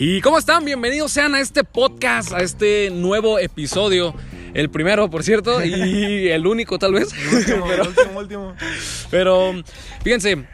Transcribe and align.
¿Y 0.00 0.20
cómo 0.20 0.38
están? 0.38 0.64
Bienvenidos 0.64 1.10
sean 1.10 1.34
a 1.34 1.40
este 1.40 1.64
podcast, 1.64 2.32
a 2.32 2.38
este 2.38 2.88
nuevo 2.90 3.40
episodio. 3.40 4.14
El 4.54 4.70
primero, 4.70 5.10
por 5.10 5.24
cierto, 5.24 5.64
y 5.64 6.28
el 6.28 6.46
único 6.46 6.78
tal 6.78 6.92
vez. 6.92 7.08
Último, 7.32 7.66
pero, 7.68 7.82
último, 7.84 8.18
último. 8.20 8.54
pero, 9.10 9.54
fíjense, 10.04 10.44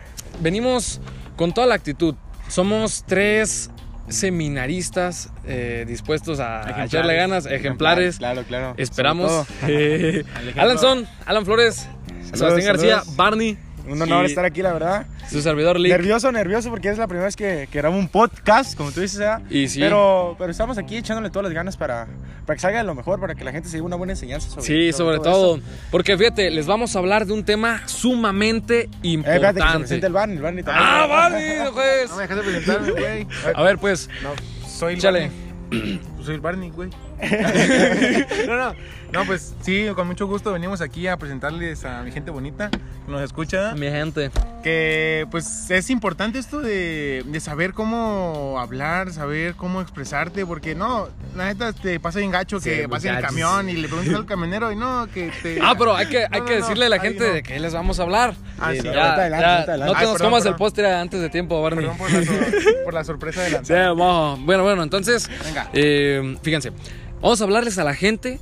venimos 0.41 0.99
con 1.37 1.53
toda 1.53 1.67
la 1.67 1.75
actitud. 1.75 2.15
Somos 2.49 3.05
tres 3.07 3.71
seminaristas 4.09 5.30
eh, 5.45 5.85
dispuestos 5.87 6.41
a 6.41 6.83
echarle 6.87 7.15
ganas, 7.15 7.45
ejemplares. 7.45 8.17
Claro, 8.17 8.45
claro. 8.45 8.73
Esperamos. 8.79 9.47
Eh. 9.69 10.25
Alan 10.57 10.79
Son, 10.79 11.07
Alan 11.27 11.45
Flores, 11.45 11.87
Sebastián 12.33 12.65
García. 12.65 13.03
Barney, 13.15 13.59
Un 13.87 14.01
honor 14.01 14.25
estar 14.25 14.45
aquí, 14.45 14.62
la 14.62 14.72
verdad. 14.72 15.07
su 15.31 15.43
servidor 15.43 15.79
Lick. 15.79 15.93
Nervioso, 15.93 16.32
nervioso, 16.32 16.71
porque 16.71 16.89
es 16.89 16.96
la 16.99 17.07
primera 17.07 17.27
vez 17.27 17.36
que, 17.36 17.68
que 17.71 17.79
grabo 17.79 17.96
un 17.96 18.09
podcast, 18.09 18.76
como 18.76 18.90
tú 18.93 19.00
dices, 19.00 19.18
¿verdad? 19.18 19.43
Y 19.50 19.68
sí. 19.68 19.81
Pero, 19.81 20.36
pero 20.39 20.50
estamos 20.50 20.79
aquí 20.79 20.96
echándole 20.96 21.29
todas 21.31 21.45
las 21.45 21.53
ganas 21.53 21.76
para, 21.76 22.07
para 22.46 22.57
que 22.57 22.61
salga 22.61 22.79
de 22.79 22.85
lo 22.85 22.95
mejor, 22.95 23.21
para 23.21 23.35
que 23.35 23.45
la 23.45 23.53
gente 23.53 23.68
se 23.68 23.76
lleve 23.76 23.86
una 23.86 23.96
buena 23.96 24.14
enseñanza 24.14 24.49
sobre 24.49 24.62
Sí, 24.67 24.93
sobre, 24.93 25.18
todo. 25.18 25.61
Porque 25.90 26.17
fíjate, 26.17 26.50
les 26.50 26.67
vamos 26.67 26.96
a 26.96 26.99
hablar 26.99 27.26
de 27.26 27.35
un 27.35 27.45
tema 27.45 27.82
sumamente 27.86 28.89
Eh, 29.03 29.14
espérate, 29.14 29.21
que 29.21 29.21
se 29.21 29.49
importante. 29.50 29.79
presente 29.81 30.07
el 30.07 30.12
Barney, 30.14 30.37
el 30.37 30.43
Barney 30.43 30.64
también. 30.64 30.87
¡Ah, 30.89 31.07
Barney! 31.07 31.73
Pues. 31.75 32.11
No 32.11 32.17
me 32.17 32.23
dejaste 32.23 32.42
presentarme, 32.45 32.91
güey. 32.92 33.27
A 33.55 33.62
ver, 33.62 33.78
pues, 33.78 34.09
No, 34.23 34.31
soy 34.69 34.95
el. 34.95 35.01
Barney. 35.01 36.01
Soy 36.25 36.34
el 36.37 36.41
Barney, 36.41 36.70
güey. 36.70 36.91
no, 38.47 38.56
no. 38.56 38.75
No, 39.12 39.25
pues 39.27 39.55
sí, 39.62 39.87
con 39.95 40.09
mucho 40.09 40.27
gusto 40.27 40.53
venimos 40.53 40.81
aquí 40.81 41.06
a 41.06 41.17
presentarles 41.17 41.84
a 41.84 42.03
mi 42.03 42.11
gente 42.11 42.33
bonita 42.33 42.69
que 42.70 42.78
nos 43.12 43.23
escucha. 43.23 43.73
mi 43.75 43.89
gente. 43.89 44.31
Que 44.65 45.27
pues 45.31 45.70
es 45.70 45.89
importante 45.91 46.39
esto 46.41 46.61
de, 46.61 47.23
de 47.25 47.41
saber 47.41 47.75
cómo 47.75 48.57
hablar, 48.59 49.13
saber 49.13 49.55
cómo 49.55 49.81
expresarte, 49.81 50.45
porque 50.45 50.75
no, 50.75 51.09
la 51.37 51.45
neta 51.47 51.73
te 51.73 52.01
pasa 52.01 52.19
bien 52.19 52.33
gacho 52.33 52.59
que 52.59 52.81
Sí, 52.83 52.87
vas 52.87 53.05
en 53.05 53.15
el 53.15 53.23
camión 53.23 53.69
y 53.69 53.75
le 53.75 53.87
preguntas 53.89 54.15
al 54.17 54.27
camionero 54.27 54.73
y 54.73 54.77
no, 54.77 55.07
que 55.15 55.31
te... 55.43 55.61
Ah, 55.63 55.75
pero 55.79 55.95
hay 55.95 56.07
que, 56.09 56.25
hay 56.29 56.41
No, 56.41 56.45
que 56.47 56.55
no, 56.55 56.59
no, 56.61 56.67
decirle 56.67 56.87
a 56.87 56.89
la 56.89 56.98
gente 56.98 57.29
no. 57.29 57.35
de 57.35 57.43
qué 57.45 57.61
les 57.61 57.73
vamos 57.73 58.01
a 58.01 58.03
hablar. 58.03 58.35
Ah, 58.59 58.70
Sí, 58.73 58.81
sí, 58.81 58.87
no, 58.89 58.95
Ya, 58.95 59.15
adelante, 59.15 59.45
ya, 59.47 59.57
adelante. 59.63 59.85
no 59.87 59.93
te 59.93 59.98
Ay, 59.98 60.05
nos 60.07 60.13
perdón, 60.15 60.27
comas 60.31 60.39
el 60.41 60.45
perdón. 60.45 60.59
postre 60.59 60.93
antes 60.93 61.20
de 61.20 61.31
tiempo, 61.31 61.63
Barney. 61.63 61.87
Perdón 61.87 61.98
por 61.98 62.11
la, 62.11 62.85
por 62.85 62.95
la 62.95 63.05
sorpresa 63.05 63.43
de 63.43 63.48
Sí, 63.48 63.55
lanzar. 63.55 63.89
vamos. 63.95 64.41
Bueno, 64.45 64.63
bueno, 64.65 64.83
entonces, 64.83 65.31
Venga. 65.45 65.69
eh, 65.73 66.14
fíjense, 66.43 66.73
vamos 67.20 67.41
a 67.41 67.45
hablarles 67.45 67.79
a 67.79 67.84
la 67.84 67.95
gente 67.95 68.41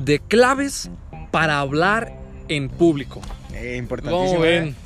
de 0.00 0.18
claves 0.20 0.90
para 1.30 1.58
hablar 1.60 2.12
en 2.48 2.68
público. 2.68 3.20
Eh, 3.54 3.76
importantísimo. 3.78 4.34
¿Cómo 4.34 4.44
¿eh? 4.44 4.60
ven? 4.60 4.76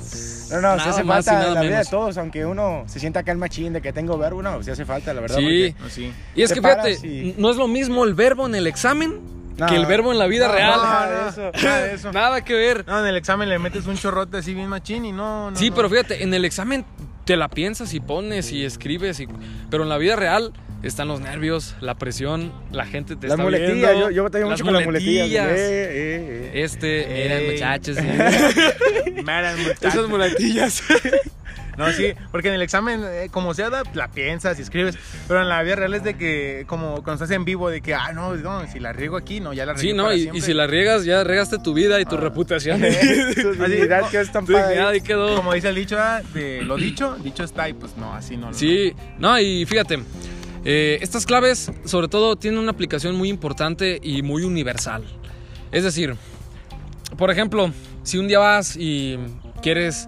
No, 0.49 0.55
no, 0.57 0.61
Nada 0.61 0.83
se 0.83 0.89
hace 0.89 1.03
falta 1.03 1.33
en 1.47 1.53
la 1.53 1.61
vida 1.61 1.71
menos. 1.71 1.85
de 1.87 1.91
todos, 1.91 2.17
aunque 2.17 2.45
uno 2.45 2.83
se 2.87 2.99
sienta 2.99 3.19
acá 3.21 3.31
el 3.31 3.37
machín 3.37 3.73
de 3.73 3.81
que 3.81 3.91
tengo 3.93 4.17
verbo, 4.17 4.41
no, 4.41 4.63
sí 4.63 4.71
hace 4.71 4.85
falta, 4.85 5.13
la 5.13 5.21
verdad. 5.21 5.37
Sí. 5.37 5.75
No, 5.79 5.89
sí. 5.89 6.11
Y 6.35 6.41
es 6.41 6.51
que 6.53 6.61
fíjate, 6.61 6.93
y- 7.05 7.35
no 7.37 7.51
es 7.51 7.57
lo 7.57 7.67
mismo 7.67 8.03
el 8.05 8.13
verbo 8.13 8.45
en 8.47 8.55
el 8.55 8.67
examen 8.67 9.19
No, 9.57 9.65
que 9.67 9.75
el 9.75 9.85
verbo 9.85 10.11
en 10.13 10.19
la 10.19 10.27
vida 10.27 10.47
no, 10.47 10.53
real. 10.53 10.77
no, 10.77 10.83
Nada 10.83 11.09
de 11.23 11.29
eso. 11.29 11.49
eso. 11.53 11.65
Nada 11.65 11.83
de 11.83 11.93
eso. 11.95 12.11
Nada 12.13 12.43
que 12.45 12.53
ver. 12.53 12.85
No, 12.87 12.99
en 13.01 13.05
el 13.07 13.17
examen 13.17 13.49
le 13.49 13.59
metes 13.59 13.85
un 13.87 13.97
chorrote 13.97 14.37
así 14.37 14.53
bien 14.53 14.67
machín 14.69 15.03
y 15.05 15.11
no. 15.11 15.51
no 15.51 15.57
Sí, 15.57 15.69
no. 15.69 15.75
pero 15.75 15.89
fíjate, 15.89 16.23
en 16.23 16.33
el 16.33 16.45
examen 16.45 16.85
te 17.25 17.35
la 17.37 17.49
piensas 17.49 17.93
y 17.93 17.99
pones 17.99 18.51
y 18.53 18.63
escribes, 18.65 19.19
y, 19.19 19.27
pero 19.69 19.83
en 19.83 19.89
la 19.89 19.97
vida 19.97 20.15
real 20.15 20.53
están 20.83 21.07
los 21.07 21.19
nervios, 21.21 21.75
la 21.81 21.95
presión, 21.95 22.51
la 22.71 22.85
gente 22.85 23.15
te 23.15 23.27
Las 23.27 23.33
está 23.33 23.43
muletillas, 23.43 23.91
viendo, 23.91 24.09
yo, 24.09 24.11
yo 24.11 24.23
batallo 24.23 24.45
las 24.49 24.59
mucho 24.59 24.63
con 24.65 24.73
las 24.73 24.85
muletillas. 24.85 25.47
eh, 25.49 25.55
eh, 25.59 26.51
eh. 26.53 26.63
Este, 26.63 27.05
miren 27.07 27.51
muchachos, 27.51 27.97
Maras, 29.23 29.57
muchachos. 29.57 29.83
esas 29.93 30.07
muletillas. 30.07 30.83
No, 31.77 31.89
sí, 31.93 32.13
porque 32.31 32.49
en 32.49 32.55
el 32.55 32.61
examen, 32.61 33.01
eh, 33.03 33.29
como 33.31 33.53
sea, 33.53 33.69
da- 33.69 33.83
la 33.93 34.09
piensas 34.09 34.59
y 34.59 34.61
escribes. 34.61 34.97
Pero 35.27 35.41
en 35.41 35.47
la 35.47 35.63
vida 35.63 35.75
real 35.75 35.93
es 35.93 36.03
de 36.03 36.15
que, 36.15 36.65
como 36.67 36.95
cuando 36.95 37.13
estás 37.13 37.31
en 37.31 37.45
vivo, 37.45 37.69
de 37.69 37.81
que, 37.81 37.95
ah, 37.95 38.11
no, 38.13 38.35
no, 38.35 38.67
si 38.69 38.79
la 38.79 38.91
riego 38.91 39.15
aquí, 39.15 39.39
no, 39.39 39.53
ya 39.53 39.65
la 39.65 39.73
riego. 39.73 39.81
Sí, 39.89 39.93
no, 39.95 40.03
para 40.03 40.15
y, 40.37 40.41
si 40.41 40.53
la 40.53 40.67
riegas, 40.67 41.05
ya 41.05 41.23
regaste 41.23 41.57
tu 41.59 41.73
vida 41.73 41.99
y 42.01 42.05
tu 42.05 42.15
Ah. 42.17 42.19
reputación. 42.19 42.81
Tu 43.35 43.53
dignidad 43.53 44.03
ahí. 44.67 44.77
ahí 44.77 45.01
quedó. 45.01 45.33
Como 45.37 45.53
dice 45.53 45.69
el 45.69 45.75
dicho, 45.75 45.95
ah, 45.97 46.21
de 46.33 46.61
lo 46.61 46.75
dicho, 46.75 47.15
dicho 47.23 47.43
está, 47.45 47.69
y 47.69 47.73
pues 47.73 47.95
no, 47.95 48.13
así 48.13 48.35
no. 48.35 48.47
no. 48.47 48.53
Sí, 48.53 48.93
no, 49.17 49.39
y 49.39 49.65
fíjate, 49.65 49.99
eh, 50.63 50.99
estas 51.01 51.25
claves 51.25 51.71
sobre 51.85 52.07
todo 52.07 52.35
tienen 52.35 52.59
una 52.59 52.71
aplicación 52.71 53.15
muy 53.15 53.29
importante 53.29 53.99
y 54.01 54.21
muy 54.21 54.43
universal. 54.43 55.03
Es 55.71 55.83
decir, 55.83 56.15
por 57.17 57.31
ejemplo, 57.31 57.71
si 58.03 58.17
un 58.17 58.27
día 58.27 58.39
vas 58.39 58.75
y 58.77 59.17
quieres 59.61 60.07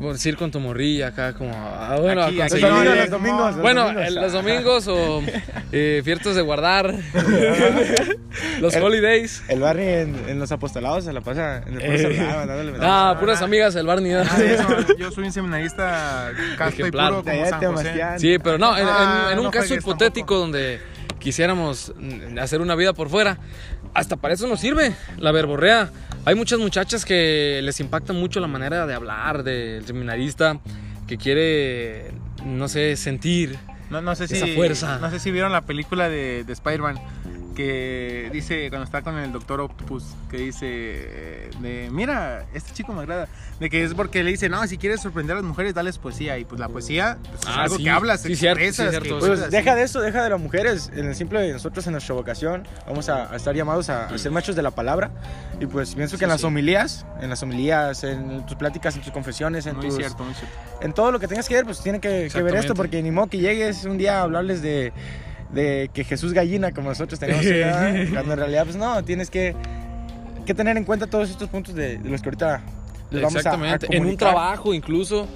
por 0.00 0.14
decir 0.14 0.36
con 0.36 0.50
tu 0.50 0.58
morrilla 0.60 1.08
acá 1.08 1.32
como, 1.34 1.52
ah, 1.54 1.96
bueno, 2.00 2.22
Aquí, 2.22 2.40
aquí, 2.40 2.58
Los 2.60 2.70
domingos, 2.70 2.96
los 2.96 3.10
domingos. 3.10 3.52
los 3.54 3.62
bueno, 3.62 3.82
domingos. 3.84 4.06
en 4.08 4.14
los 4.14 4.32
domingos 4.32 4.88
o 4.88 5.22
eh, 5.72 6.00
fiestas 6.04 6.34
de 6.34 6.42
guardar, 6.42 6.94
los 8.60 8.74
El- 8.74 8.82
holidays. 8.82 9.42
El 9.48 9.60
Barney 9.60 9.88
en, 9.88 10.28
en 10.28 10.38
los 10.38 10.50
apostolados 10.52 11.04
se 11.04 11.12
la 11.12 11.20
pasa 11.20 11.58
en 11.66 11.74
el 11.74 11.80
puro 11.80 11.92
Eh. 11.92 11.98
celular, 11.98 12.36
mandándole 12.38 12.72
mensajes. 12.72 12.90
Ah, 12.92 13.16
puras 13.20 13.42
amigas, 13.42 13.74
el 13.76 13.86
Barney. 13.86 14.12
de 14.12 14.54
eso, 14.54 14.96
yo 14.98 15.10
soy 15.10 15.24
un 15.24 15.32
seminarista 15.32 16.30
casto 16.56 16.76
y 16.78 16.80
Ejemplar. 16.82 17.10
puro 17.10 17.24
como 17.24 17.46
San 17.48 17.60
José. 17.60 17.84
Bastián. 17.88 18.20
Sí, 18.20 18.38
pero 18.42 18.58
no, 18.58 18.76
en, 18.76 18.86
Ah, 18.88 19.30
en 19.32 19.38
un 19.38 19.44
no 19.46 19.50
caso 19.50 19.74
hipotético 19.74 20.36
donde 20.38 20.80
quisiéramos 21.18 21.92
hacer 22.40 22.60
una 22.60 22.74
vida 22.74 22.92
por 22.92 23.08
fuera, 23.08 23.38
hasta 23.94 24.16
para 24.16 24.34
eso 24.34 24.46
nos 24.48 24.60
sirve 24.60 24.92
la 25.18 25.32
verborrea. 25.32 25.90
Hay 26.24 26.36
muchas 26.36 26.60
muchachas 26.60 27.04
que 27.04 27.60
les 27.64 27.80
impacta 27.80 28.12
mucho 28.12 28.38
la 28.38 28.46
manera 28.46 28.86
de 28.86 28.94
hablar 28.94 29.42
del 29.42 29.84
seminarista 29.84 30.60
que 31.08 31.18
quiere, 31.18 32.12
no 32.44 32.68
sé, 32.68 32.96
sentir. 32.96 33.58
No, 33.90 34.00
no 34.00 34.14
sé 34.14 34.28
si, 34.28 34.36
Esa 34.36 34.46
fuerza. 34.48 34.98
No 35.00 35.10
sé 35.10 35.18
si 35.18 35.32
vieron 35.32 35.50
la 35.50 35.62
película 35.62 36.08
de, 36.08 36.44
de 36.44 36.52
Spider-Man 36.52 37.00
que 37.52 38.28
dice 38.32 38.68
cuando 38.70 38.84
está 38.84 39.02
con 39.02 39.16
el 39.18 39.32
Doctor 39.32 39.60
Octopus 39.60 40.04
que 40.30 40.36
dice 40.38 41.50
de 41.60 41.88
mira 41.92 42.44
este 42.54 42.72
chico 42.72 42.92
me 42.92 43.00
agrada 43.02 43.28
de 43.60 43.70
que 43.70 43.84
es 43.84 43.94
porque 43.94 44.22
le 44.24 44.30
dice 44.30 44.48
no 44.48 44.66
si 44.66 44.78
quieres 44.78 45.00
sorprender 45.00 45.34
a 45.36 45.40
las 45.40 45.44
mujeres 45.48 45.74
dales 45.74 45.98
poesía 45.98 46.38
y 46.38 46.44
pues 46.44 46.60
la 46.60 46.68
poesía 46.68 47.18
pues, 47.28 47.40
es 47.42 47.46
Ah, 47.48 47.62
algo 47.64 47.76
sí. 47.76 47.84
que 47.84 47.90
hablas 47.90 48.22
Sí, 48.22 48.36
cierto, 48.36 48.60
sí, 48.60 48.66
expresas, 48.66 48.90
cierto, 48.90 49.18
que 49.18 49.20
sí. 49.20 49.26
Pues 49.28 49.50
deja 49.50 49.74
de 49.74 49.82
eso, 49.82 50.00
deja 50.00 50.22
de 50.24 50.30
las 50.30 50.40
mujeres. 50.40 50.90
En 50.94 51.06
el 51.06 51.14
simple 51.14 51.40
de 51.40 51.52
nosotros, 51.52 51.86
en 51.86 51.92
nuestra 51.92 52.14
vocación, 52.14 52.66
vamos 52.86 53.08
a, 53.08 53.32
a 53.32 53.36
estar 53.36 53.54
llamados 53.54 53.88
a, 53.90 54.06
a 54.06 54.18
ser 54.18 54.30
machos 54.32 54.54
de 54.56 54.62
la 54.62 54.70
palabra. 54.70 55.10
Y 55.60 55.66
pues 55.66 55.94
pienso 55.94 56.16
que 56.16 56.20
Sí, 56.20 56.24
en 56.24 56.30
las 56.30 56.44
homilías, 56.44 57.04
en 57.20 57.30
las 57.30 57.42
homilías, 57.42 58.04
en 58.04 58.44
tus 58.46 58.56
pláticas, 58.56 58.94
en 58.96 59.02
tus 59.02 59.12
confesiones, 59.12 59.66
en, 59.66 59.76
muy 59.76 59.86
tus- 59.86 59.96
cierto 59.96 60.24
muy 60.24 60.34
cierto 60.34 60.56
en 60.80 60.92
todo 60.92 61.12
lo 61.12 61.20
que 61.20 61.28
tengas 61.28 61.48
que 61.48 61.54
ver, 61.54 61.64
pues 61.64 61.80
tiene 61.82 62.00
que, 62.00 62.28
que 62.32 62.42
ver 62.42 62.56
esto, 62.56 62.74
porque 62.74 63.00
ni 63.02 63.10
modo 63.12 63.28
que 63.28 63.38
llegues 63.38 63.84
un 63.84 63.98
día 63.98 64.18
a 64.18 64.22
hablarles 64.22 64.62
de, 64.62 64.92
de 65.52 65.90
que 65.92 66.04
Jesús 66.04 66.32
gallina, 66.32 66.72
como 66.72 66.88
nosotros 66.88 67.18
tenemos, 67.20 67.44
cuando 68.12 68.32
en 68.32 68.38
realidad, 68.38 68.64
pues 68.64 68.76
no, 68.76 69.02
tienes 69.04 69.30
que, 69.30 69.54
que 70.46 70.54
tener 70.54 70.76
en 70.76 70.84
cuenta 70.84 71.06
todos 71.06 71.30
estos 71.30 71.48
puntos 71.48 71.74
de, 71.74 71.98
de 71.98 72.08
los 72.10 72.22
que 72.22 72.28
ahorita 72.30 72.62
les 73.10 73.22
vamos 73.22 73.34
a- 73.34 73.38
a, 73.38 73.40
Exactamente. 73.54 73.96
en 73.96 74.06
un 74.06 74.16
trabajo 74.16 74.72
incluso, 74.74 75.28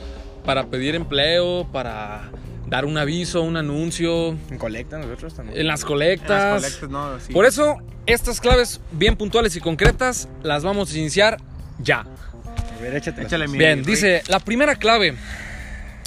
para 0.44 0.66
pedir 0.66 0.94
empleo, 0.94 1.66
para 1.72 2.31
dar 2.66 2.84
un 2.84 2.97
aviso, 2.99 3.43
un 3.43 3.56
anuncio, 3.56 4.31
En 4.50 4.59
colecta 4.59 4.99
nosotros 4.99 5.34
también. 5.34 5.59
en 5.60 5.66
las 5.66 5.82
En 5.82 5.87
colectas. 5.88 6.62
las 6.62 6.62
colectas, 6.62 6.88
no, 6.91 7.21
sí. 7.21 7.33
Por 7.33 7.44
eso, 7.47 7.77
estas 8.06 8.41
claves 8.41 8.81
bien 8.93 9.16
puntuales 9.16 9.54
y 9.56 9.60
concretas 9.60 10.28
las 10.43 10.65
vamos 10.65 10.93
a 10.93 10.98
iniciar 10.98 11.37
ya. 11.78 12.00
A 12.00 12.81
ver, 12.83 12.94
échale 12.97 13.48
mi 13.48 13.59
Bien, 13.59 13.83
dice, 13.84 14.22
la 14.28 14.38
primera 14.41 14.75
clave. 14.77 15.15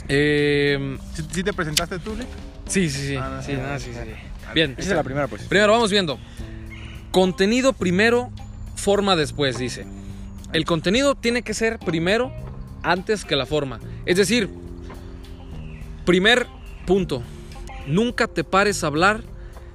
eh, 0.07 0.97
¿Sí, 1.13 1.23
sí 1.31 1.43
te 1.43 1.53
presentaste 1.53 1.99
tú 1.99 2.15
Rick? 2.15 2.27
Sí, 2.69 2.89
sí, 2.89 3.07
sí. 3.07 3.15
Ah, 3.17 3.29
no, 3.35 3.41
sí, 3.43 3.53
sí, 3.79 3.91
sí. 3.93 4.09
Bien, 4.53 4.75
Esa 4.77 4.89
es 4.91 4.95
la 4.95 5.03
primera, 5.03 5.27
pues. 5.27 5.43
primero 5.43 5.73
vamos 5.73 5.91
viendo. 5.91 6.17
Contenido 7.11 7.73
primero, 7.73 8.29
forma 8.75 9.15
después, 9.15 9.57
dice. 9.57 9.85
El 10.53 10.65
contenido 10.65 11.15
tiene 11.15 11.41
que 11.43 11.53
ser 11.53 11.77
primero 11.79 12.31
antes 12.81 13.25
que 13.25 13.35
la 13.35 13.45
forma. 13.45 13.79
Es 14.05 14.17
decir, 14.17 14.49
primer 16.05 16.47
punto. 16.85 17.21
Nunca 17.87 18.27
te 18.27 18.43
pares 18.43 18.83
a 18.83 18.87
hablar 18.87 19.23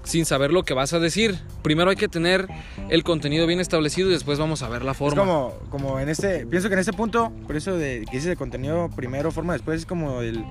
sin 0.05 0.25
saber 0.26 0.52
lo 0.52 0.62
que 0.64 0.75
vas 0.75 0.93
a 0.93 0.99
decir. 0.99 1.38
Primero 1.62 1.90
hay 1.90 1.97
que 1.97 2.08
tener 2.08 2.47
el 2.90 3.02
contenido 3.05 3.47
bien 3.47 3.61
establecido 3.61 4.08
y 4.11 4.12
después 4.12 4.38
vamos 4.38 4.62
a 4.62 4.69
ver 4.69 4.85
la 4.85 4.93
Es 4.93 4.99
forma. 4.99 5.23
como, 5.23 5.55
como 5.70 5.99
en 6.00 6.08
este, 6.08 6.47
pienso 6.47 6.69
que 6.69 6.75
en 6.75 6.81
este 6.81 6.93
punto, 6.93 7.32
por 7.47 7.56
eso 7.56 7.76
de 7.76 8.05
que 8.11 8.17
dices 8.17 8.26
de 8.29 8.37
contenido 8.37 8.90
primero, 8.94 9.31
forma 9.32 9.55
después, 9.55 9.81
es 9.81 9.87
como 9.87 10.20
el 10.20 10.44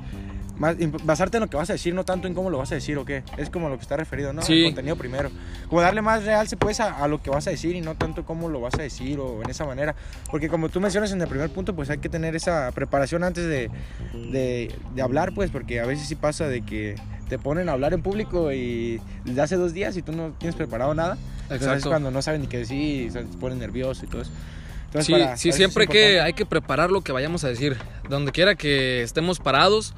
más, 0.58 0.76
basarte 1.04 1.38
en 1.38 1.42
lo 1.42 1.50
que 1.50 1.58
vas 1.58 1.70
a 1.70 1.74
decir, 1.74 1.94
no 1.94 2.04
tanto 2.06 2.28
en 2.28 2.34
cómo 2.34 2.50
lo 2.50 2.58
vas 2.60 2.72
a 2.72 2.76
decir 2.76 2.98
o 2.98 3.06
qué. 3.06 3.24
Es 3.38 3.50
como 3.50 3.70
lo 3.70 3.76
que 3.78 3.82
está 3.82 3.98
referido, 3.98 4.34
¿no? 4.34 4.42
Sí. 4.42 4.60
El 4.60 4.66
contenido 4.66 4.96
primero. 4.96 5.32
Como 5.68 5.82
darle 5.82 6.02
más 6.02 6.24
realce 6.26 6.58
pues 6.58 6.80
a, 6.80 7.04
a 7.04 7.08
lo 7.08 7.22
que 7.22 7.30
vas 7.30 7.48
a 7.48 7.50
decir 7.50 7.76
y 7.76 7.82
no 7.82 7.96
tanto 7.96 8.24
cómo 8.26 8.50
lo 8.50 8.62
vas 8.62 8.76
a 8.76 8.82
decir 8.84 9.20
o 9.20 9.42
en 9.44 9.50
esa 9.50 9.66
manera. 9.66 9.96
Porque 10.30 10.50
como 10.50 10.70
tú 10.70 10.80
mencionas 10.80 11.12
en 11.12 11.22
el 11.22 11.28
primer 11.28 11.50
punto, 11.50 11.76
pues 11.76 11.90
hay 11.90 11.98
que 11.98 12.10
tener 12.10 12.36
esa 12.36 12.72
preparación 12.72 13.24
antes 13.24 13.46
de, 13.46 13.70
de, 14.32 14.74
de 14.94 15.02
hablar, 15.02 15.34
pues, 15.34 15.50
porque 15.52 15.80
a 15.80 15.86
veces 15.86 16.08
sí 16.08 16.16
pasa 16.16 16.48
de 16.48 16.62
que 16.64 16.96
te 17.30 17.40
ponen 17.40 17.70
a 17.70 17.72
hablar 17.72 17.94
en 17.94 18.02
público 18.04 18.52
y 18.52 19.02
desde 19.26 19.42
hace 19.42 19.56
dos 19.56 19.74
días 19.74 19.98
y 19.98 20.02
tú 20.02 20.12
no 20.12 20.34
tienes 20.38 20.56
preparado 20.56 20.94
nada. 20.94 21.18
Entonces 21.44 21.62
es 21.62 21.68
Exacto. 21.74 21.90
cuando 21.90 22.12
no 22.12 22.22
saben 22.22 22.42
ni 22.42 22.48
qué 22.48 22.60
decir 22.60 23.06
y 23.08 23.10
se 23.10 23.22
ponen 23.24 23.60
nerviosos 23.60 24.04
y 24.04 24.08
todo 24.08 24.22
eso. 24.22 24.32
Entonces, 24.86 25.08
Sí, 25.08 25.12
para- 25.14 25.38
sí 25.38 25.52
siempre 25.52 25.88
que 25.88 26.22
hay 26.22 26.34
que 26.34 26.46
preparar 26.46 26.92
lo 26.92 27.02
que 27.02 27.12
vayamos 27.12 27.44
a 27.44 27.48
decir. 27.48 27.78
Donde 28.10 28.32
quiera 28.32 28.54
que 28.54 29.02
estemos 29.02 29.40
parados, 29.40 29.96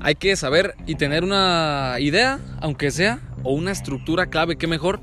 hay 0.00 0.14
que 0.14 0.34
saber 0.36 0.74
y 0.86 0.94
tener 0.96 1.24
una 1.24 1.96
idea, 1.98 2.38
aunque 2.60 2.90
sea, 2.90 3.18
o 3.42 3.52
una 3.52 3.70
estructura 3.72 4.26
clave, 4.26 4.56
qué 4.56 4.66
mejor, 4.66 5.00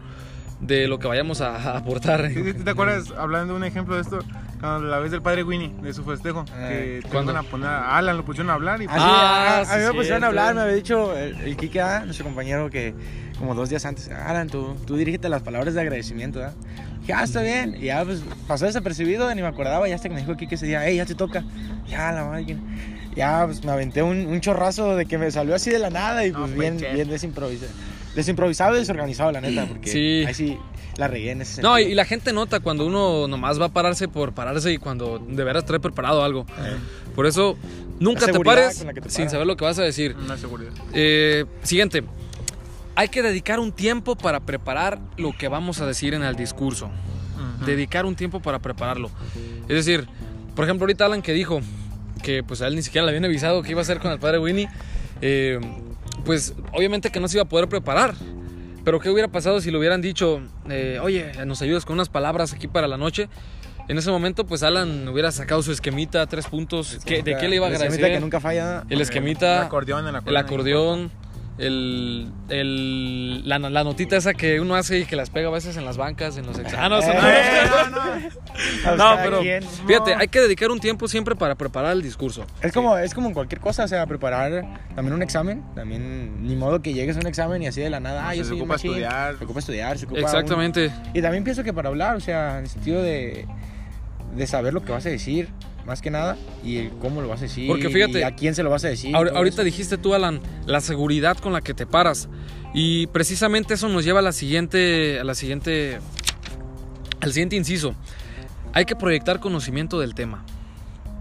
de 0.62 0.88
lo 0.88 1.00
que 1.00 1.08
vayamos 1.08 1.40
a, 1.42 1.56
a 1.56 1.78
aportar. 1.78 2.28
¿Sí, 2.30 2.44
sí, 2.44 2.54
¿Te 2.54 2.72
acuerdas, 2.72 3.14
hablando 3.18 3.54
de 3.54 3.58
un 3.60 3.64
ejemplo 3.64 3.96
de 3.96 4.02
esto, 4.02 4.20
cuando 4.60 4.88
la 4.90 5.00
vez 5.00 5.12
del 5.12 5.22
padre 5.22 5.44
Winnie, 5.44 5.74
de 5.82 5.94
su 5.94 6.04
festejo, 6.04 6.44
que 6.46 7.02
¿cuándo? 7.10 7.32
iban 7.32 7.46
a 7.46 7.50
poner 7.50 7.68
a 7.70 7.98
Alan, 7.98 8.18
lo 8.18 8.26
pusieron 8.26 8.50
a 8.50 8.56
hablar 8.56 8.82
y 8.82 8.86
pues, 8.88 8.98
Ah, 9.00 9.60
Ah, 9.62 9.66
sí, 9.66 9.72
a 9.72 9.78
mí 9.78 9.84
me 9.84 9.88
pusieron 9.94 10.06
cierto. 10.20 10.26
a 10.26 10.28
hablar, 10.30 10.56
me 10.56 10.62
había 10.62 10.76
dicho 10.76 11.18
el, 11.18 11.36
el 11.40 11.56
Kike, 11.56 11.80
ah, 11.82 12.02
nuestro 12.04 12.26
compañero, 12.26 12.70
que 12.70 12.94
como 13.38 13.56
dos 13.56 13.70
días 13.70 13.86
antes, 13.86 14.10
Alan, 14.10 14.50
tú, 14.50 14.76
tú 14.86 14.98
dirígete 14.98 15.30
las 15.30 15.42
palabras 15.44 15.74
de 15.76 15.80
agradecimiento, 15.82 16.44
¿ah? 16.44 16.52
Dije, 17.00 17.14
ah, 17.14 17.24
está 17.24 17.42
bien. 17.42 17.78
Y 17.80 17.86
ya, 17.86 18.04
pues, 18.04 18.22
pasó 18.46 18.66
desapercibido, 18.66 19.34
ni 19.34 19.42
me 19.42 19.48
acordaba, 19.48 19.88
ya 19.88 19.96
hasta 19.96 20.10
que 20.10 20.16
me 20.16 20.20
dijo 20.22 20.36
Kike 20.36 20.56
ese 20.56 20.66
día, 20.66 20.82
hey, 20.86 20.98
ya 20.98 21.06
te 21.06 21.16
toca. 21.16 21.46
Ya, 21.88 22.12
la 22.12 22.26
máquina. 22.26 22.60
Ya, 23.16 23.44
pues, 23.46 23.64
me 23.64 23.72
aventé 23.72 24.02
un, 24.04 24.26
un 24.28 24.40
chorrazo 24.42 24.96
de 24.96 25.06
que 25.06 25.18
me 25.18 25.32
salió 25.32 25.56
así 25.56 25.70
de 25.70 25.80
la 25.80 25.90
nada 25.90 26.26
y 26.26 26.32
pues 26.32 26.54
bien, 26.56 26.78
bien 26.78 27.10
desimprovisado. 27.10 27.72
Desimprovisado 28.16 28.76
y 28.76 28.80
desorganizado, 28.80 29.32
la 29.32 29.42
neta, 29.42 29.66
porque 29.68 29.90
Sí. 29.90 30.24
ahí 30.28 30.34
sí 30.34 30.58
la 30.98 31.08
regué 31.08 31.32
en 31.32 31.42
ese 31.42 31.62
No, 31.62 31.80
y, 31.80 31.84
y 31.84 31.96
la 31.96 32.06
gente 32.06 32.34
nota 32.34 32.60
cuando 32.60 32.86
uno 32.86 33.28
nomás 33.28 33.60
va 33.62 33.66
a 33.66 33.70
pararse 33.70 34.08
por 34.08 34.34
pararse 34.34 34.72
y 34.74 34.78
cuando 34.78 35.20
de 35.20 35.44
veras 35.44 35.66
trae 35.66 35.80
preparado 35.80 36.24
algo. 36.24 36.46
Por 37.16 37.26
eso, 37.26 37.58
nunca 38.00 38.26
te 38.28 38.40
pares 38.40 38.86
te 39.04 39.10
sin 39.10 39.30
saber 39.30 39.48
lo 39.48 39.56
que 39.58 39.66
vas 39.66 39.80
a 39.80 39.84
decir. 39.84 40.16
una 40.18 40.38
seguridad. 40.38 40.72
Eh, 40.94 41.46
siguiente. 41.64 42.04
Hay 42.96 43.08
que 43.08 43.22
dedicar 43.22 43.60
un 43.60 43.72
tiempo 43.72 44.16
para 44.18 44.42
preparar 44.42 45.00
lo 45.18 45.32
que 45.38 45.48
vamos 45.48 45.80
a 45.80 45.86
decir 45.86 46.14
en 46.14 46.24
el 46.24 46.36
discurso. 46.36 46.90
Dedicar 47.66 48.06
un 48.06 48.16
tiempo 48.16 48.42
para 48.42 48.60
prepararlo. 48.60 49.10
Es 49.68 49.76
decir, 49.86 50.08
por 50.56 50.66
ejemplo, 50.66 50.84
ahorita 50.84 51.06
Alan 51.06 51.22
que 51.22 51.32
dijo 51.34 51.62
que 52.22 52.44
pues 52.44 52.62
a 52.62 52.68
él 52.68 52.76
ni 52.76 52.82
siquiera 52.82 53.06
le 53.06 53.12
habían 53.12 53.26
avisado 53.26 53.62
que 53.64 53.72
iba 53.72 53.82
a 53.82 53.84
hacer 53.84 54.00
con 54.00 54.12
el 54.12 54.20
padre 54.20 54.40
Winnie, 54.40 54.68
eh, 55.22 55.60
pues 56.26 56.54
obviamente 56.74 57.10
que 57.12 57.20
no 57.20 57.28
se 57.28 57.38
iba 57.38 57.44
a 57.44 57.50
poder 57.50 57.68
preparar. 57.70 58.14
Pero 58.86 59.00
¿qué 59.00 59.10
hubiera 59.10 59.28
pasado 59.28 59.60
si 59.62 59.72
le 59.72 59.78
hubieran 59.78 60.02
dicho, 60.02 60.42
eh, 60.70 61.00
oye, 61.02 61.32
nos 61.46 61.62
ayudas 61.62 61.86
con 61.86 61.96
unas 61.96 62.10
palabras 62.10 62.54
aquí 62.54 62.68
para 62.68 62.88
la 62.88 62.98
noche? 62.98 63.30
En 63.88 63.98
ese 63.98 64.12
momento, 64.12 64.46
pues 64.46 64.62
Alan 64.64 65.08
hubiera 65.08 65.32
sacado 65.32 65.64
su 65.64 65.72
esquemita, 65.72 66.26
tres 66.28 66.46
puntos. 66.48 67.00
¿Qué- 67.06 67.24
¿De 67.24 67.36
qué 67.38 67.48
le 67.50 67.56
iba 67.56 67.66
a 67.66 67.70
El 67.70 67.74
esquemita 67.76 67.96
agradecer? 67.96 68.12
que 68.14 68.20
nunca 68.20 68.40
falla. 68.40 68.84
El 68.90 69.02
esquemita, 69.02 69.58
El 69.58 69.64
acordeón, 69.64 70.08
el 70.08 70.16
el 70.28 70.38
acordeón. 70.38 71.12
El, 71.60 72.32
el- 72.50 73.48
la, 73.48 73.60
la 73.60 73.84
notita 73.84 74.18
esa 74.18 74.34
que 74.34 74.60
uno 74.60 74.76
hace 74.76 75.00
y 75.00 75.06
que 75.06 75.16
las 75.16 75.30
pega 75.30 75.50
a 75.50 75.52
veces 75.52 75.76
en 75.78 75.86
las 75.86 75.98
bancas, 75.98 76.38
en 76.38 76.46
los 76.46 76.58
exámenes. 76.58 77.06
Eh, 77.06 77.12
Eh, 77.12 77.70
no, 77.70 77.90
no. 77.90 78.00
A 78.02 78.92
No, 78.92 78.98
cada 78.98 79.24
pero 79.24 79.40
quien. 79.42 79.64
fíjate, 79.64 80.16
hay 80.16 80.28
que 80.30 80.40
dedicar 80.42 80.72
un 80.72 80.80
tiempo 80.80 81.08
siempre 81.08 81.36
para 81.36 81.56
preparar 81.56 81.92
el 81.94 82.02
discurso. 82.02 82.46
Es 82.62 82.72
como, 82.72 82.98
es 82.98 83.14
como 83.14 83.28
en 83.28 83.34
cualquier 83.34 83.60
cosa, 83.62 83.84
o 83.84 83.88
sea, 83.88 84.06
preparar 84.08 84.66
también 84.96 85.14
un 85.14 85.22
examen, 85.22 85.64
también 85.76 86.44
ni 86.46 86.56
modo 86.56 86.82
que 86.82 86.94
llegues 86.94 87.18
a 87.18 87.20
un 87.20 87.28
examen 87.28 87.62
y 87.62 87.68
así 87.68 87.82
de 87.82 87.90
la 87.90 88.00
nada, 88.00 88.28
ah, 88.28 88.36
yo 88.36 88.44
Se 88.44 88.50
soy 88.50 88.58
un 88.58 88.62
ocupa 88.64 88.74
machín. 88.76 88.92
estudiar. 88.92 89.38
Se 89.38 89.44
ocupa 89.44 89.60
estudiar, 89.60 89.98
se 89.98 90.06
ocupa 90.06 90.20
un- 90.20 90.26
Exactamente. 90.26 90.92
Y 91.14 91.22
también 91.22 91.44
pienso 91.44 91.64
que 91.64 91.74
para 91.74 91.90
hablar, 91.90 92.16
o 92.16 92.20
sea, 92.20 92.58
en 92.60 92.64
el 92.66 92.70
sentido 92.70 93.02
de, 93.04 93.46
de 94.36 94.48
saber 94.48 94.74
lo 94.74 94.84
que 94.84 94.92
vas 94.92 95.06
a 95.06 95.10
decir, 95.10 95.50
más 95.90 96.02
que 96.02 96.10
nada, 96.12 96.38
y 96.64 96.78
el 96.78 96.90
cómo 96.92 97.22
lo 97.22 97.28
vas 97.28 97.40
a 97.40 97.44
decir, 97.44 97.68
Porque 97.68 97.90
fíjate, 97.90 98.20
y 98.20 98.24
a 98.24 98.36
quién 98.36 98.56
se 98.56 98.64
lo 98.64 98.70
vas 98.70 98.86
a 98.86 98.88
decir. 98.88 99.14
Ahor- 99.14 99.36
ahorita 99.36 99.56
eso. 99.56 99.64
dijiste 99.64 99.98
tú, 99.98 100.14
Alan, 100.14 100.40
la 100.66 100.80
seguridad 100.80 101.38
con 101.38 101.52
la 101.52 101.60
que 101.62 101.74
te 101.74 101.86
paras. 101.86 102.30
Y 102.74 103.08
precisamente 103.08 103.74
eso 103.74 103.90
nos 103.90 104.06
lleva 104.06 104.20
a 104.20 104.22
la 104.22 104.32
siguiente, 104.32 105.20
a 105.20 105.24
la 105.26 105.34
siguiente, 105.36 106.00
al 107.20 107.34
siguiente 107.34 107.56
inciso. 107.56 107.96
Hay 108.74 108.86
que 108.86 108.96
proyectar 108.96 109.40
conocimiento 109.40 110.00
del 110.00 110.14
tema. 110.14 110.46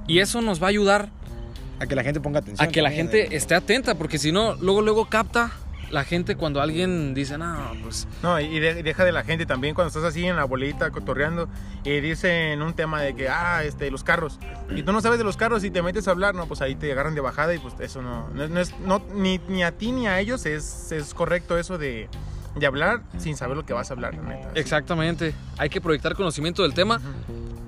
Y 0.07 0.21
eso 0.21 0.41
nos 0.43 0.63
va 0.63 0.67
a 0.67 0.71
ayudar 0.71 1.11
A 1.81 1.87
que 1.87 1.95
la 1.97 2.03
gente 2.05 2.21
ponga 2.21 2.41
atención. 2.41 2.69
a 2.69 2.71
que 2.71 2.83
la 2.83 2.91
gente 2.91 3.23
eh. 3.25 3.29
esté 3.33 3.55
atenta, 3.55 3.95
porque 3.97 4.19
si 4.19 4.31
no, 4.33 4.55
luego, 4.57 4.83
luego 4.83 5.09
capta 5.09 5.51
la 5.91 6.05
gente 6.05 6.37
cuando 6.37 6.61
alguien 6.61 7.15
dice, 7.15 7.39
no, 7.39 7.73
pues 7.83 8.07
No, 8.23 8.39
y 8.41 8.61
de- 8.61 8.83
deja 8.83 9.05
de 9.05 9.13
la 9.13 9.25
gente 9.25 9.47
también 9.47 9.75
cuando 9.75 9.89
estás 9.89 10.05
así 10.05 10.27
en 10.27 10.37
la 10.37 10.45
bolita 10.45 10.91
cotorreando 10.91 11.49
y 11.85 12.01
dicen 12.01 12.61
un 12.63 12.75
tema 12.75 13.01
de 13.01 13.15
que, 13.15 13.29
ah, 13.29 13.63
este, 13.65 13.91
los 13.91 14.05
carros. 14.05 14.39
Y 14.75 14.83
tú 14.83 14.93
no 14.93 15.01
sabes 15.01 15.19
de 15.19 15.25
los 15.25 15.37
carros 15.37 15.65
y 15.65 15.71
te 15.71 15.81
metes 15.83 16.07
a 16.09 16.11
hablar, 16.11 16.35
no, 16.35 16.47
pues 16.47 16.61
ahí 16.61 16.75
te 16.75 16.93
agarran 16.93 17.15
de 17.15 17.21
bajada 17.23 17.55
y 17.55 17.59
pues 17.59 17.75
eso 17.81 18.03
no, 18.03 18.29
no, 18.35 18.45
es- 18.45 18.51
no 18.51 18.61
es, 18.61 18.79
no, 18.81 19.03
ni, 19.15 19.41
ni 19.49 19.63
a 19.63 19.73
ti 19.73 19.93
ni 19.93 20.07
a 20.07 20.21
ellos 20.21 20.45
es, 20.47 20.93
es 20.93 21.15
correcto 21.15 21.57
eso 21.57 21.79
de, 21.79 22.09
de 22.55 22.67
hablar 22.67 23.03
sin 23.19 23.37
saber 23.37 23.57
lo 23.57 23.65
que 23.65 23.73
vas 23.73 23.91
a 23.91 23.95
hablar, 23.95 24.15
la 24.15 24.23
neta. 24.23 24.51
exactamente, 24.57 25.33
hay 25.57 25.71
que 25.71 25.81
proyectar 25.81 26.15
conocimiento 26.15 26.63
del 26.65 26.75
tema, 26.75 27.01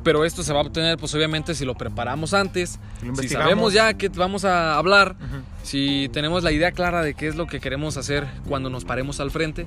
pero 0.03 0.25
esto 0.25 0.43
se 0.43 0.53
va 0.53 0.61
a 0.61 0.63
obtener, 0.63 0.97
pues 0.99 1.15
obviamente, 1.15 1.55
si 1.55 1.65
lo 1.65 1.75
preparamos 1.75 2.33
antes, 2.35 2.79
si 3.21 3.29
sabemos 3.29 3.73
ya 3.75 3.95
que 3.95 4.09
vamos 4.09 4.45
a 4.45 4.77
hablar. 4.77 5.15
Si 5.62 6.09
tenemos 6.12 6.43
la 6.43 6.53
idea 6.53 6.73
clara 6.73 7.03
de 7.03 7.15
qué 7.15 7.29
es 7.29 7.37
lo 7.37 7.47
que 7.47 7.61
queremos 7.61 7.97
hacer 7.97 8.27
cuando 8.49 8.71
nos 8.71 8.85
paremos 8.85 9.21
al 9.21 9.31
frente, 9.31 9.67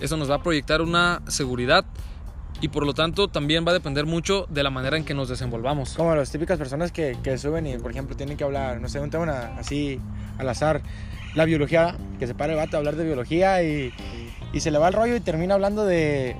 eso 0.00 0.16
nos 0.16 0.30
va 0.30 0.36
a 0.36 0.42
proyectar 0.42 0.82
una 0.82 1.22
seguridad 1.28 1.84
y 2.60 2.68
por 2.68 2.86
lo 2.86 2.94
tanto 2.94 3.28
también 3.28 3.66
va 3.66 3.70
a 3.70 3.74
depender 3.74 4.06
mucho 4.06 4.46
de 4.48 4.62
la 4.62 4.70
manera 4.70 4.96
en 4.96 5.04
que 5.04 5.14
nos 5.14 5.28
desenvolvamos. 5.28 5.94
Como 5.94 6.14
las 6.14 6.30
típicas 6.30 6.58
personas 6.58 6.92
que, 6.92 7.16
que 7.22 7.36
suben 7.38 7.66
y, 7.66 7.76
por 7.78 7.90
ejemplo, 7.90 8.16
tienen 8.16 8.36
que 8.36 8.44
hablar, 8.44 8.80
no 8.80 8.88
sé, 8.88 9.00
un 9.00 9.10
tema 9.10 9.50
así 9.58 10.00
al 10.38 10.48
azar, 10.48 10.80
la 11.34 11.44
biología, 11.44 11.96
que 12.18 12.26
se 12.26 12.34
para 12.34 12.52
el 12.52 12.58
vato 12.58 12.76
a 12.76 12.78
hablar 12.78 12.96
de 12.96 13.04
biología 13.04 13.62
y, 13.62 13.92
y 14.52 14.60
se 14.60 14.70
le 14.70 14.78
va 14.78 14.88
el 14.88 14.94
rollo 14.94 15.16
y 15.16 15.20
termina 15.20 15.54
hablando 15.54 15.84
de, 15.84 16.36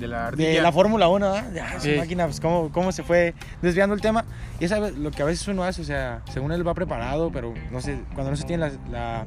De 0.00 0.06
la 0.06 0.18
de 0.22 0.26
ardilla. 0.26 0.62
la 0.62 0.72
Fórmula 0.72 1.08
1, 1.08 1.30
¿verdad? 1.32 1.74
Su 1.76 1.80
Sí. 1.80 1.94
máquina, 1.96 2.24
pues 2.26 2.40
cómo, 2.40 2.70
cómo 2.72 2.92
se 2.92 3.02
fue 3.02 3.34
desviando 3.62 3.94
el 3.94 4.00
tema. 4.00 4.24
Y 4.60 4.64
eso 4.66 4.84
es 4.86 4.96
lo 4.96 5.10
que 5.10 5.22
a 5.22 5.24
veces 5.24 5.46
uno 5.48 5.64
hace, 5.64 5.82
o 5.82 5.84
sea, 5.84 6.22
según 6.32 6.52
él 6.52 6.66
va 6.66 6.74
preparado, 6.74 7.30
pero 7.32 7.54
no 7.70 7.80
sé, 7.80 7.98
cuando 8.14 8.30
no 8.30 8.36
se 8.36 8.44
tiene 8.44 8.68
la, 8.68 8.72
la, 8.90 9.26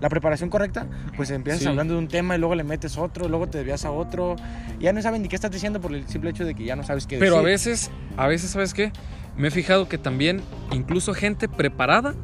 la 0.00 0.08
preparación 0.08 0.48
correcta, 0.50 0.86
pues 1.16 1.30
empiezas 1.30 1.62
Sí. 1.62 1.68
hablando 1.68 1.94
de 1.94 1.98
un 1.98 2.08
tema 2.08 2.36
y 2.36 2.38
luego 2.38 2.54
le 2.54 2.64
metes 2.64 2.96
otro, 2.98 3.28
luego 3.28 3.46
te 3.48 3.58
desvías 3.58 3.84
a 3.84 3.90
otro. 3.90 4.36
Y 4.80 4.84
ya 4.84 4.92
no 4.92 5.02
saben 5.02 5.22
ni 5.22 5.28
qué 5.28 5.36
estás 5.36 5.50
diciendo 5.50 5.80
por 5.80 5.92
el 5.92 6.06
simple 6.08 6.30
hecho 6.30 6.44
de 6.44 6.54
que 6.54 6.64
ya 6.64 6.76
no 6.76 6.82
sabes 6.84 7.06
qué 7.06 7.18
Pero 7.18 7.36
a 7.38 7.42
decir. 7.42 7.72
veces, 7.72 7.90
a 8.16 8.26
veces, 8.26 8.50
¿sabes 8.50 8.74
qué? 8.74 8.92
Me 9.36 9.48
he 9.48 9.50
fijado 9.50 9.88
que 9.88 9.98
también 9.98 10.40
incluso 10.72 11.14
gente 11.14 11.48
preparada 11.48 12.14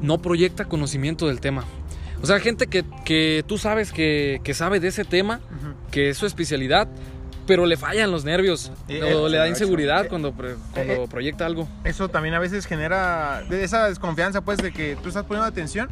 no 0.00 0.18
proyecta 0.18 0.64
conocimiento 0.64 1.28
del 1.28 1.40
tema. 1.40 1.64
O 2.22 2.26
sea, 2.26 2.38
gente 2.38 2.68
que, 2.68 2.84
que 3.04 3.44
tú 3.46 3.58
sabes 3.58 3.92
que, 3.92 4.40
que 4.44 4.54
sabe 4.54 4.78
de 4.80 4.88
ese 4.88 5.04
tema, 5.04 5.40
que 5.90 6.10
es 6.10 6.16
su 6.18 6.26
especialidad, 6.26 6.88
pero 7.46 7.66
le 7.66 7.76
fallan 7.76 8.10
los 8.12 8.24
nervios 8.24 8.70
o 8.88 8.92
eh, 8.92 9.28
le 9.30 9.36
da 9.38 9.46
eh, 9.46 9.50
inseguridad 9.50 10.04
eh, 10.04 10.08
cuando, 10.08 10.32
pre- 10.32 10.54
cuando 10.72 10.92
eh, 10.92 11.08
proyecta 11.10 11.44
algo. 11.44 11.68
Eso 11.82 12.08
también 12.08 12.34
a 12.34 12.38
veces 12.38 12.66
genera 12.66 13.42
esa 13.50 13.88
desconfianza, 13.88 14.40
pues, 14.42 14.58
de 14.58 14.72
que 14.72 14.96
tú 15.02 15.08
estás 15.08 15.24
poniendo 15.24 15.46
atención 15.48 15.88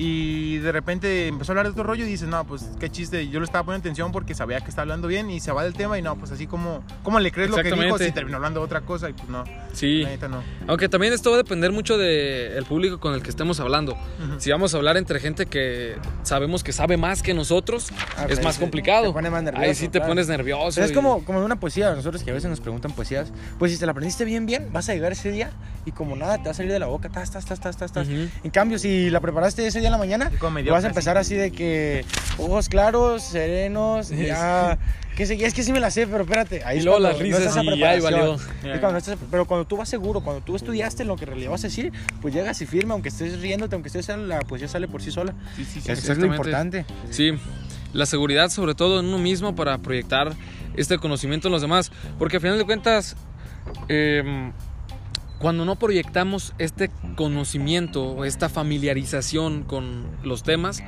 y 0.00 0.58
de 0.58 0.70
repente 0.70 1.26
empezó 1.26 1.50
a 1.50 1.54
hablar 1.54 1.66
de 1.66 1.72
otro 1.72 1.82
rollo 1.82 2.04
y 2.04 2.08
dices, 2.08 2.28
no, 2.28 2.44
pues 2.46 2.64
qué 2.78 2.88
chiste, 2.88 3.28
yo 3.28 3.40
le 3.40 3.44
estaba 3.44 3.64
poniendo 3.64 3.82
atención 3.82 4.12
porque 4.12 4.32
sabía 4.34 4.60
que 4.60 4.70
estaba 4.70 4.82
hablando 4.84 5.08
bien 5.08 5.28
y 5.28 5.40
se 5.40 5.50
va 5.50 5.64
del 5.64 5.74
tema 5.74 5.98
y 5.98 6.02
no, 6.02 6.16
pues 6.16 6.30
así 6.30 6.46
como, 6.46 6.84
¿cómo 7.02 7.18
le 7.18 7.32
crees 7.32 7.50
lo 7.50 7.56
que 7.56 7.72
dijo 7.72 7.98
si 7.98 8.12
terminó 8.12 8.36
hablando 8.36 8.60
de 8.60 8.64
otra 8.66 8.82
cosa? 8.82 9.10
Y 9.10 9.12
pues 9.12 9.28
no, 9.28 9.42
Sí. 9.72 10.02
la 10.20 10.28
no. 10.28 10.42
Aunque 10.68 10.88
también 10.88 11.12
esto 11.12 11.30
va 11.30 11.36
a 11.36 11.38
depender 11.38 11.72
mucho 11.72 11.98
del 11.98 12.64
público 12.64 13.00
con 13.00 13.12
el 13.14 13.22
que 13.22 13.30
estemos 13.30 13.58
hablando. 13.60 13.92
Ujú. 13.94 14.38
Si 14.38 14.50
vamos 14.52 14.72
a 14.72 14.76
hablar 14.76 14.96
entre 14.96 15.18
gente 15.20 15.46
que 15.46 15.96
sabemos 16.22 16.62
que 16.62 16.72
sabe 16.72 16.96
más 16.96 17.22
que 17.22 17.34
nosotros, 17.34 17.88
Ah, 18.16 18.22
es 18.22 18.26
pues, 18.34 18.44
más 18.44 18.54
sí, 18.54 18.60
complicado. 18.60 19.06
te 19.08 19.12
pone 19.12 19.30
más 19.30 19.42
nervioso, 19.42 19.66
Ahí 19.66 19.74
sí 19.74 19.86
te 19.88 19.98
claro. 19.98 20.08
pones 20.12 20.28
nervioso. 20.28 20.76
Pero 20.76 20.86
es 20.86 20.92
y- 20.92 20.94
como, 20.94 21.24
como 21.24 21.44
una 21.44 21.58
poesía, 21.58 21.92
nosotros 21.94 22.22
que 22.22 22.30
a 22.30 22.34
veces 22.34 22.48
nos 22.48 22.60
preguntan 22.60 22.92
poesías, 22.92 23.32
pues 23.58 23.72
si 23.72 23.78
te 23.78 23.84
la 23.86 23.92
aprendiste 23.92 24.24
bien, 24.24 24.46
bien, 24.46 24.68
vas 24.72 24.88
a 24.88 24.94
llegar 24.94 25.10
ese 25.12 25.32
día 25.32 25.50
y 25.84 25.90
como 25.92 26.14
nada, 26.14 26.38
te 26.38 26.44
va 26.44 26.50
a 26.52 26.54
salir 26.54 26.70
de 26.70 26.78
la 26.78 26.86
boca, 26.86 27.08
tas, 27.08 27.30
tas, 27.32 27.44
tas, 27.44 27.58
tas, 27.60 27.76
tas, 27.76 27.90
tas. 27.92 28.06
Ujú. 28.06 28.28
En 28.44 28.50
cambio, 28.50 28.78
si 28.78 29.10
la 29.10 29.20
preparaste 29.20 29.66
ese 29.66 29.80
día 29.80 29.87
en 29.88 29.92
la 29.92 29.98
mañana, 29.98 30.30
Y 30.64 30.68
vas 30.70 30.84
a 30.84 30.88
empezar 30.88 31.18
así 31.18 31.34
de 31.34 31.50
que 31.50 32.04
ojos 32.38 32.68
claros, 32.68 33.22
serenos, 33.22 34.10
ya, 34.10 34.78
que 35.16 35.26
sé, 35.26 35.34
es 35.44 35.52
que 35.54 35.62
sí 35.64 35.72
me 35.72 35.80
la 35.80 35.90
sé, 35.90 36.06
pero 36.06 36.22
espérate, 36.22 36.62
ahí 36.64 36.78
Y 36.78 36.82
luego 36.82 37.00
las 37.00 37.14
no 37.14 37.22
risas 37.22 37.42
esa 37.42 37.64
y 37.64 37.82
ahí 37.82 38.00
valió. 38.00 38.34
Es 38.34 38.42
cuando 38.62 38.92
no 38.92 38.98
estás- 38.98 39.18
pero 39.30 39.46
cuando 39.46 39.66
tú 39.66 39.76
vas 39.76 39.88
seguro, 39.88 40.20
cuando 40.20 40.42
tú 40.42 40.54
estudiaste 40.54 41.04
lo 41.04 41.16
que 41.16 41.24
en 41.24 41.30
realidad 41.30 41.50
vas 41.50 41.64
a 41.64 41.66
decir, 41.66 41.92
pues 42.22 42.32
llegas 42.32 42.60
y 42.62 42.66
firme, 42.66 42.92
aunque 42.92 43.08
estés 43.08 43.40
riéndote, 43.40 43.74
aunque 43.74 43.88
estés 43.88 44.08
la 44.16 44.40
poesía 44.40 44.68
sale 44.68 44.86
por 44.88 45.02
sí 45.02 45.10
sola. 45.10 45.34
Sí, 45.56 45.64
sí, 45.64 45.80
sí. 45.80 45.90
Eso 45.90 46.12
es 46.12 46.18
lo 46.18 46.26
importante. 46.26 46.84
Sí, 47.10 47.32
la 47.92 48.06
seguridad 48.06 48.50
sobre 48.50 48.74
todo 48.74 49.00
en 49.00 49.06
uno 49.06 49.18
mismo 49.18 49.54
para 49.56 49.78
proyectar 49.78 50.32
este 50.76 50.98
conocimiento 50.98 51.48
en 51.48 51.52
los 51.52 51.62
demás. 51.62 51.90
Porque 52.18 52.36
al 52.36 52.42
final 52.42 52.58
de 52.58 52.64
cuentas, 52.64 53.16
eh, 53.88 54.52
cuando 55.38 55.64
no 55.64 55.76
proyectamos 55.76 56.54
este 56.58 56.90
conocimiento 57.16 58.04
o 58.04 58.24
esta 58.24 58.48
familiarización 58.48 59.62
con 59.62 60.06
los 60.24 60.42
temas, 60.42 60.82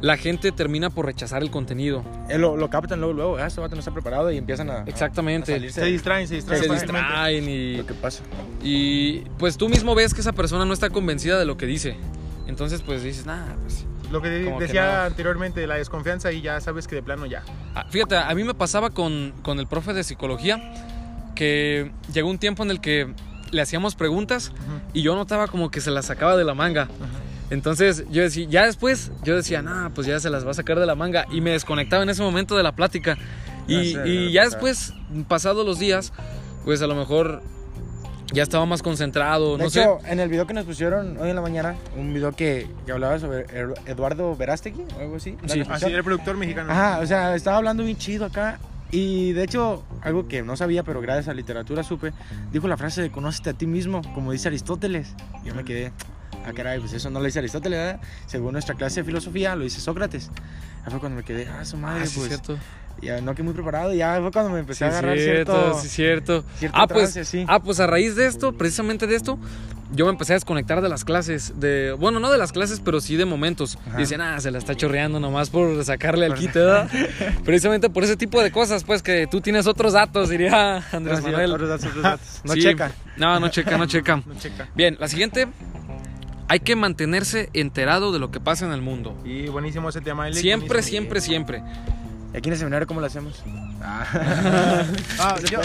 la 0.00 0.16
gente 0.16 0.52
termina 0.52 0.90
por 0.90 1.06
rechazar 1.06 1.42
el 1.42 1.50
contenido. 1.50 2.04
Eh, 2.28 2.38
lo, 2.38 2.56
lo 2.56 2.68
captan 2.68 3.00
luego, 3.00 3.14
luego, 3.14 3.36
ah, 3.38 3.46
este 3.46 3.60
vato 3.60 3.74
no 3.74 3.80
está 3.80 3.92
preparado 3.92 4.30
y 4.30 4.36
empiezan 4.36 4.70
a, 4.70 4.82
Exactamente. 4.86 5.52
a 5.52 5.56
salirse 5.56 5.80
Se 5.80 5.86
distraen, 5.86 6.28
se 6.28 6.34
distraen. 6.36 6.62
Se 6.62 6.72
distraen 6.72 7.48
y, 7.48 7.76
lo 7.78 7.86
que 7.86 7.94
pasa. 7.94 8.22
y 8.62 9.20
pues 9.38 9.56
tú 9.56 9.68
mismo 9.68 9.94
ves 9.94 10.12
que 10.12 10.20
esa 10.20 10.32
persona 10.32 10.64
no 10.64 10.74
está 10.74 10.90
convencida 10.90 11.38
de 11.38 11.46
lo 11.46 11.56
que 11.56 11.66
dice. 11.66 11.96
Entonces 12.46 12.82
pues 12.82 13.02
dices, 13.02 13.24
nah, 13.26 13.54
pues 13.62 13.86
Lo 14.12 14.20
que 14.20 14.28
decía 14.28 15.06
anteriormente, 15.06 15.66
la 15.66 15.76
desconfianza 15.76 16.30
y 16.32 16.42
ya 16.42 16.60
sabes 16.60 16.86
que 16.86 16.94
de 16.94 17.02
plano 17.02 17.26
ya. 17.26 17.42
Ah, 17.74 17.86
Fíjate, 17.88 18.16
a 18.16 18.34
mí 18.34 18.44
me 18.44 18.54
pasaba 18.54 18.90
con, 18.90 19.32
con 19.42 19.58
el 19.58 19.66
profe 19.66 19.94
de 19.94 20.04
psicología 20.04 20.60
que 21.34 21.90
llegó 22.12 22.28
un 22.28 22.38
tiempo 22.38 22.62
en 22.62 22.70
el 22.70 22.80
que 22.80 23.14
le 23.50 23.62
hacíamos 23.62 23.94
preguntas 23.94 24.52
y 24.92 25.02
yo 25.02 25.14
notaba 25.14 25.46
como 25.48 25.70
que 25.70 25.80
se 25.80 25.90
las 25.90 26.06
sacaba 26.06 26.36
de 26.36 26.44
la 26.44 26.54
manga. 26.54 26.88
Entonces 27.50 28.04
yo 28.10 28.22
decía, 28.22 28.46
ya 28.48 28.66
después 28.66 29.12
yo 29.22 29.36
decía, 29.36 29.62
nah, 29.62 29.90
pues 29.90 30.06
ya 30.06 30.18
se 30.18 30.30
las 30.30 30.44
va 30.46 30.50
a 30.50 30.54
sacar 30.54 30.80
de 30.80 30.86
la 30.86 30.94
manga 30.96 31.26
y 31.30 31.40
me 31.40 31.50
desconectaba 31.52 32.02
en 32.02 32.08
ese 32.08 32.22
momento 32.22 32.56
de 32.56 32.62
la 32.62 32.72
plática. 32.74 33.16
Y, 33.68 33.92
Ya 33.94 34.02
sé, 34.02 34.08
y 34.08 34.32
ya 34.32 34.42
ya 34.42 34.42
sé. 34.44 34.50
después, 34.56 34.92
pasados 35.28 35.64
los 35.64 35.78
días, 35.78 36.12
pues 36.64 36.82
a 36.82 36.86
lo 36.88 36.94
mejor 36.96 37.42
ya 38.32 38.42
estaba 38.42 38.66
más 38.66 38.82
concentrado, 38.82 39.52
De 39.56 39.62
no 39.62 39.68
hecho, 39.68 39.98
sé. 40.02 40.10
en 40.12 40.18
el 40.18 40.28
video 40.28 40.46
que 40.48 40.54
nos 40.54 40.64
pusieron 40.64 41.16
hoy 41.18 41.30
en 41.30 41.36
la 41.36 41.42
mañana, 41.42 41.76
un 41.96 42.12
video 42.12 42.32
que, 42.32 42.68
que 42.84 42.90
hablaba 42.92 43.18
sobre 43.20 43.46
Eduardo 43.86 44.34
Verástegui 44.36 44.82
o 44.96 45.00
algo 45.00 45.16
así. 45.16 45.36
¿la 45.42 45.48
Sí. 45.48 45.60
Así, 45.60 45.60
escuchado? 45.60 45.96
el 45.96 46.02
productor 46.04 46.36
mexicano. 46.36 46.72
Ajá, 46.72 46.98
o 47.00 47.06
sea, 47.06 47.36
estaba 47.36 47.58
hablando 47.58 47.84
bien 47.84 47.96
chido 47.96 48.24
acá. 48.26 48.58
Y 48.90 49.32
de 49.32 49.42
hecho, 49.44 49.84
algo 50.02 50.28
que 50.28 50.42
no 50.42 50.56
sabía, 50.56 50.82
pero 50.84 51.00
gracias 51.00 51.28
a 51.28 51.34
literatura 51.34 51.82
supe, 51.82 52.12
dijo 52.52 52.68
la 52.68 52.76
frase 52.76 53.02
de 53.02 53.10
conócete 53.10 53.50
a 53.50 53.52
ti 53.54 53.66
mismo, 53.66 54.00
como 54.14 54.32
dice 54.32 54.48
Aristóteles. 54.48 55.14
Yo 55.44 55.54
me 55.54 55.64
quedé, 55.64 55.92
ah, 56.46 56.52
caray, 56.54 56.78
pues 56.80 56.92
eso 56.92 57.10
no 57.10 57.18
lo 57.18 57.24
dice 57.26 57.40
Aristóteles, 57.40 57.78
¿verdad? 57.78 58.00
Según 58.26 58.52
nuestra 58.52 58.74
clase 58.76 59.00
de 59.00 59.04
filosofía, 59.04 59.56
lo 59.56 59.64
dice 59.64 59.80
Sócrates. 59.80 60.30
Ahí 60.84 60.90
fue 60.92 61.00
cuando 61.00 61.16
me 61.16 61.24
quedé, 61.24 61.48
ah, 61.48 61.64
su 61.64 61.76
madre, 61.76 62.04
Ah, 62.04 62.06
sí, 62.06 62.14
pues. 62.18 62.28
cierto. 62.28 62.58
Ya 63.02 63.20
no 63.20 63.34
que 63.34 63.42
muy 63.42 63.52
preparado, 63.52 63.92
y 63.92 63.98
ya 63.98 64.18
fue 64.22 64.30
cuando 64.32 64.50
me 64.52 64.60
empecé 64.60 64.78
Sí, 64.78 64.84
a 64.84 64.88
agarrar 64.88 65.18
cierto, 65.18 65.52
cierto. 65.52 65.78
sí, 65.80 65.88
cierto. 65.88 66.44
cierto 66.58 66.78
Ah, 66.80 66.86
pues, 66.86 67.12
trance, 67.12 67.24
sí. 67.30 67.44
ah, 67.46 67.60
pues 67.62 67.78
a 67.80 67.86
raíz 67.86 68.16
de 68.16 68.26
esto, 68.26 68.52
precisamente 68.56 69.06
de 69.06 69.16
esto, 69.16 69.38
yo 69.92 70.04
me 70.06 70.10
empecé 70.12 70.32
a 70.32 70.36
desconectar 70.36 70.80
de 70.80 70.88
las 70.88 71.04
clases. 71.04 71.60
De, 71.60 71.92
bueno, 71.92 72.18
no 72.20 72.30
de 72.30 72.38
las 72.38 72.52
clases, 72.52 72.80
pero 72.84 73.00
sí 73.00 73.16
de 73.16 73.24
momentos. 73.24 73.78
Ajá. 73.86 73.98
Dicen, 73.98 74.20
ah, 74.20 74.40
se 74.40 74.50
la 74.50 74.58
está 74.58 74.74
chorreando 74.74 75.20
nomás 75.20 75.50
por 75.50 75.82
sacarle 75.84 76.26
al 76.26 76.34
quite, 76.34 76.58
¿verdad? 76.58 76.90
precisamente 77.44 77.88
por 77.90 78.04
ese 78.04 78.16
tipo 78.16 78.42
de 78.42 78.50
cosas, 78.50 78.84
pues 78.84 79.02
que 79.02 79.26
tú 79.26 79.40
tienes 79.40 79.66
otros 79.66 79.92
datos, 79.92 80.28
diría 80.28 80.84
Andrés 80.92 81.20
No, 81.20 81.28
Manuel. 81.28 81.52
otros 81.52 81.68
datos, 81.68 81.86
otros 81.86 82.02
datos. 82.02 82.26
No 82.44 82.52
Sí. 82.54 82.62
checa. 82.62 82.92
No, 83.16 83.38
no 83.40 83.48
checa, 83.48 83.78
no 83.78 83.86
checa. 83.86 84.16
No 84.26 84.34
checa. 84.38 84.68
Bien, 84.74 84.96
la 85.00 85.08
siguiente. 85.08 85.48
Hay 86.48 86.60
que 86.60 86.76
mantenerse 86.76 87.50
enterado 87.54 88.12
de 88.12 88.20
lo 88.20 88.30
que 88.30 88.38
pasa 88.38 88.66
en 88.66 88.72
el 88.72 88.80
mundo. 88.80 89.20
Y 89.24 89.48
buenísimo 89.48 89.88
ese 89.88 90.00
tema. 90.00 90.28
Eli, 90.28 90.36
Siempre, 90.38 90.68
buenísimo. 90.68 90.90
siempre, 90.90 91.20
siempre. 91.20 91.62
¿Y 92.32 92.36
aquí 92.36 92.48
en 92.48 92.52
el 92.52 92.58
seminario 92.58 92.86
cómo 92.86 93.00
lo 93.00 93.06
hacemos? 93.06 93.42
Ah. 93.82 94.04
Ah, 95.18 95.36
yo, 95.50 95.60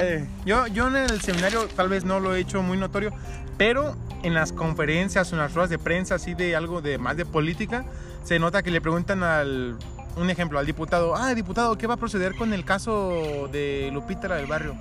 yo, 0.45 0.67
yo 0.67 0.87
en 0.87 0.95
el 0.95 1.21
seminario 1.21 1.67
tal 1.75 1.89
vez 1.89 2.05
no 2.05 2.19
lo 2.19 2.35
he 2.35 2.39
hecho 2.39 2.61
muy 2.61 2.77
notorio, 2.77 3.11
pero 3.57 3.95
en 4.23 4.33
las 4.33 4.53
conferencias 4.53 5.31
en 5.31 5.39
las 5.39 5.53
ruedas 5.53 5.69
de 5.69 5.79
prensa, 5.79 6.15
así 6.15 6.33
de 6.33 6.55
algo 6.55 6.81
de 6.81 6.97
más 6.97 7.17
de 7.17 7.25
política, 7.25 7.85
se 8.23 8.39
nota 8.39 8.63
que 8.63 8.71
le 8.71 8.81
preguntan 8.81 9.23
al, 9.23 9.77
un 10.15 10.29
ejemplo, 10.29 10.59
al 10.59 10.65
diputado, 10.65 11.15
ah, 11.15 11.33
diputado, 11.33 11.77
¿qué 11.77 11.87
va 11.87 11.95
a 11.95 11.97
proceder 11.97 12.35
con 12.35 12.53
el 12.53 12.65
caso 12.65 13.49
de 13.51 13.89
Lupita 13.93 14.27
la 14.27 14.35
del 14.35 14.47
barrio? 14.47 14.75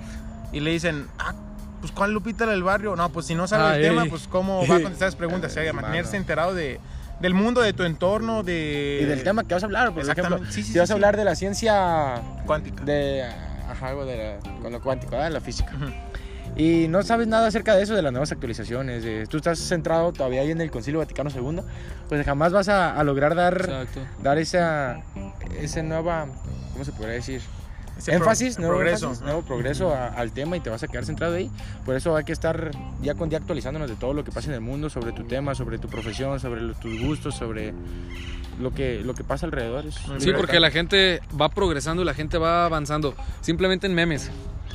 Y 0.51 0.59
le 0.59 0.71
dicen, 0.71 1.07
ah, 1.19 1.33
pues 1.79 1.91
¿cuál 1.91 2.11
Lupita 2.11 2.45
la 2.45 2.51
del 2.51 2.63
barrio? 2.63 2.95
No, 2.95 3.09
pues 3.09 3.25
si 3.25 3.35
no 3.35 3.47
sabe 3.47 3.63
Ay. 3.63 3.83
el 3.83 3.89
tema, 3.89 4.05
pues 4.05 4.27
¿cómo 4.27 4.65
va 4.67 4.75
a 4.75 4.81
contestar 4.81 5.07
las 5.07 5.15
preguntas? 5.15 5.51
O 5.51 5.53
sea, 5.53 5.73
mantenerse 5.73 6.17
enterado 6.17 6.53
de, 6.53 6.79
del 7.21 7.33
mundo, 7.33 7.61
de 7.61 7.73
tu 7.73 7.83
entorno, 7.83 8.43
de... 8.43 8.99
Y 9.01 9.05
del 9.05 9.23
tema 9.23 9.43
que 9.43 9.53
vas 9.53 9.63
a 9.63 9.65
hablar, 9.67 9.93
por 9.93 10.01
ejemplo. 10.03 10.39
Sí, 10.49 10.63
sí, 10.63 10.73
si 10.73 10.79
vas 10.79 10.89
a 10.89 10.93
hablar 10.93 11.15
de 11.17 11.23
la 11.23 11.35
ciencia 11.35 12.21
Cuántica. 12.45 12.83
de 12.83 13.23
ajá, 13.69 13.89
algo 13.89 14.05
de 14.05 14.17
la, 14.17 14.49
con 14.61 14.71
lo 14.71 14.81
cuántico, 14.81 15.11
¿verdad? 15.11 15.31
la 15.31 15.39
física. 15.41 15.71
Y 16.57 16.87
no 16.89 17.01
sabes 17.03 17.27
nada 17.27 17.47
acerca 17.47 17.75
de 17.75 17.83
eso, 17.83 17.95
de 17.95 18.01
las 18.01 18.11
nuevas 18.11 18.31
actualizaciones. 18.31 19.03
de- 19.03 19.25
tú 19.27 19.37
estás 19.37 19.57
centrado 19.59 20.11
todavía 20.11 20.41
ahí 20.41 20.51
en 20.51 20.59
el 20.59 20.69
Concilio 20.69 20.99
Vaticano 20.99 21.29
II, 21.29 21.61
pues 22.09 22.25
jamás 22.25 22.51
vas 22.51 22.67
a, 22.67 22.93
a 22.99 23.03
lograr 23.05 23.35
dar, 23.35 23.53
Exacto. 23.61 24.01
dar 24.21 24.37
esa, 24.37 25.01
esa 25.61 25.81
nueva, 25.83 26.27
¿cómo 26.73 26.83
se 26.83 26.91
podría 26.91 27.13
decir? 27.15 27.41
Ese 28.01 28.11
pro- 28.11 28.19
énfasis, 28.19 28.57
nuevo 28.59 28.73
progreso. 28.75 29.05
énfasis, 29.07 29.23
nuevo 29.25 29.41
progreso 29.43 29.93
a- 29.93 30.07
al 30.07 30.31
tema 30.31 30.57
y 30.57 30.59
te 30.59 30.69
vas 30.69 30.81
a 30.83 30.87
quedar 30.87 31.05
centrado 31.05 31.35
ahí. 31.35 31.49
Por 31.85 31.95
eso 31.95 32.15
hay 32.15 32.23
que 32.23 32.33
estar 32.33 32.71
día 33.01 33.15
con 33.15 33.29
día 33.29 33.37
actualizándonos 33.39 33.89
de 33.89 33.95
todo 33.95 34.13
lo 34.13 34.23
que 34.23 34.31
pasa 34.31 34.47
en 34.49 34.53
el 34.55 34.61
mundo, 34.61 34.89
sobre 34.89 35.11
tu 35.11 35.23
tema, 35.23 35.55
sobre 35.55 35.77
tu 35.79 35.87
profesión, 35.87 36.39
sobre 36.39 36.61
tus 36.75 37.01
gustos, 37.01 37.35
sobre 37.35 37.73
lo 38.59 38.73
que, 38.73 39.01
lo 39.03 39.13
que 39.13 39.23
pasa 39.23 39.45
alrededor. 39.45 39.85
Es 39.85 39.95
Sí, 40.19 40.31
porque 40.35 40.59
la 40.59 40.71
gente 40.71 41.21
va 41.39 41.49
progresando 41.49 42.01
y 42.03 42.05
la 42.05 42.13
gente 42.13 42.37
va 42.37 42.65
avanzando. 42.65 43.15
Simplemente 43.41 43.87
en 43.87 43.93
memes. 43.95 44.29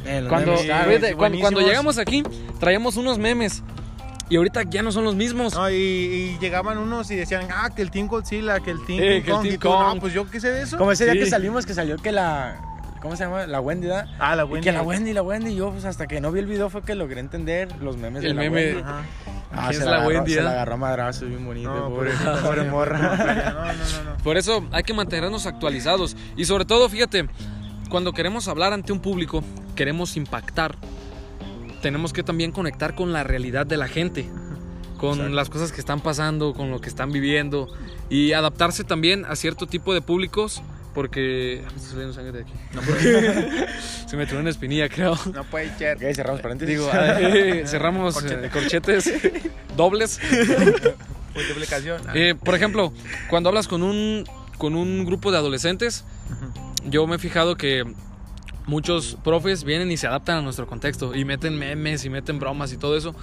Eh, 0.05 0.25
Cuando, 0.29 0.53
memes, 0.53 0.67
claro. 0.67 1.17
cuando, 1.41 1.61
llegamos 1.61 1.99
aquí, 1.99 2.23
traíamos 2.61 2.97
unos 2.97 3.19
memes. 3.19 3.63
Y 4.29 4.37
ahorita 4.37 4.63
ya 4.65 4.83
no 4.83 4.91
son 4.91 5.05
los 5.05 5.15
mismos. 5.15 5.55
No, 5.55 5.71
y, 5.71 5.75
y 5.75 6.39
llegaban 6.41 6.79
unos 6.79 7.09
y 7.13 7.17
decían, 7.17 7.47
ah, 7.53 7.71
que 7.75 7.81
el 7.83 7.93
Team 7.93 8.09
Godzilla, 8.09 8.59
que 8.59 8.73
el 8.73 8.85
Team 8.85 8.99
Eh, 9.01 9.03
King 9.19 9.25
que 9.25 9.31
el. 9.31 9.43
Team 9.43 9.47
y 9.47 9.59
tú, 9.59 9.69
Kong. 9.69 9.95
no, 9.95 10.01
pues 10.01 10.13
yo 10.13 10.29
qué 10.29 10.41
sé 10.41 10.51
de 10.51 10.63
eso. 10.63 10.79
Como 10.79 10.91
ese 10.91 11.05
día 11.05 11.13
Sí. 11.13 11.21
que 11.21 11.27
salimos, 11.27 11.65
que 11.65 11.75
salió 11.75 11.97
que 11.97 12.11
la. 12.11 12.61
¿Cómo 13.07 13.15
se 13.15 13.23
llama? 13.23 13.47
La 13.47 13.61
Wendy, 13.61 13.87
¿verdad? 13.87 14.09
Ah, 14.19 14.35
la 14.35 14.43
Y 14.43 14.47
buena. 14.49 14.65
que 14.65 14.73
la 14.73 14.83
Wendy, 14.83 15.13
la 15.13 15.23
Wendy. 15.23 15.53
Y 15.53 15.55
yo, 15.55 15.71
pues 15.71 15.85
hasta 15.85 16.09
que 16.09 16.21
no 16.21 16.33
vi 16.33 16.41
el 16.41 16.47
video, 16.47 16.69
fue 16.71 16.83
que 16.83 16.97
logré 16.97 17.21
entender 17.21 17.69
los 17.81 17.97
memes 17.97 18.23
de 18.23 18.31
El 18.31 18.35
la 18.37 18.43
meme. 18.43 18.57
Wendy. 18.67 18.81
Ajá. 18.83 19.03
Ah, 19.53 19.67
¿Quién 19.69 19.73
se 19.75 19.79
es 19.79 19.85
la, 19.85 19.91
la 19.93 19.97
agarró, 19.99 20.09
Wendy, 20.17 20.33
se 20.33 20.39
eh? 20.41 20.43
la 20.43 20.51
agarró 20.51 20.75
a 20.75 20.77
madrazos, 20.77 21.29
bien 21.29 21.47
bonito. 21.47 21.73
No, 21.73 21.89
pobre, 21.89 22.11
pobrecita, 22.11 22.43
pobre 22.43 22.65
no, 22.65 22.71
morra. 22.73 22.99
No, 22.99 23.17
no, 23.17 23.75
no, 23.75 24.11
no. 24.11 24.17
Por 24.25 24.37
eso 24.37 24.67
hay 24.73 24.83
que 24.83 24.93
mantenernos 24.93 25.47
actualizados. 25.47 26.17
Y 26.37 26.47
sobre 26.47 26.65
todo, 26.65 26.89
fíjate, 26.89 27.29
cuando 27.91 28.13
queremos 28.13 28.49
hablar 28.49 28.73
ante 28.73 28.93
un 28.93 28.99
público, 28.99 29.45
queremos 29.77 30.17
impactar, 30.17 30.75
tenemos 31.83 32.13
que 32.13 32.25
también 32.25 32.51
conectar 32.51 32.97
con 32.97 33.13
la 33.13 33.23
realidad 33.23 33.67
de 33.67 33.77
la 33.77 33.87
gente, 33.87 34.29
con 34.99 35.11
Exacto. 35.13 35.33
las 35.33 35.49
cosas 35.49 35.71
que 35.71 35.79
están 35.79 36.01
pasando, 36.01 36.55
con 36.55 36.73
lo 36.73 36.81
que 36.81 36.89
están 36.89 37.13
viviendo 37.13 37.69
y 38.11 38.33
adaptarse 38.33 38.83
también 38.83 39.25
a 39.27 39.37
cierto 39.37 39.69
tipo 39.69 39.95
de 39.95 40.01
públicos. 40.01 40.61
Porque. 40.97 41.63
Ah, 41.65 41.71
me 41.71 41.77
está 41.77 41.91
saliendo 41.91 42.13
sangre 42.15 42.33
de 42.33 42.41
aquí. 42.41 42.53
No, 42.73 42.81
porque 42.81 43.67
se 44.07 44.17
me 44.17 44.27
tiró 44.27 44.41
una 44.41 44.49
espinilla, 44.51 44.89
creo. 44.89 45.17
No 45.33 45.45
puede 45.45 45.71
ser. 45.77 45.97
Ok, 45.99 46.15
cerramos 46.15 46.41
paréntesis. 46.41 46.75
Digo, 46.75 46.91
eh, 46.95 47.63
cerramos 47.67 48.15
Corchete. 48.15 48.47
eh, 48.47 48.51
corchetes 48.51 49.13
dobles. 49.77 50.19
Multiplicación. 51.35 52.01
Ah, 52.09 52.13
Eh, 52.15 52.35
por 52.35 52.55
ejemplo, 52.55 52.93
cuando 53.29 53.51
hablas 53.51 53.69
con 53.69 53.83
un, 53.83 54.25
con 54.59 54.75
un 54.75 55.05
grupo 55.05 55.31
de 55.31 55.39
adolescentes, 55.39 56.05
yo 56.87 57.07
me 57.07 57.17
he 57.17 57.19
fijado 57.19 57.57
que 57.57 57.85
muchos 58.67 59.19
profes 59.23 59.65
vienen 59.65 59.93
y 59.93 59.97
se 59.97 60.07
adaptan 60.07 60.39
a 60.39 60.43
nuestro 60.43 60.67
contexto 60.67 61.15
y 61.15 61.25
meten 61.25 61.59
memes 61.59 62.05
y 62.05 62.11
meten 62.11 62.39
bromas 62.39 62.73
y 62.73 62.79
todo 62.79 62.97
eso. 62.97 63.15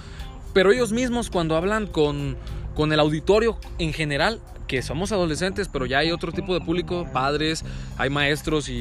Pero 0.52 0.70
ellos 0.70 0.92
mismos 0.92 1.28
cuando 1.28 1.56
hablan 1.56 1.88
con, 1.88 2.36
con 2.76 2.92
el 2.92 3.00
auditorio 3.00 3.58
en 3.78 3.92
general, 3.92 4.40
que 4.66 4.80
somos 4.82 5.12
adolescentes, 5.12 5.68
pero 5.68 5.86
ya 5.86 5.98
hay 5.98 6.10
otro 6.10 6.32
tipo 6.32 6.54
de 6.54 6.60
público, 6.60 7.06
padres, 7.12 7.64
hay 7.98 8.10
maestros 8.10 8.68
y, 8.68 8.72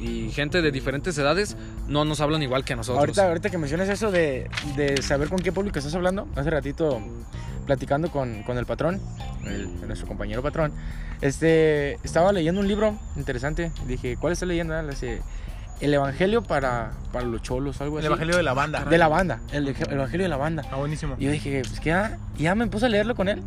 y 0.00 0.30
gente 0.34 0.62
de 0.62 0.70
diferentes 0.72 1.16
edades, 1.18 1.56
no 1.88 2.04
nos 2.04 2.20
hablan 2.20 2.42
igual 2.42 2.64
que 2.64 2.72
a 2.72 2.76
nosotros. 2.76 3.00
Ahorita, 3.00 3.26
ahorita 3.28 3.50
que 3.50 3.58
mencionas 3.58 3.88
eso 3.88 4.10
de, 4.10 4.48
de 4.76 5.02
saber 5.02 5.28
con 5.28 5.38
qué 5.38 5.52
público 5.52 5.78
estás 5.78 5.94
hablando, 5.94 6.26
hace 6.36 6.50
ratito 6.50 7.00
platicando 7.66 8.10
con, 8.10 8.42
con 8.44 8.56
el 8.58 8.64
patrón, 8.66 9.00
el- 9.44 9.86
nuestro 9.86 10.06
compañero 10.08 10.42
patrón, 10.42 10.72
este, 11.20 11.94
estaba 12.04 12.32
leyendo 12.32 12.60
un 12.60 12.68
libro 12.68 12.98
interesante. 13.16 13.72
Dije, 13.86 14.16
¿cuál 14.16 14.32
estás 14.32 14.48
leyendo? 14.48 14.80
Le 14.82 14.90
dice, 14.90 15.20
El 15.80 15.92
Evangelio 15.94 16.42
para, 16.42 16.92
para 17.12 17.26
los 17.26 17.42
cholos, 17.42 17.80
algo 17.80 17.98
El 17.98 18.04
así. 18.04 18.06
evangelio 18.06 18.36
de 18.36 18.42
la 18.42 18.54
banda. 18.54 18.84
de 18.84 18.98
la 18.98 19.08
banda, 19.08 19.40
el, 19.52 19.68
el 19.68 19.76
Evangelio 19.92 20.24
de 20.24 20.28
la 20.28 20.36
banda. 20.36 20.62
Ah, 20.70 20.76
buenísimo. 20.76 21.16
Y 21.18 21.24
yo 21.24 21.30
dije, 21.30 21.62
pues 21.66 21.80
que 21.80 21.90
ya, 21.90 22.18
ya 22.38 22.54
me 22.54 22.66
puse 22.68 22.86
a 22.86 22.88
leerlo 22.88 23.14
con 23.14 23.28
él. 23.28 23.42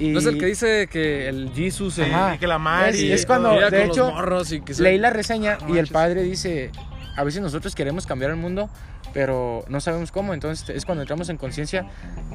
Y 0.00 0.08
¿No 0.08 0.18
es 0.18 0.26
el 0.26 0.38
que 0.38 0.46
dice 0.46 0.88
que 0.90 1.28
el 1.28 1.50
Jesus 1.54 1.98
el- 1.98 2.08
y 2.34 2.38
que 2.38 2.46
la 2.46 2.58
Mari. 2.58 3.12
Es- 3.12 3.20
es 3.20 3.26
cuando- 3.26 3.50
de 3.52 3.60
con 3.68 3.74
hecho, 3.74 4.04
los 4.06 4.14
morros 4.14 4.50
y 4.52 4.60
que 4.62 4.74
se- 4.74 4.82
leí 4.82 4.98
la 4.98 5.10
reseña 5.10 5.58
No 5.60 5.74
y 5.74 5.78
el 5.78 5.86
padre 5.88 6.22
dice, 6.22 6.70
a 7.16 7.22
veces 7.22 7.42
nosotros 7.42 7.74
queremos 7.74 8.06
cambiar 8.06 8.30
el 8.30 8.38
mundo, 8.38 8.70
pero 9.12 9.64
no 9.68 9.80
sabemos 9.80 10.10
cómo, 10.12 10.32
entonces 10.32 10.68
es 10.70 10.84
cuando 10.86 11.02
entramos 11.02 11.28
en 11.28 11.36
conciencia 11.36 11.86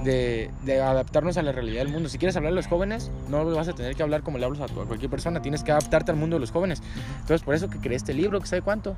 de, 0.04 0.52
de 0.64 0.82
adaptarnos 0.82 1.38
a 1.38 1.42
la 1.42 1.54
realidad 1.54 1.80
del 1.84 1.88
mundo. 1.92 2.08
Si 2.10 2.18
quieres 2.20 2.36
hablar 2.36 2.52
a 2.52 2.56
los 2.56 2.68
jóvenes, 2.68 3.10
no 3.30 3.44
vas 3.46 3.68
a 3.70 3.74
tener 3.74 3.96
que 3.96 4.04
hablar 4.04 4.22
como 4.22 4.38
le 4.38 4.46
hablas 4.46 4.62
a 4.70 4.74
cualquier 4.74 5.10
persona, 5.10 5.42
tienes 5.42 5.64
que 5.64 5.72
adaptarte 5.72 6.12
al 6.12 6.18
mundo 6.18 6.36
de 6.36 6.42
los 6.42 6.52
jóvenes. 6.52 6.84
Entonces 7.22 7.42
por 7.44 7.56
eso 7.56 7.70
que 7.70 7.80
creé 7.80 7.96
este 7.96 8.14
libro, 8.14 8.40
que 8.42 8.48
sabe 8.48 8.62
cuánto. 8.62 8.96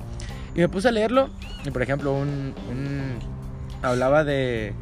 Y 0.54 0.58
me 0.60 0.68
puse 0.68 0.88
a 0.88 0.90
leerlo, 0.90 1.30
y 1.64 1.70
por 1.70 1.80
ejemplo, 1.82 2.12
un, 2.12 2.52
un- 2.70 3.18
hablaba 3.80 4.24
de, 4.24 4.74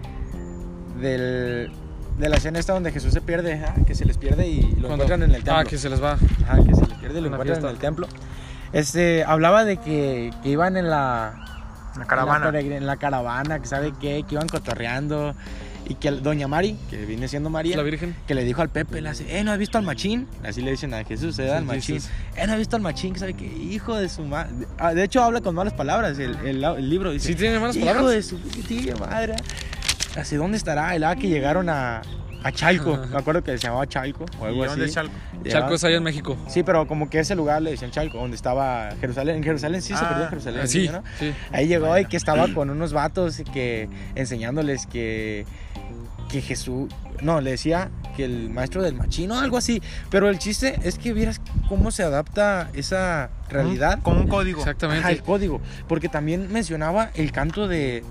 del, 1.00 1.70
de 2.18 2.28
la 2.28 2.36
escena 2.36 2.58
esta 2.58 2.72
donde 2.72 2.92
Jesús 2.92 3.12
se 3.12 3.20
pierde, 3.20 3.54
ajá, 3.54 3.74
que 3.86 3.94
se 3.94 4.04
les 4.04 4.16
pierde 4.18 4.46
y 4.48 4.62
lo 4.62 4.88
Cuando- 4.88 5.04
encuentran 5.04 5.22
en 5.22 5.30
el 5.30 5.44
templo. 5.44 5.54
Ah, 5.56 5.64
que 5.64 5.78
se 5.78 5.88
les 5.90 6.02
va. 6.02 6.12
Ajá, 6.12 6.56
que 6.64 6.74
se 6.74 6.86
les 6.86 6.98
pierde 6.98 7.18
y 7.18 7.22
lo 7.22 7.28
encuentran 7.28 7.40
en 7.48 7.54
fiesta. 7.54 7.70
el 7.70 7.78
templo. 7.78 8.08
Este, 8.72 9.24
hablaba 9.24 9.64
de 9.64 9.76
que, 9.78 10.32
que 10.42 10.48
iban 10.48 10.76
en 10.76 10.90
la, 10.90 11.34
La 11.96 12.02
en 12.02 12.08
caravana. 12.08 12.46
la, 12.50 12.52
peregrin- 12.58 12.76
en 12.76 12.86
la 12.86 12.96
caravana, 12.96 13.58
que 13.60 13.66
sabe 13.66 13.92
qué, 14.00 14.24
que 14.28 14.34
iban 14.34 14.48
cotorreando. 14.48 15.34
Y 15.88 15.94
que 15.94 16.10
Doña 16.10 16.48
Mari, 16.48 16.76
que 16.90 17.06
viene 17.06 17.28
siendo 17.28 17.48
María, 17.48 17.76
La 17.76 17.84
Virgen. 17.84 18.16
que 18.26 18.34
le 18.34 18.42
dijo 18.42 18.60
al 18.60 18.70
Pepe, 18.70 19.00
le 19.00 19.08
hace, 19.08 19.38
eh, 19.38 19.44
¿no 19.44 19.52
has 19.52 19.58
visto 19.58 19.78
al 19.78 19.84
machín? 19.84 20.26
Así 20.44 20.60
le 20.60 20.72
dicen 20.72 20.92
a 20.92 21.04
Jesús, 21.04 21.38
eh, 21.38 21.52
al 21.52 21.60
Sí, 21.60 21.64
machín. 21.64 21.94
Jesus. 21.94 22.10
Eh, 22.34 22.44
¿no 22.44 22.54
has 22.54 22.58
visto 22.58 22.74
al 22.74 22.82
machín? 22.82 23.12
Que 23.12 23.20
sabe 23.20 23.34
que 23.34 23.44
hijo 23.46 23.94
de 23.94 24.08
su 24.08 24.24
madre. 24.24 24.66
Ah, 24.80 24.94
de 24.94 25.04
hecho, 25.04 25.22
habla 25.22 25.42
con 25.42 25.54
malas 25.54 25.74
palabras 25.74 26.18
el, 26.18 26.34
el- 26.44 26.64
el 26.64 26.90
libro. 26.90 27.12
Dice, 27.12 27.28
¿Sí 27.28 27.34
tiene 27.36 27.60
malas 27.60 27.76
hijo 27.76 27.86
palabras? 27.86 28.10
de 28.14 28.22
su 28.24 28.36
putísima 28.40 28.96
madre. 29.06 29.36
Así, 30.16 30.36
¿dónde 30.36 30.56
estará? 30.56 30.94
El 30.96 31.04
ah, 31.04 31.14
que 31.16 31.28
llegaron 31.28 31.68
a, 31.68 32.02
a 32.42 32.52
Chalco. 32.52 32.96
Me 33.10 33.18
acuerdo 33.18 33.42
que 33.44 33.52
se 33.52 33.58
llamaba 33.66 33.86
Chalco 33.86 34.24
o 34.40 34.44
¿Y 34.44 34.48
algo 34.48 34.66
dónde 34.66 34.84
así. 34.84 34.90
es 34.90 34.94
Chalco? 34.94 35.14
Chalco 35.46 35.74
es 35.74 35.84
allá 35.84 35.96
en 35.96 36.02
México. 36.02 36.36
Sí, 36.48 36.62
pero 36.62 36.86
como 36.86 37.08
que 37.10 37.20
ese 37.20 37.34
lugar 37.34 37.62
le 37.62 37.70
decían 37.72 37.90
Chalco, 37.90 38.18
donde 38.18 38.36
estaba 38.36 38.90
Jerusalén. 39.00 39.36
En 39.36 39.44
Jerusalén 39.44 39.82
sí 39.82 39.94
se 39.94 40.04
Ah, 40.04 40.08
perdió 40.08 40.28
Jerusalén. 40.28 40.60
Ah, 40.64 40.66
sí, 40.66 40.88
¿no? 40.88 41.02
sí. 41.18 41.32
Ahí 41.52 41.66
llegó 41.68 41.96
y 41.98 42.06
que 42.06 42.16
estaba 42.16 42.46
con 42.54 42.70
unos 42.70 42.92
vatos 42.92 43.38
y 43.40 43.44
que 43.44 43.88
enseñándoles 44.14 44.86
que, 44.86 45.44
que 46.30 46.40
Jesús, 46.40 46.88
no, 47.22 47.40
le 47.40 47.50
decía 47.52 47.90
que 48.16 48.24
el 48.24 48.48
maestro 48.50 48.82
del 48.82 48.94
machino, 48.94 49.38
algo 49.38 49.58
así. 49.58 49.82
Pero 50.10 50.28
el 50.30 50.38
chiste 50.38 50.78
es 50.82 50.98
que 50.98 51.12
vieras 51.12 51.40
cómo 51.68 51.90
se 51.90 52.02
adapta 52.02 52.70
esa 52.74 53.30
realidad 53.50 53.98
Como 54.02 54.20
un 54.20 54.28
código. 54.28 54.60
Exactamente. 54.60 55.00
Ajá, 55.00 55.12
el 55.12 55.22
código. 55.22 55.60
Porque 55.88 56.08
también 56.08 56.50
mencionaba 56.52 57.10
el 57.14 57.30
canto 57.32 57.68
de, 57.68 58.02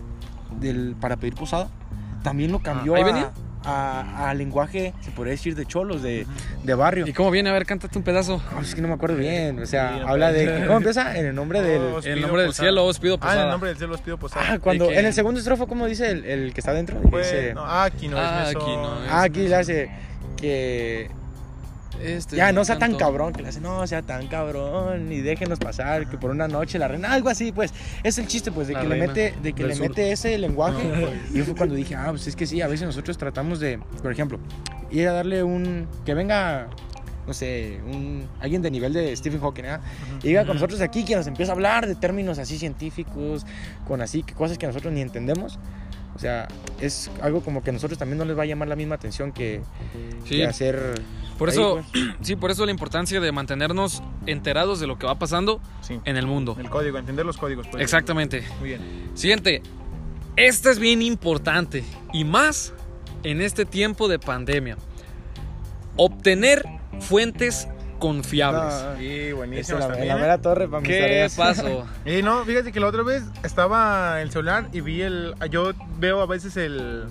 del 0.60 0.96
para 1.00 1.18
pedir 1.18 1.34
posada. 1.36 1.70
También 2.26 2.52
lo 2.52 2.60
cambió 2.60 2.94
Ah, 2.94 2.98
¿ahí 2.98 3.04
a, 3.04 3.06
venía? 3.06 3.32
a- 3.64 4.30
a 4.30 4.34
lenguaje, 4.34 4.94
se 5.02 5.12
podría 5.12 5.32
decir, 5.32 5.56
de 5.56 5.66
cholos, 5.66 6.02
de, 6.02 6.28
de 6.64 6.74
barrio. 6.76 7.08
¿Y 7.08 7.14
cómo 7.14 7.32
viene? 7.32 7.50
A 7.50 7.54
ver, 7.54 7.66
cántate 7.66 7.98
un 7.98 8.04
pedazo. 8.04 8.42
Ah, 8.52 8.60
es 8.62 8.76
que 8.76 8.82
no 8.82 8.88
me 8.88 8.94
acuerdo 8.96 9.16
bien. 9.16 9.60
O 9.60 9.66
sea, 9.66 9.94
Sí, 9.98 10.04
habla 10.06 10.32
de. 10.32 10.66
¿Cómo 10.66 10.78
empieza? 10.78 11.18
En 11.18 11.26
el 11.28 11.36
nombre 11.36 11.62
del. 11.62 11.82
Os 11.82 12.06
En 12.06 12.12
el 12.12 12.18
pido 12.18 12.28
nombre 12.28 12.42
del 12.44 12.50
posada. 12.50 12.66
cielo 12.68 12.86
os 12.86 13.00
pido 13.00 13.14
Ah, 13.14 13.16
en 13.16 13.20
posada. 13.22 13.44
el 13.44 13.50
nombre 13.52 13.70
del 13.70 13.78
cielo 13.78 13.94
os 13.96 14.02
pido 14.02 14.18
posada. 14.18 14.46
Ah, 14.50 14.60
cuando. 14.60 14.92
En 14.92 15.06
el 15.06 15.14
segundo 15.14 15.40
estrofa, 15.40 15.66
¿cómo 15.68 15.86
dice 15.88 16.12
el, 16.12 16.26
el 16.26 16.54
que 16.54 16.60
está 16.60 16.74
dentro? 16.74 17.00
Pues, 17.02 17.32
dice, 17.32 17.54
no, 17.54 17.64
ah, 17.64 17.86
aquí 17.86 18.08
no 18.08 18.18
Ah, 18.20 18.44
es 18.50 18.56
aquí 18.56 18.66
no 18.76 19.04
es. 19.06 19.12
ah, 19.12 19.24
aquí 19.24 19.48
le 19.48 19.56
hace 19.56 19.90
que. 20.36 21.10
Este 22.02 22.36
Ya, 22.36 22.52
no 22.52 22.66
sea 22.66 22.78
tan 22.78 22.96
cabrón, 22.96 23.34
que 23.34 23.42
le 23.42 23.50
hace, 23.50 23.62
no 23.62 23.86
sea 23.88 24.02
tan 24.02 24.28
cabrón, 24.28 25.12
y 25.12 25.22
déjenos 25.22 25.60
pasar, 25.60 26.10
que 26.10 26.18
por 26.18 26.32
una 26.32 26.48
noche 26.48 26.80
la 26.80 26.88
reina, 26.88 27.12
algo 27.12 27.30
así, 27.30 27.52
pues, 27.52 27.74
es 28.04 28.18
el 28.18 28.28
chiste, 28.28 28.52
pues, 28.52 28.68
de 28.68 28.74
La 28.74 28.82
que 28.82 28.88
le 28.88 28.96
mete, 28.96 29.34
de 29.42 29.54
que 29.54 29.64
le 29.64 29.76
sur. 29.76 29.90
mete 29.90 30.12
ese 30.12 30.38
lenguaje, 30.38 30.84
y 31.34 31.42
fue 31.42 31.56
cuando 31.56 31.76
dije, 31.76 31.96
ah, 31.96 32.08
pues 32.10 32.28
es 32.28 32.36
que 32.36 32.46
sí, 32.46 32.62
a 32.62 32.68
veces 32.68 32.86
nosotros 32.86 33.18
tratamos 33.18 33.60
de, 33.60 33.80
por 34.02 34.12
ejemplo, 34.12 34.40
ir 34.92 35.08
a 35.08 35.14
darle 35.14 35.44
un, 35.44 35.88
que 36.06 36.14
venga, 36.14 36.68
no 37.26 37.34
sé, 37.34 37.80
un, 37.86 38.28
alguien 38.40 38.62
de 38.62 38.70
nivel 38.72 38.94
de 38.94 39.16
Stephen 39.16 39.42
Hawking, 39.42 39.66
¿ah? 39.66 39.82
y 40.22 40.28
diga 40.28 40.46
con 40.46 40.56
nosotros 40.56 40.82
aquí, 40.82 41.04
que 41.06 41.16
nos 41.16 41.28
empieza 41.28 41.52
a 41.52 41.56
hablar 41.56 41.88
de 41.88 41.96
términos 41.96 42.38
así 42.40 42.58
científicos, 42.58 43.46
con 43.88 44.02
así, 44.02 44.24
cosas 44.24 44.58
que 44.58 44.68
nosotros 44.68 44.94
ni 44.94 45.02
entendemos, 45.02 45.60
o 46.16 46.20
sea, 46.20 46.48
es 46.80 47.12
algo 47.22 47.42
como 47.42 47.62
que 47.64 47.70
a 47.72 47.74
nosotros 47.74 47.98
también 48.00 48.18
no 48.18 48.26
les 48.26 48.38
va 48.38 48.44
a 48.44 48.46
llamar 48.46 48.68
la 48.68 48.76
misma 48.76 48.96
atención 48.96 49.32
que, 49.32 49.62
Sí. 50.24 50.38
que 50.38 50.46
hacer... 50.46 51.02
Por 51.38 51.50
ahí, 51.50 51.56
eso, 51.56 51.84
pues. 51.92 52.06
sí, 52.22 52.36
por 52.38 52.52
eso 52.52 52.66
la 52.66 52.72
importancia 52.72 53.20
de 53.20 53.32
mantenernos 53.34 54.02
enterados 54.26 54.80
de 54.80 54.88
lo 54.88 54.98
que 54.98 55.06
va 55.06 55.20
pasando 55.20 55.60
Sí. 55.82 56.00
en 56.06 56.16
el 56.16 56.26
mundo. 56.28 56.56
El 56.58 56.70
código, 56.70 56.98
entender 56.98 57.26
los 57.26 57.36
códigos. 57.38 57.68
pues. 57.68 57.84
Exactamente. 57.84 58.44
Muy 58.60 58.70
bien. 58.70 58.82
Siguiente. 59.16 59.62
Esta 60.38 60.72
es 60.72 60.80
bien 60.80 61.02
importante 61.02 61.84
y 62.14 62.24
más 62.24 62.74
en 63.24 63.42
este 63.42 63.66
tiempo 63.66 64.08
de 64.08 64.20
pandemia. 64.20 64.78
Obtener 65.98 66.64
fuentes 67.00 67.68
confiables. 68.08 68.74
No, 68.84 68.98
Sí, 68.98 69.32
buenísimo. 69.34 69.80
la, 69.80 70.00
en 70.00 70.08
la 70.08 70.16
mera 70.18 70.38
torre 70.42 70.68
para 70.68 70.82
mis 70.82 70.90
¿Qué 70.90 71.00
tareas. 71.00 71.36
pasó? 71.36 71.86
Y 72.06 72.22
no, 72.22 72.44
fíjate 72.46 72.72
que 72.72 72.80
la 72.80 72.88
otra 72.88 73.04
vez 73.04 73.24
estaba 73.44 74.18
en 74.18 74.24
el 74.28 74.32
celular 74.32 74.68
y 74.72 74.82
vi 74.82 75.02
el. 75.02 75.34
Yo 75.50 75.74
veo 75.98 76.22
a 76.22 76.26
veces 76.26 76.56
el. 76.58 77.06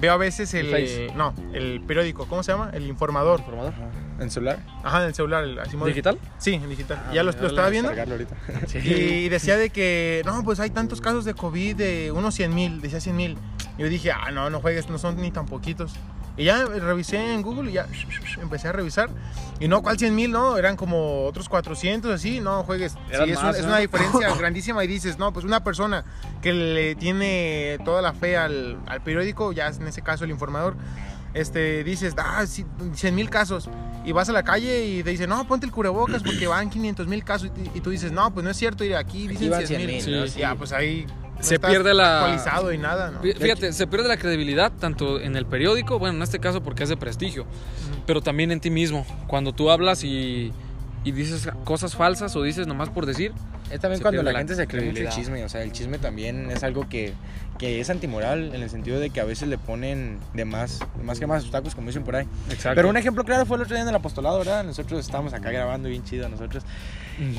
Veo 0.00 0.12
a 0.12 0.16
veces 0.16 0.52
el. 0.54 0.72
El 0.74 1.16
no, 1.16 1.34
el 1.52 1.80
periódico. 1.86 2.26
¿Cómo 2.26 2.42
se 2.42 2.52
llama? 2.52 2.70
El 2.72 2.86
informador. 2.86 3.40
¿Informador? 3.40 3.72
¿En 4.20 4.30
celular? 4.30 4.58
Ajá, 4.82 5.02
en 5.02 5.08
el 5.08 5.14
celular. 5.14 5.44
el- 5.44 5.58
así 5.58 5.76
¿Digital? 5.76 6.18
Sí, 6.38 6.54
en 6.54 6.68
digital. 6.68 6.98
Ah, 7.08 7.12
ya 7.14 7.22
lo, 7.22 7.32
lo 7.32 7.46
estaba 7.46 7.68
viendo. 7.68 7.90
Ahorita. 7.90 8.34
Y 8.84 9.28
decía 9.28 9.56
de 9.58 9.70
que, 9.70 10.22
no, 10.24 10.42
pues 10.44 10.58
hay 10.60 10.70
tantos 10.70 11.00
casos 11.02 11.24
de 11.26 11.34
COVID 11.34 11.76
de 11.76 12.12
unos 12.12 12.34
100 12.34 12.54
mil, 12.54 12.80
decía 12.80 13.00
100 13.00 13.16
mil. 13.16 13.38
Yo 13.78 13.88
dije, 13.88 14.12
ah, 14.12 14.30
no, 14.32 14.48
no 14.48 14.60
juegues, 14.60 14.88
no 14.88 14.96
son 14.98 15.16
ni 15.20 15.30
tan 15.30 15.44
poquitos. 15.46 15.92
Y 16.36 16.44
ya 16.44 16.64
revisé 16.66 17.32
en 17.32 17.40
Google 17.42 17.70
y 17.70 17.74
ya 17.74 17.86
empecé 18.42 18.68
a 18.68 18.72
revisar. 18.72 19.08
Y 19.58 19.68
no, 19.68 19.82
¿cuál 19.82 19.98
100 19.98 20.14
mil? 20.14 20.30
No, 20.30 20.58
eran 20.58 20.76
como 20.76 21.24
otros 21.24 21.48
400, 21.48 22.10
así, 22.12 22.40
no 22.40 22.62
juegues. 22.64 22.92
Sí, 22.92 23.30
es, 23.30 23.38
un- 23.38 23.44
más, 23.44 23.60
una 23.60 23.78
diferencia 23.78 24.34
grandísima 24.38 24.84
y 24.84 24.86
dices, 24.86 25.18
no, 25.18 25.32
pues 25.32 25.44
una 25.46 25.64
persona 25.64 26.04
que 26.42 26.52
le 26.52 26.94
tiene 26.94 27.78
toda 27.84 28.02
la 28.02 28.12
fe 28.12 28.36
al, 28.36 28.78
al 28.86 29.00
periódico, 29.02 29.52
ya 29.52 29.68
en 29.68 29.86
ese 29.88 30.02
caso 30.02 30.24
el 30.24 30.30
informador, 30.30 30.76
este, 31.32 31.84
dices, 31.84 32.14
ah, 32.18 32.44
sí, 32.46 32.66
100 32.94 33.14
mil 33.14 33.30
casos. 33.30 33.68
Y 34.04 34.12
vas 34.12 34.28
a 34.28 34.32
la 34.32 34.42
calle 34.42 34.84
y 34.86 35.02
te 35.02 35.10
dicen, 35.10 35.28
no, 35.30 35.46
ponte 35.48 35.64
el 35.66 35.72
cubrebocas 35.72 36.22
porque 36.22 36.46
van 36.46 36.68
500 36.70 37.06
mil 37.08 37.24
casos. 37.24 37.50
Y, 37.74 37.78
y 37.78 37.80
tú 37.80 37.90
dices, 37.90 38.12
no, 38.12 38.32
pues 38.32 38.44
no 38.44 38.50
es 38.50 38.56
cierto, 38.58 38.84
ir 38.84 38.94
aquí 38.94 39.26
dicen 39.26 39.50
van 39.50 39.66
100 39.66 39.80
100,000, 39.80 40.06
mil. 40.06 40.20
¿no? 40.20 40.26
Ya, 40.26 40.54
pues 40.54 40.72
ahí 40.72 41.06
no 41.36 41.42
Se 41.42 41.58
pierde 41.60 41.92
la- 41.94 42.20
actualizado 42.20 42.72
y 42.72 42.78
nada, 42.78 43.10
¿no? 43.10 43.22
Fí- 43.22 43.36
Fíjate, 43.36 43.72
se 43.72 43.86
pierde 43.86 44.08
la 44.08 44.16
credibilidad 44.16 44.72
tanto 44.72 45.20
en 45.20 45.36
el 45.36 45.46
periódico, 45.46 45.98
bueno, 45.98 46.16
en 46.16 46.22
este 46.22 46.38
caso 46.38 46.62
porque 46.62 46.82
es 46.84 46.88
de 46.88 46.96
prestigio, 46.96 47.46
pero 48.06 48.20
también 48.22 48.50
en 48.52 48.60
ti 48.60 48.70
mismo. 48.70 49.06
Cuando 49.26 49.52
tú 49.52 49.70
hablas 49.70 50.02
y, 50.04 50.52
y 51.04 51.12
dices 51.12 51.48
cosas 51.64 51.94
falsas 51.94 52.34
o 52.36 52.42
dices 52.42 52.66
nomás 52.66 52.88
por 52.88 53.06
decir, 53.06 53.32
Es 53.70 53.80
también 53.80 54.00
cuando 54.00 54.22
la 54.22 54.32
la 54.32 54.38
gente 54.38 54.54
se 54.54 54.66
cree 54.66 54.86
mucho 54.90 55.02
el 55.02 55.08
chisme. 55.10 55.44
O 55.44 55.48
sea, 55.48 55.62
el 55.62 55.72
chisme 55.72 55.98
también 55.98 56.50
es 56.50 56.62
algo 56.64 56.88
que, 56.88 57.12
que 57.58 57.80
es 57.80 57.88
antimoral 57.90 58.54
en 58.54 58.62
el 58.62 58.70
sentido 58.70 59.00
de 59.00 59.10
que 59.10 59.20
a 59.20 59.24
veces 59.24 59.48
le 59.48 59.56
ponen 59.58 60.18
de 60.34 60.44
más, 60.44 60.80
de 60.96 61.02
más 61.04 61.18
que 61.18 61.26
más 61.26 61.42
obstáculos, 61.42 61.74
como 61.74 61.86
dicen 61.88 62.02
por 62.04 62.16
ahí. 62.16 62.26
Exacto. 62.50 62.76
Pero 62.76 62.88
un 62.88 62.96
ejemplo 62.96 63.24
claro 63.24 63.46
fue 63.46 63.56
el 63.56 63.62
otro 63.62 63.74
día 63.74 63.82
en 63.82 63.88
el 63.88 63.94
apostolado, 63.94 64.38
¿verdad? 64.38 64.64
Nosotros 64.64 65.00
estábamos 65.00 65.32
acá 65.32 65.50
grabando 65.50 65.88
bien 65.88 66.04
chido 66.04 66.28
nosotros. 66.28 66.64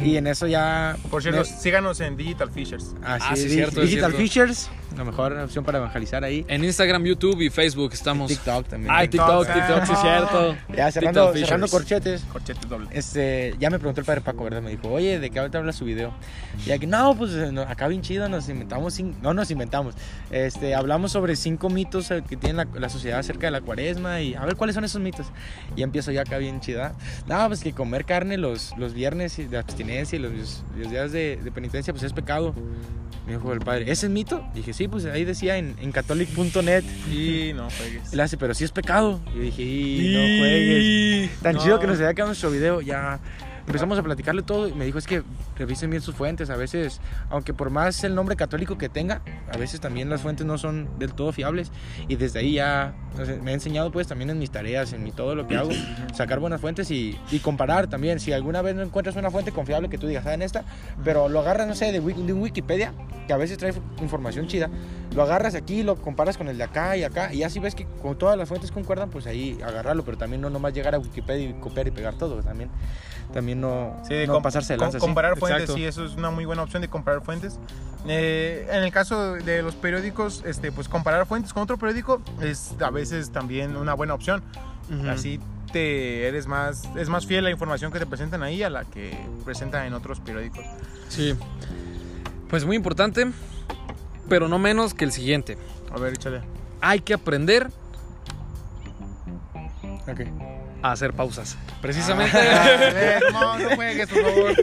Y 0.03 0.17
en 0.17 0.25
eso 0.25 0.47
ya... 0.47 0.97
Por 1.11 1.21
cierto, 1.21 1.41
me- 1.41 1.45
síganos 1.45 1.99
en 1.99 2.17
Digital 2.17 2.49
Fishers. 2.49 2.95
Ah, 3.03 3.19
Ah, 3.21 3.35
sí, 3.35 3.43
sí, 3.43 3.47
Dig- 3.49 3.53
cierto, 3.53 3.81
es 3.83 3.89
Digital 3.91 4.11
cierto. 4.15 4.17
Features, 4.33 4.69
la 4.97 5.03
mejor 5.03 5.33
opción 5.33 5.63
para 5.63 5.77
evangelizar 5.77 6.23
ahí. 6.23 6.45
En 6.47 6.63
Instagram, 6.63 7.03
YouTube 7.03 7.41
y 7.41 7.49
Facebook 7.49 7.91
estamos. 7.93 8.27
TikTok 8.27 8.67
también. 8.67 8.93
Ay, 8.93 9.07
TikTok, 9.07 9.45
TikTok, 9.45 9.85
sí 9.85 9.93
es 9.93 9.99
cierto. 9.99 10.55
Ya 10.75 10.91
cerrando, 10.91 11.33
cerrando 11.33 11.67
corchetes. 11.67 12.21
Corchete 12.31 12.67
doble. 12.67 12.87
Este, 12.91 13.55
ya 13.59 13.69
me 13.69 13.79
preguntó 13.79 14.01
el 14.01 14.05
padre 14.05 14.21
Paco, 14.21 14.43
¿verdad? 14.43 14.61
Me 14.61 14.71
dijo, 14.71 14.89
oye, 14.89 15.19
¿de 15.19 15.29
qué 15.29 15.39
ahorita 15.39 15.57
habla 15.57 15.71
su 15.71 15.85
video? 15.85 16.13
Y 16.65 16.71
aquí, 16.71 16.85
no, 16.85 17.15
pues 17.15 17.31
acá 17.67 17.87
bien 17.87 18.01
chido, 18.01 18.27
nos 18.29 18.49
inventamos, 18.49 18.99
no 19.21 19.33
nos 19.33 19.49
inventamos, 19.51 19.95
este, 20.29 20.75
hablamos 20.75 21.11
sobre 21.11 21.35
cinco 21.35 21.69
mitos 21.69 22.11
eh, 22.11 22.23
que 22.27 22.37
tiene 22.37 22.65
la, 22.65 22.79
la 22.79 22.89
sociedad 22.89 23.19
acerca 23.19 23.47
de 23.47 23.51
la 23.51 23.61
cuaresma 23.61 24.21
y 24.21 24.35
a 24.35 24.45
ver 24.45 24.55
cuáles 24.55 24.75
son 24.75 24.83
esos 24.83 25.01
mitos. 25.01 25.27
Y 25.75 25.83
empiezo 25.83 26.11
ya 26.11 26.21
acá 26.21 26.37
bien 26.37 26.59
chida. 26.59 26.93
No, 27.27 27.47
pues 27.47 27.61
que 27.61 27.73
comer 27.73 28.05
carne 28.05 28.37
los, 28.37 28.75
los 28.77 28.93
viernes 28.93 29.37
de 29.49 29.57
abstinencia 29.57 30.17
y 30.17 30.19
los, 30.19 30.63
los 30.77 30.89
días 30.89 31.11
de, 31.11 31.39
de 31.43 31.51
penitencia, 31.51 31.93
pues 31.93 32.03
es 32.03 32.13
pecado. 32.13 32.53
Me 33.25 33.33
dijo 33.33 33.51
el 33.51 33.59
padre, 33.59 33.91
¿ese 33.91 34.05
es 34.05 34.11
mito? 34.11 34.45
Dije, 34.53 34.71
sí, 34.71 34.86
pues 34.89 35.05
ahí 35.05 35.23
decía 35.25 35.57
en, 35.57 35.75
en 35.81 35.91
catholic.net. 35.91 36.83
Y 37.11 37.53
no 37.53 37.69
juegues. 37.69 38.13
Él 38.13 38.19
hace, 38.19 38.37
pero 38.37 38.53
sí 38.53 38.63
es 38.63 38.71
pecado. 38.71 39.19
Y 39.33 39.37
yo 39.37 39.41
dije, 39.43 39.63
y 39.63 40.13
no 40.13 40.39
juegues. 40.39 41.39
Tan 41.41 41.55
No. 41.55 41.63
chido 41.63 41.79
que 41.79 41.87
nos 41.87 41.97
había 41.97 42.13
quedado 42.13 42.29
nuestro 42.29 42.51
video, 42.51 42.81
ya 42.81 43.19
empezamos 43.67 43.99
a 43.99 44.03
platicarle 44.03 44.43
todo 44.43 44.69
y 44.69 44.73
me 44.73 44.85
dijo, 44.85 44.97
es 44.97 45.05
que 45.05 45.23
revisen 45.57 45.89
bien 45.89 46.01
sus 46.01 46.15
fuentes, 46.15 46.49
a 46.49 46.55
veces, 46.55 47.01
aunque 47.29 47.53
por 47.53 47.69
más 47.69 48.01
el 48.05 48.15
nombre 48.15 48.37
católico 48.37 48.77
que 48.77 48.87
tenga, 48.87 49.21
a 49.51 49.57
veces 49.57 49.81
también 49.81 50.09
las 50.09 50.21
fuentes 50.21 50.45
no 50.45 50.57
son 50.57 50.87
del 50.99 51.13
todo 51.13 51.33
fiables 51.33 51.71
y 52.07 52.15
desde 52.15 52.39
ahí 52.39 52.53
ya 52.53 52.95
no 53.17 53.25
sé, 53.25 53.37
me 53.41 53.51
he 53.51 53.53
enseñado 53.53 53.91
pues 53.91 54.07
también 54.07 54.29
en 54.29 54.39
mis 54.39 54.51
tareas, 54.51 54.93
en 54.93 55.03
mi 55.03 55.11
todo 55.11 55.35
lo 55.35 55.47
que 55.47 55.57
hago, 55.57 55.71
sacar 56.13 56.39
buenas 56.39 56.61
fuentes 56.61 56.89
y, 56.91 57.19
y 57.29 57.39
comparar 57.39 57.87
también, 57.87 58.21
si 58.21 58.31
alguna 58.31 58.61
vez 58.61 58.73
no 58.73 58.83
encuentras 58.83 59.17
una 59.17 59.31
fuente 59.31 59.51
confiable 59.51 59.89
que 59.89 59.97
tú 59.97 60.07
digas, 60.07 60.23
¿saben 60.23 60.41
esta? 60.41 60.63
Pero 61.03 61.27
lo 61.27 61.41
agarras, 61.41 61.67
no 61.67 61.75
sé, 61.75 61.91
de, 61.91 61.99
de 61.99 62.33
Wikipedia, 62.33 62.93
que 63.27 63.33
a 63.33 63.37
veces 63.37 63.57
trae 63.57 63.73
información 64.01 64.47
chida, 64.47 64.69
lo 65.13 65.23
agarras 65.23 65.55
aquí, 65.55 65.83
lo 65.83 65.97
comparas 65.97 66.37
con 66.37 66.47
el 66.47 66.57
de 66.57 66.63
acá 66.63 66.95
y 66.95 67.03
acá, 67.03 67.33
y 67.33 67.43
así 67.43 67.59
ves 67.59 67.75
que 67.75 67.85
con 68.01 68.17
todas 68.17 68.37
las 68.37 68.47
fuentes 68.47 68.71
concuerdan, 68.71 69.09
pues 69.09 69.27
ahí 69.27 69.57
agarrarlo, 69.65 70.05
pero 70.05 70.17
también 70.17 70.41
no 70.41 70.49
nomás 70.49 70.73
llegar 70.73 70.95
a 70.95 70.99
Wikipedia 70.99 71.49
y 71.49 71.53
copiar 71.53 71.87
y 71.87 71.91
pegar 71.91 72.15
todo, 72.15 72.41
también, 72.41 72.69
también 73.33 73.59
no, 73.61 74.01
Sí, 74.07 74.13
de 74.13 74.27
no 74.27 74.33
com- 74.35 74.43
pasarse 74.43 74.73
de 74.73 74.77
com- 74.77 74.85
lanza. 74.85 74.99
sí. 74.99 75.05
comparar 75.05 75.37
fuentes, 75.37 75.63
Exacto. 75.63 75.77
sí, 75.77 75.85
eso 75.85 76.05
es 76.05 76.15
una 76.15 76.29
muy 76.31 76.45
buena 76.45 76.63
opción 76.63 76.81
de 76.81 76.87
comparar 76.87 77.21
fuentes. 77.21 77.59
Eh, 78.07 78.67
en 78.71 78.83
el 78.83 78.91
caso 78.91 79.33
de 79.33 79.61
los 79.61 79.75
periódicos, 79.75 80.43
este, 80.45 80.71
pues 80.71 80.87
comparar 80.87 81.25
fuentes 81.25 81.51
con 81.53 81.63
otro 81.63 81.77
periódico 81.77 82.21
es 82.41 82.73
a 82.79 82.89
veces 82.89 83.31
también 83.31 83.75
una 83.75 83.93
buena 83.93 84.13
opción. 84.13 84.41
Así 85.09 85.39
te 85.73 86.27
eres 86.29 86.47
más, 86.47 86.83
es 86.95 87.09
más 87.09 87.25
fiel 87.25 87.43
la 87.43 87.51
información 87.51 87.91
que 87.91 87.99
te 87.99 88.05
presentan 88.05 88.41
ahí 88.43 88.63
a 88.63 88.69
la 88.69 88.85
que 88.85 89.17
presentan 89.43 89.85
en 89.85 89.93
otros 89.93 90.21
periódicos. 90.21 90.63
Sí. 91.09 91.35
Pues 92.49 92.63
muy 92.63 92.77
importante, 92.77 93.27
pero 94.29 94.47
no 94.47 94.57
menos 94.59 94.93
que 94.93 95.03
el 95.03 95.11
siguiente. 95.11 95.57
A 95.93 95.99
ver, 95.99 96.13
échale. 96.13 96.41
Hay 96.79 97.01
que 97.01 97.13
aprender 97.13 97.69
Ok. 100.07 100.21
A 100.81 100.91
hacer 100.91 101.13
pausas. 101.13 101.57
Precisamente, 101.81 102.37
A 102.37 102.77
ver, 102.77 103.23
no, 103.33 103.57
no 103.57 103.75
juegues, 103.75 104.07
por 104.09 104.21
favor. 104.23 104.55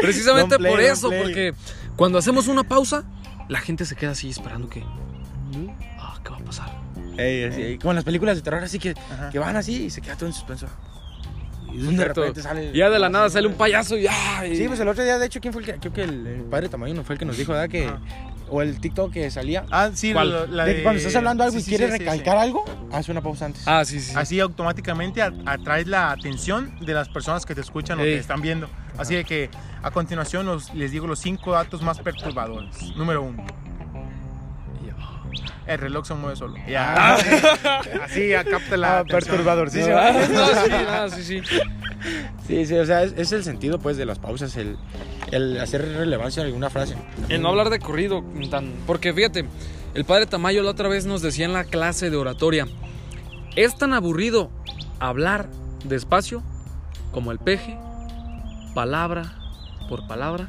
precisamente 0.00 0.56
play, 0.58 0.72
por 0.72 0.80
eso, 0.80 1.08
porque 1.10 1.54
cuando 1.96 2.18
hacemos 2.18 2.48
una 2.48 2.64
pausa, 2.64 3.04
la 3.48 3.60
gente 3.60 3.84
se 3.84 3.94
queda 3.96 4.10
así 4.12 4.28
esperando 4.30 4.68
que, 4.68 4.82
ah, 5.98 6.18
¿qué 6.24 6.30
va 6.30 6.36
a 6.36 6.40
pasar? 6.44 6.70
Ey, 7.16 7.44
así, 7.44 7.78
como 7.78 7.92
en 7.92 7.96
las 7.96 8.04
películas 8.04 8.36
de 8.36 8.42
terror, 8.42 8.62
así 8.62 8.78
que, 8.78 8.94
que 9.32 9.38
van 9.38 9.56
así 9.56 9.84
y 9.84 9.90
se 9.90 10.00
queda 10.02 10.16
todo 10.16 10.26
en 10.26 10.32
suspenso. 10.34 10.66
Y 11.72 11.78
de 11.78 11.90
Exacto. 11.92 12.20
repente 12.22 12.42
sale. 12.42 12.72
Ya 12.72 12.90
de 12.90 12.98
la 12.98 13.08
nada 13.08 13.28
sale 13.28 13.46
un 13.48 13.54
payaso 13.54 13.96
y 13.96 14.06
¡ay! 14.08 14.56
Sí, 14.56 14.66
pues 14.68 14.80
el 14.80 14.88
otro 14.88 15.02
día, 15.04 15.18
de 15.18 15.26
hecho, 15.26 15.40
¿quién 15.40 15.52
fue 15.52 15.62
el 15.62 15.66
que.? 15.66 15.74
Creo 15.78 15.92
que 15.92 16.02
el, 16.04 16.26
el 16.26 16.42
padre 16.42 16.68
Tamayo 16.68 17.02
fue 17.04 17.14
el 17.14 17.18
que 17.18 17.24
nos 17.24 17.36
dijo, 17.36 17.52
¿verdad? 17.52 17.68
Que. 17.68 17.90
O 18.48 18.62
el 18.62 18.80
TikTok 18.80 19.12
que 19.12 19.30
salía. 19.30 19.64
Ah, 19.70 19.90
sí, 19.92 20.12
¿Cuál? 20.12 20.30
lo- 20.30 20.46
la 20.46 20.64
de 20.64 20.70
de... 20.70 20.76
que 20.76 20.82
cuando 20.84 20.98
estás 20.98 21.16
hablando 21.16 21.42
algo 21.42 21.54
sí, 21.54 21.58
y 21.58 21.62
sí, 21.62 21.70
quieres 21.70 21.90
sí, 21.92 21.98
sí, 21.98 22.04
recalcar 22.04 22.36
algo, 22.38 22.64
Haz 22.92 23.08
una 23.08 23.20
pausa 23.20 23.46
antes. 23.46 23.66
Ah, 23.66 23.84
sí, 23.84 24.00
sí. 24.00 24.12
Así 24.14 24.38
automáticamente 24.40 25.20
atraes 25.22 25.86
la 25.88 26.12
atención 26.12 26.72
de 26.80 26.94
las 26.94 27.08
personas 27.08 27.44
que 27.44 27.54
te 27.54 27.60
escuchan 27.60 27.98
o 27.98 28.02
Ey. 28.04 28.14
te 28.14 28.18
están 28.20 28.40
viendo. 28.40 28.68
Así 28.98 29.14
de 29.16 29.24
que 29.24 29.50
a 29.82 29.90
continuación 29.90 30.46
los- 30.46 30.72
les 30.74 30.90
digo 30.92 31.06
los 31.06 31.18
cinco 31.18 31.52
datos 31.52 31.82
más 31.82 31.98
perturbadores. 31.98 32.94
Número 32.96 33.22
uno. 33.22 33.44
El 35.66 35.78
reloj 35.78 36.06
se 36.06 36.14
mueve 36.14 36.36
solo. 36.36 36.54
Ya. 36.68 37.14
Así 38.04 38.28
ya 38.28 38.44
capta 38.44 38.76
la 38.76 39.00
Ah, 39.00 39.04
perturbador, 39.04 39.70
sí, 39.70 39.82
Sí. 39.82 39.90
No, 39.90 39.96
sí, 40.46 40.70
ah, 40.88 41.06
sí, 41.14 41.22
sí. 41.22 41.42
Sí, 42.46 42.66
sí, 42.66 42.74
o 42.78 42.86
sea, 42.86 43.02
es, 43.02 43.14
es 43.16 43.32
el 43.32 43.42
sentido 43.42 43.78
pues 43.80 43.96
de 43.96 44.06
las 44.06 44.18
pausas, 44.20 44.56
el, 44.56 44.76
el 45.32 45.60
hacer 45.60 45.82
relevancia 45.96 46.42
a 46.42 46.46
alguna 46.46 46.70
frase. 46.70 46.94
El 47.28 47.42
no 47.42 47.48
hablar 47.48 47.70
de 47.70 47.80
corrido, 47.80 48.24
tan, 48.50 48.72
porque 48.86 49.12
fíjate, 49.12 49.44
el 49.94 50.04
padre 50.04 50.26
Tamayo 50.26 50.62
la 50.62 50.70
otra 50.70 50.88
vez 50.88 51.04
nos 51.06 51.20
decía 51.22 51.46
en 51.46 51.52
la 51.52 51.64
clase 51.64 52.10
de 52.10 52.16
oratoria, 52.16 52.68
es 53.56 53.76
tan 53.76 53.92
aburrido 53.92 54.50
hablar 55.00 55.48
despacio 55.84 56.42
como 57.10 57.32
el 57.32 57.38
peje, 57.40 57.76
palabra 58.74 59.32
por 59.88 60.06
palabra, 60.06 60.48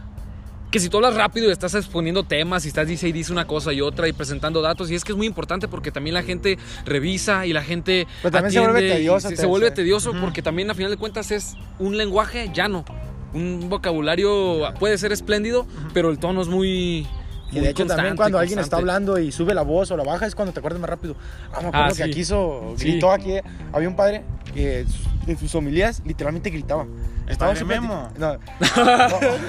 que 0.71 0.79
si 0.79 0.89
tú 0.89 0.97
hablas 0.97 1.15
rápido 1.15 1.47
y 1.47 1.51
estás 1.51 1.75
exponiendo 1.75 2.23
temas 2.23 2.65
y 2.65 2.69
estás 2.69 2.87
dice 2.87 3.07
y 3.07 3.11
dice 3.11 3.31
una 3.31 3.45
cosa 3.45 3.73
y 3.73 3.81
otra 3.81 4.07
y 4.07 4.13
presentando 4.13 4.61
datos, 4.61 4.91
y 4.91 4.95
es 4.95 5.03
que 5.03 5.13
es 5.13 5.17
muy 5.17 5.27
importante 5.27 5.67
porque 5.67 5.91
también 5.91 6.13
la 6.13 6.23
gente 6.23 6.57
revisa 6.85 7.45
y 7.45 7.53
la 7.53 7.63
gente 7.63 8.07
Pero 8.21 8.31
también 8.31 8.51
se 8.51 8.59
vuelve 8.59 8.89
tedioso, 8.89 9.29
Se, 9.29 9.45
vuelve 9.45 9.71
tedioso 9.71 10.13
porque 10.19 10.41
también 10.41 10.69
a 10.69 10.75
final 10.75 10.91
de 10.91 10.97
cuentas 10.97 11.31
es 11.31 11.55
un 11.79 11.97
lenguaje 11.97 12.51
llano. 12.53 12.85
Un 13.33 13.69
vocabulario 13.69 14.73
puede 14.79 14.97
ser 14.97 15.11
espléndido, 15.11 15.67
pero 15.93 16.09
el 16.09 16.17
tono 16.17 16.41
es 16.41 16.47
muy. 16.47 17.07
Y 17.51 17.59
de 17.59 17.69
hecho 17.69 17.85
también 17.85 18.15
cuando 18.15 18.39
alguien 18.39 18.59
está 18.59 18.77
hablando 18.77 19.17
y 19.19 19.31
sube 19.31 19.53
la 19.53 19.61
voz 19.61 19.89
o 19.91 19.97
la 19.97 20.03
baja 20.03 20.25
es 20.25 20.35
cuando 20.35 20.51
te 20.53 20.59
acuerdas 20.59 20.81
más 20.81 20.89
rápido. 20.89 21.15
Ah, 21.53 21.61
me 21.61 21.67
acuerdo 21.67 21.85
Ah, 21.85 21.87
que 21.89 21.93
sí. 21.95 22.01
aquí 22.03 22.19
hizo, 22.19 22.75
gritó 22.77 23.11
aquí. 23.11 23.35
Había 23.73 23.87
un 23.87 23.95
padre 23.95 24.23
que 24.53 24.85
en 25.27 25.37
sus 25.37 25.53
homilías 25.55 26.01
literalmente 26.05 26.49
gritaba. 26.49 26.85
Estaba 27.27 27.55
súper- 27.55 27.81
Memo. 27.81 28.09
No. 28.17 28.37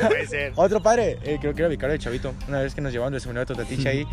Puede 0.08 0.26
ser. 0.26 0.52
Otro 0.56 0.82
padre, 0.82 1.18
eh, 1.22 1.38
creo 1.40 1.54
que 1.54 1.60
era 1.62 1.68
vicario 1.68 1.92
de 1.92 1.98
Chavito, 1.98 2.34
una 2.48 2.60
vez 2.60 2.74
que 2.74 2.80
nos 2.80 2.92
llevaban 2.92 3.12
del 3.12 3.20
seminario 3.20 3.46
de 3.46 3.54
Totatiche 3.54 3.88
ahí, 3.88 4.06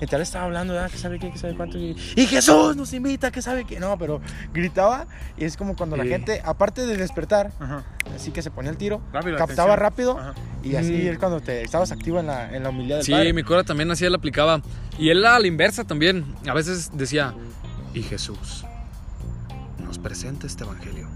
y 0.00 0.06
tal 0.06 0.20
estaba 0.20 0.44
hablando. 0.44 0.74
¿Qué 0.90 0.98
sabe 0.98 1.18
qué? 1.18 1.30
¿Qué 1.30 1.38
sabe 1.38 1.54
cuánto? 1.56 1.78
Y, 1.78 1.96
y 2.14 2.26
Jesús 2.26 2.76
nos 2.76 2.92
invita, 2.92 3.30
¿qué 3.30 3.40
sabe 3.42 3.64
qué? 3.64 3.80
No, 3.80 3.96
pero 3.98 4.20
gritaba 4.52 5.06
y 5.38 5.44
es 5.44 5.56
como 5.56 5.76
cuando 5.76 5.96
la 5.96 6.02
Sí. 6.04 6.10
gente, 6.10 6.42
aparte 6.44 6.86
de 6.86 6.96
despertar, 6.96 7.50
Ajá. 7.58 7.84
Así 8.16 8.30
que 8.32 8.42
se 8.42 8.50
ponía 8.50 8.70
el 8.70 8.76
tiro, 8.76 9.00
Rápido, 9.12 9.36
captaba 9.38 9.74
atención. 9.74 9.78
rápido 9.78 10.18
Ajá. 10.18 10.34
y 10.64 10.74
así 10.76 10.92
Mm. 10.92 11.08
es 11.08 11.18
cuando 11.18 11.40
te 11.40 11.62
estabas 11.62 11.92
activo 11.92 12.18
en 12.20 12.26
la, 12.26 12.54
en 12.54 12.62
la 12.62 12.70
humildad 12.70 12.96
del 12.96 13.04
Sí, 13.04 13.12
padre. 13.12 13.32
mi 13.32 13.42
cura 13.44 13.62
también 13.64 13.90
así 13.90 14.04
él 14.04 14.14
aplicaba. 14.14 14.60
Y 14.98 15.10
él 15.10 15.24
a 15.24 15.38
la 15.38 15.46
inversa 15.46 15.84
también. 15.84 16.24
A 16.48 16.54
veces 16.54 16.90
decía, 16.94 17.34
y 17.94 18.02
Jesús 18.02 18.64
nos 19.84 19.98
presenta 19.98 20.46
este 20.46 20.64
evangelio. 20.64 21.08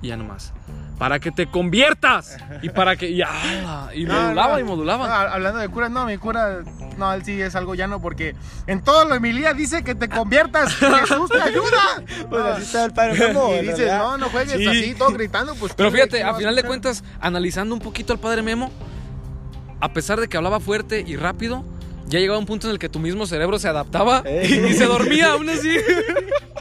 Y 0.00 0.08
ya 0.08 0.16
nomás. 0.16 0.52
Para 0.98 1.18
que 1.20 1.30
te 1.32 1.46
conviertas. 1.48 2.36
Y 2.62 2.68
para 2.70 2.96
que. 2.96 3.08
Y, 3.10 3.22
ala, 3.22 3.90
y 3.94 4.04
No, 4.06 4.14
modulaba 4.14 4.52
no. 4.54 4.58
y 4.60 4.64
modulaba. 4.64 5.08
No, 5.08 5.14
hablando 5.14 5.58
de 5.60 5.68
curas, 5.68 5.90
no, 5.90 6.06
mi 6.06 6.18
cura, 6.18 6.62
no, 6.96 7.12
él 7.12 7.24
sí 7.24 7.40
es 7.40 7.54
algo 7.56 7.74
llano 7.74 8.00
porque 8.00 8.34
en 8.66 8.82
toda 8.82 9.04
la 9.04 9.16
homilía 9.16 9.54
dice 9.54 9.82
que 9.84 9.94
te 9.94 10.08
conviertas. 10.08 10.74
Jesús 10.76 11.30
te 11.30 11.40
ayuda. 11.40 12.02
Pues 12.28 12.42
así 12.44 12.62
está 12.62 12.84
el 12.84 12.92
padre 12.92 13.18
Memo, 13.28 13.54
y 13.54 13.66
dices, 13.66 13.92
no, 13.92 14.18
no 14.18 14.28
juegues 14.28 14.52
Sí. 14.56 14.66
así, 14.66 14.94
todo 14.94 15.10
gritando, 15.10 15.54
pues. 15.56 15.72
Pero 15.74 15.90
¿quién- 15.90 16.08
fíjate, 16.08 16.22
a 16.24 16.34
final 16.34 16.54
de 16.56 16.62
cuentas, 16.64 17.02
analizando 17.20 17.74
un 17.74 17.80
poquito 17.80 18.12
al 18.12 18.18
padre 18.20 18.42
Memo, 18.42 18.70
a 19.80 19.92
pesar 19.92 20.18
de 20.20 20.28
que 20.28 20.36
hablaba 20.36 20.58
fuerte 20.60 21.04
y 21.06 21.16
rápido, 21.16 21.64
ya 22.06 22.18
llegaba 22.18 22.38
un 22.38 22.46
punto 22.46 22.66
en 22.66 22.72
el 22.72 22.78
que 22.78 22.88
tu 22.88 22.98
mismo 22.98 23.26
cerebro 23.26 23.58
se 23.58 23.68
adaptaba 23.68 24.22
Ey. 24.24 24.68
y 24.70 24.74
se 24.74 24.86
dormía 24.86 25.32
aún 25.32 25.48
así. 25.50 25.76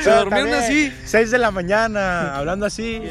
se 0.00 0.10
también, 0.10 0.54
así. 0.54 0.92
6 1.04 1.30
de 1.30 1.38
la 1.38 1.50
mañana, 1.50 2.36
hablando 2.36 2.66
así. 2.66 3.02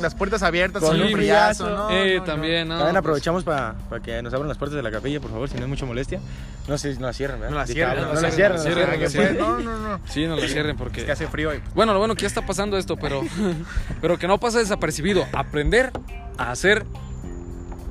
Las 0.00 0.14
puertas 0.14 0.42
abiertas 0.42 0.82
Con 0.82 1.00
un 1.00 1.10
friazo. 1.10 1.68
¿no? 1.68 1.90
Eh, 1.90 2.18
no, 2.18 2.24
también, 2.24 2.68
¿no? 2.68 2.74
También 2.74 2.94
pues, 2.94 2.98
aprovechamos 2.98 3.44
para 3.44 3.74
que 4.02 4.22
nos 4.22 4.32
abran 4.34 4.48
las 4.48 4.58
puertas 4.58 4.76
de 4.76 4.82
la 4.82 4.90
capilla, 4.90 5.20
por 5.20 5.30
favor, 5.30 5.48
si 5.48 5.56
no 5.56 5.62
es 5.62 5.68
mucha 5.68 5.86
molestia. 5.86 6.20
No 6.68 6.78
sé, 6.78 6.94
no 6.94 7.06
la 7.06 7.12
cierren, 7.12 7.40
¿verdad? 7.40 7.52
No 7.52 7.58
la 7.58 7.66
cierren, 7.66 8.04
no 8.04 8.14
no 8.14 8.20
la 8.20 8.30
cierren, 8.30 8.56
no 8.62 8.70
la 8.70 8.96
no 8.96 9.08
cierren, 9.08 9.38
no, 9.38 9.58
no, 9.58 9.78
no. 9.78 10.00
Sí, 10.06 10.26
no 10.26 10.36
la 10.36 10.46
cierren 10.46 10.76
porque. 10.76 11.00
Es 11.00 11.06
que 11.06 11.12
hace 11.12 11.26
frío 11.26 11.54
y 11.54 11.58
pues, 11.58 11.74
Bueno, 11.74 11.92
lo 11.92 11.98
bueno 11.98 12.14
que 12.14 12.22
ya 12.22 12.28
está 12.28 12.46
pasando 12.46 12.76
esto, 12.76 12.96
pero, 12.96 13.22
pero 14.00 14.18
que 14.18 14.28
no 14.28 14.38
pase 14.38 14.58
desapercibido. 14.58 15.26
Aprender 15.32 15.90
a 16.38 16.50
hacer 16.50 16.84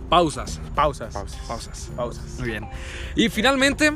pausas. 0.09 0.59
pausas. 0.75 1.13
Pausas. 1.13 1.41
Pausas. 1.47 1.89
Pausas. 1.95 2.25
Muy 2.39 2.49
bien. 2.49 2.67
Y 3.15 3.29
finalmente, 3.29 3.93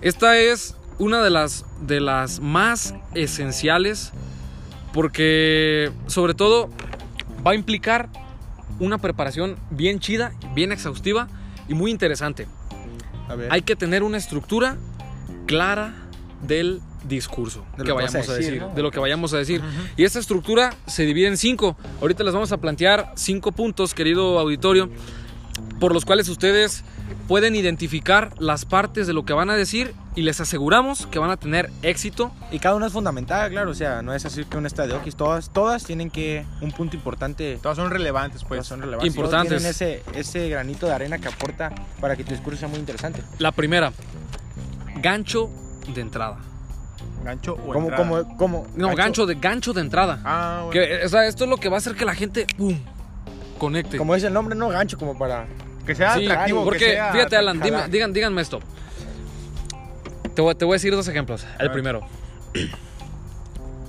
esta 0.00 0.38
es 0.38 0.74
una 1.00 1.22
de 1.22 1.30
las, 1.30 1.64
de 1.80 1.98
las 1.98 2.40
más 2.40 2.94
esenciales 3.14 4.12
porque 4.92 5.90
sobre 6.06 6.34
todo 6.34 6.68
va 7.44 7.52
a 7.52 7.54
implicar 7.54 8.10
una 8.78 8.98
preparación 8.98 9.56
bien 9.70 9.98
chida, 9.98 10.32
bien 10.54 10.72
exhaustiva 10.72 11.26
y 11.68 11.74
muy 11.74 11.90
interesante. 11.90 12.46
A 13.28 13.34
ver. 13.34 13.50
Hay 13.50 13.62
que 13.62 13.76
tener 13.76 14.02
una 14.02 14.18
estructura 14.18 14.76
clara 15.46 15.94
del 16.42 16.80
discurso 17.08 17.64
De 17.78 17.84
que 17.84 17.92
vayamos 17.92 18.14
a 18.14 18.18
decir, 18.34 18.36
decir, 18.36 18.60
¿no? 18.60 18.74
de 18.74 18.82
lo 18.82 18.90
que 18.90 19.00
vayamos 19.00 19.32
a 19.32 19.38
decir. 19.38 19.62
Y 19.96 20.04
esta 20.04 20.18
estructura 20.18 20.74
se 20.86 21.06
divide 21.06 21.28
en 21.28 21.38
cinco. 21.38 21.78
Ahorita 22.02 22.24
les 22.24 22.34
vamos 22.34 22.52
a 22.52 22.58
plantear 22.58 23.12
cinco 23.16 23.52
puntos, 23.52 23.94
querido 23.94 24.38
auditorio, 24.38 24.90
por 25.78 25.94
los 25.94 26.04
cuales 26.04 26.28
ustedes 26.28 26.84
pueden 27.28 27.54
identificar 27.54 28.32
las 28.38 28.64
partes 28.64 29.06
de 29.06 29.12
lo 29.12 29.24
que 29.24 29.32
van 29.32 29.50
a 29.50 29.54
decir 29.54 29.94
y 30.16 30.22
les 30.22 30.40
aseguramos 30.40 31.06
que 31.06 31.18
van 31.18 31.30
a 31.30 31.36
tener 31.36 31.70
éxito. 31.82 32.32
Y 32.50 32.58
cada 32.58 32.74
una 32.74 32.86
es 32.86 32.92
fundamental, 32.92 33.50
claro, 33.50 33.70
o 33.70 33.74
sea, 33.74 34.02
no 34.02 34.14
es 34.14 34.24
así 34.26 34.44
que 34.44 34.56
una 34.56 34.66
está 34.66 34.86
de 34.86 34.94
okis, 34.94 35.16
todas, 35.16 35.50
todas 35.50 35.84
tienen 35.84 36.10
que, 36.10 36.44
un 36.60 36.72
punto 36.72 36.96
importante, 36.96 37.58
Todas 37.62 37.76
son 37.76 37.90
relevantes, 37.90 38.42
pues. 38.42 38.58
todas 38.58 38.66
son 38.66 38.80
relevantes. 38.80 39.14
Importantes. 39.14 39.62
Todas 39.62 39.76
Tienen 39.78 40.00
ese, 40.12 40.18
ese 40.18 40.48
granito 40.48 40.86
de 40.86 40.92
arena 40.92 41.18
que 41.18 41.28
aporta 41.28 41.72
para 42.00 42.16
que 42.16 42.24
tu 42.24 42.32
discurso 42.32 42.58
sea 42.58 42.68
muy 42.68 42.78
interesante. 42.78 43.22
La 43.38 43.52
primera, 43.52 43.92
gancho 44.96 45.50
de 45.94 46.00
entrada. 46.00 46.38
Gancho 47.24 47.52
o 47.54 47.72
Como, 47.72 47.88
entrada. 47.88 48.24
como, 48.24 48.36
como. 48.36 48.66
No, 48.76 48.94
gancho 48.94 49.26
de, 49.26 49.34
gancho 49.34 49.72
de 49.72 49.82
entrada. 49.82 50.20
Ah, 50.24 50.62
bueno. 50.64 50.72
Que, 50.72 51.04
o 51.04 51.08
sea, 51.08 51.26
esto 51.26 51.44
es 51.44 51.50
lo 51.50 51.58
que 51.58 51.68
va 51.68 51.76
a 51.76 51.78
hacer 51.78 51.94
que 51.94 52.04
la 52.04 52.14
gente, 52.14 52.46
¡pum!, 52.56 52.78
conecte. 53.58 53.98
Como 53.98 54.14
dice 54.14 54.28
el 54.28 54.32
nombre, 54.32 54.54
no 54.56 54.68
gancho, 54.68 54.98
como 54.98 55.16
para. 55.18 55.46
Que 55.86 55.94
sea 55.94 56.14
Sí, 56.16 56.24
atractivo. 56.26 56.64
porque 56.64 56.78
que 56.78 56.92
sea 56.92 57.12
fíjate, 57.12 57.36
Alan, 57.36 57.60
dime- 57.60 57.88
digan, 57.88 58.12
díganme 58.12 58.42
esto. 58.42 58.60
Te 60.34 60.42
voy, 60.42 60.54
te 60.54 60.64
voy 60.64 60.74
a 60.74 60.76
decir 60.76 60.92
dos 60.94 61.08
ejemplos. 61.08 61.44
El 61.58 61.68
ver. 61.68 61.72
primero. 61.72 62.00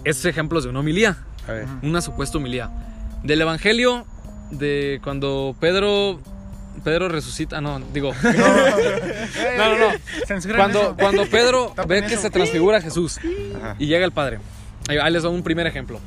Estos 0.04 0.26
ejemplos 0.26 0.64
de 0.64 0.70
una 0.70 0.80
homilía, 0.80 1.18
A 1.48 1.52
ver. 1.52 1.66
Ujú. 1.66 1.88
una 1.88 2.02
supuesta 2.02 2.38
homilía. 2.38 2.70
Del 3.24 3.42
evangelio 3.42 4.06
de 4.50 5.00
cuando 5.04 5.56
Pedro 5.60 6.20
Pedro 6.84 7.10
resucita, 7.10 7.62
no, 7.62 7.80
digo, 7.94 8.12
no, 8.24 8.32
no, 8.32 9.78
no. 9.78 10.56
Cuando, 10.58 10.96
cuando 10.98 11.26
Pedro 11.28 11.74
ve 11.88 12.04
que 12.06 12.18
se 12.18 12.30
transfigura 12.32 12.78
a 12.78 12.82
Jesús 12.82 13.20
y 13.78 13.86
llega 13.88 14.06
el 14.06 14.12
Padre. 14.12 14.40
Ahí, 14.88 14.98
ahí 14.98 15.12
les 15.14 15.22
doy 15.24 15.36
un 15.36 15.44
primer 15.44 15.68
ejemplo. 15.68 16.00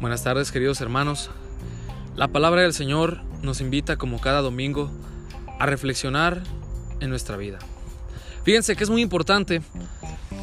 Buenas 0.00 0.22
tardes, 0.22 0.52
queridos 0.52 0.80
hermanos. 0.80 1.30
La 2.16 2.28
palabra 2.28 2.62
del 2.62 2.74
Señor 2.74 3.20
nos 3.42 3.60
invita, 3.60 3.96
como 3.96 4.20
cada 4.20 4.40
domingo, 4.40 4.90
a 5.58 5.66
reflexionar 5.66 6.42
en 7.00 7.10
nuestra 7.10 7.36
vida. 7.36 7.58
Fíjense 8.44 8.74
que 8.76 8.84
es 8.84 8.90
muy 8.90 9.02
importante 9.02 9.62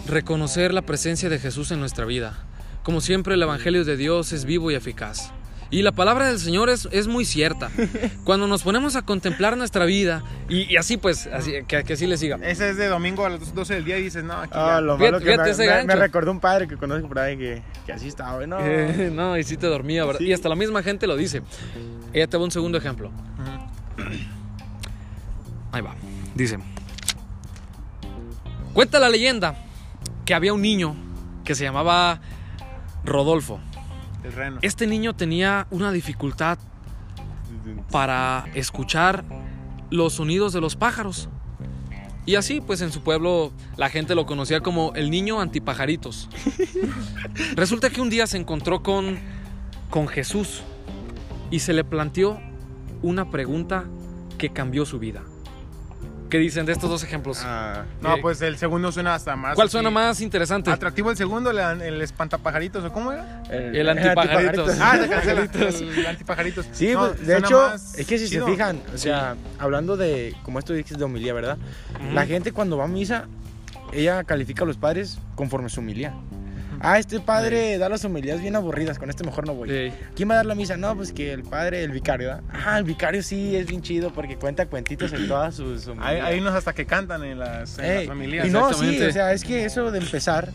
reconocer 0.08 0.74
la 0.74 0.82
presencia 0.82 1.30
de 1.30 1.40
Jesús 1.40 1.72
en 1.72 1.80
nuestra 1.80 2.06
vida. 2.06 2.46
Como 2.84 3.02
siempre, 3.02 3.36
el 3.36 3.42
Evangelio 3.42 3.84
de 3.86 3.98
Dios 3.98 4.32
es 4.32 4.46
vivo 4.46 4.72
y 4.72 4.76
eficaz. 4.76 5.32
Y 5.72 5.84
la 5.84 5.92
palabra 5.92 6.26
del 6.28 6.40
Señor 6.40 6.70
es, 6.70 6.88
es 6.92 7.08
muy 7.08 7.26
cierta. 7.26 7.70
Cuando 8.24 8.48
nos 8.48 8.64
ponemos 8.64 8.96
a 8.96 9.04
contemplar 9.04 9.56
nuestra 9.56 9.86
vida, 9.86 10.24
y, 10.50 10.62
y 10.72 10.78
así 10.78 10.98
pues, 10.98 11.28
así, 11.28 11.52
que, 11.68 11.84
que 11.84 11.94
así 11.94 12.08
le 12.08 12.18
siga. 12.18 12.38
Ese 12.42 12.72
es 12.72 12.78
de 12.78 12.88
domingo 12.88 13.24
a 13.26 13.30
las 13.30 13.54
12 13.54 13.76
del 13.76 13.86
día 13.86 14.00
y 14.00 14.04
dices, 14.04 14.24
no, 14.24 14.34
aquí 14.34 14.52
Ah, 14.56 14.76
ya. 14.76 14.82
lo 14.82 14.98
Fíjate- 14.98 15.12
malo 15.12 15.20
que 15.20 15.26
fíjate 15.32 15.44
me, 15.44 15.50
ese 15.52 15.62
me- 15.62 15.68
gancho. 15.68 15.88
me 15.88 15.96
recordó 15.96 16.32
un 16.32 16.40
padre 16.40 16.68
que 16.68 16.76
conozco 16.76 17.08
por 17.08 17.20
ahí 17.20 17.38
que, 17.38 17.62
que 17.86 17.94
así 17.94 18.08
estaba, 18.08 18.46
¿no? 18.48 18.58
Eh, 18.62 19.12
no, 19.14 19.38
y 19.38 19.44
sí 19.44 19.58
te 19.58 19.68
dormía, 19.68 20.06
¿verdad? 20.06 20.20
Sí. 20.20 20.26
Y 20.28 20.34
hasta 20.34 20.50
la 20.50 20.56
misma 20.56 20.82
gente 20.82 21.06
lo 21.06 21.16
dice. 21.16 21.44
Ella 22.14 22.26
te 22.26 22.36
va 22.38 22.44
un 22.44 22.52
segundo 22.52 22.78
ejemplo. 22.80 23.12
Ahí 25.72 25.82
va. 25.82 25.94
Dice. 26.34 26.58
Cuenta 28.74 29.00
la 29.00 29.10
leyenda 29.10 29.56
que 30.26 30.34
había 30.34 30.54
un 30.54 30.62
niño 30.62 30.96
que 31.44 31.54
se 31.54 31.64
llamaba 31.64 32.22
Rodolfo. 33.04 33.60
El 34.24 34.34
reno. 34.34 34.60
Este 34.62 34.88
niño 34.88 35.16
tenía 35.16 35.68
una 35.72 35.92
dificultad 35.92 36.58
para 37.92 38.46
escuchar 38.54 39.24
los 39.90 40.14
sonidos 40.14 40.54
de 40.54 40.62
los 40.62 40.76
pájaros. 40.76 41.30
Y 42.26 42.36
así, 42.36 42.62
pues 42.62 42.82
en 42.82 42.92
su 42.92 43.02
pueblo 43.02 43.52
la 43.76 43.90
gente 43.90 44.14
lo 44.14 44.26
conocía 44.26 44.62
como 44.62 44.94
el 44.96 45.10
niño 45.10 45.42
antipajaritos. 45.42 46.30
Resulta 47.56 47.90
que 47.90 48.02
un 48.02 48.10
día 48.10 48.28
se 48.28 48.38
encontró 48.38 48.84
con, 48.84 49.18
con 49.90 50.08
Jesús 50.08 50.62
y 51.50 51.60
se 51.60 51.74
le 51.74 51.84
planteó 51.84 52.40
una 53.02 53.32
pregunta 53.32 53.86
que 54.38 54.52
cambió 54.52 54.86
su 54.86 55.00
vida. 55.00 55.24
¿Qué 56.30 56.38
dicen 56.38 56.66
de 56.66 56.74
estos 56.74 56.90
dos 56.90 57.04
ejemplos? 57.04 57.42
Ah, 57.44 57.86
No, 58.02 58.16
Eh, 58.16 58.20
pues 58.22 58.42
el 58.42 58.58
segundo 58.58 58.92
suena 58.92 59.16
hasta 59.16 59.36
más. 59.36 59.56
¿Cuál 59.56 59.70
suena 59.70 59.90
más 59.90 60.22
interesante? 60.22 60.70
Atractivo 60.70 61.10
el 61.10 61.18
segundo, 61.18 61.50
el, 61.50 61.58
el 61.82 62.02
espantapajaritos, 62.02 62.84
¿o 62.84 62.92
cómo 62.92 63.12
era? 63.12 63.42
El 63.50 63.90
antipajaritos. 63.90 64.78
Ah, 64.80 64.98
se 65.02 65.10
cancela. 65.10 65.50
El 65.52 66.06
antipajaritos. 66.06 66.68
Sí, 66.72 66.94
No, 66.94 67.08
pues, 67.10 67.26
de 67.26 67.38
hecho, 67.40 67.74
es 67.74 68.06
que 68.06 68.20
si 68.20 68.30
chido. 68.30 68.46
se 68.46 68.52
fijan, 68.52 68.80
o 68.94 68.98
sea, 68.98 69.36
hablando 69.58 69.98
de, 69.98 70.36
como 70.44 70.60
esto 70.60 70.74
dices 70.74 70.98
de 71.00 71.04
homilía, 71.04 71.34
¿verdad? 71.34 71.58
La 72.14 72.26
gente 72.28 72.52
cuando 72.52 72.78
va 72.78 72.86
a 72.86 72.88
misa, 72.88 73.26
ella 73.92 74.24
califica 74.24 74.64
a 74.64 74.68
los 74.68 74.78
padres 74.78 75.18
conforme 75.36 75.70
su 75.70 75.80
homilía. 75.80 76.14
Ah, 76.82 76.98
este 77.00 77.20
padre 77.20 77.78
da 77.78 77.90
las 77.90 78.06
homilías 78.06 78.42
bien 78.42 78.56
aburridas, 78.56 78.98
con 79.00 79.10
este 79.10 79.24
mejor 79.24 79.46
no 79.46 79.54
voy. 79.54 79.70
Sí. 79.70 79.94
¿Quién 80.16 80.30
va 80.30 80.34
a 80.34 80.38
dar 80.38 80.46
la 80.46 80.56
misa? 80.56 80.78
No, 80.78 80.96
pues 80.96 81.12
que 81.12 81.34
el 81.34 81.44
padre, 81.44 81.84
el 81.84 81.92
vicario, 81.92 82.28
¿verdad? 82.30 82.44
Ah, 82.52 82.78
el 82.78 82.84
vicario 82.86 83.22
sí 83.22 83.56
es 83.56 83.68
bien 83.68 83.82
chido 83.82 84.12
porque 84.14 84.38
cuenta 84.38 84.66
cuentitos 84.68 85.12
en 85.14 85.28
todas 85.28 85.56
sus 85.56 85.88
homilías. 85.88 86.10
Hay, 86.14 86.20
hay 86.22 86.40
unos 86.40 86.54
hasta 86.56 86.74
que 86.74 86.86
cantan 86.86 87.24
en 87.24 87.40
las, 87.40 87.78
en 87.80 87.86
Ey, 87.86 87.98
las 87.98 88.08
familias. 88.08 88.48
y 88.48 88.50
no, 88.52 88.68
sí, 88.70 88.72
exactamente. 88.74 89.08
o 89.08 89.12
sea, 89.12 89.34
es 89.34 89.44
que 89.44 89.66
eso 89.66 89.92
de 89.92 90.00
empezar, 90.00 90.50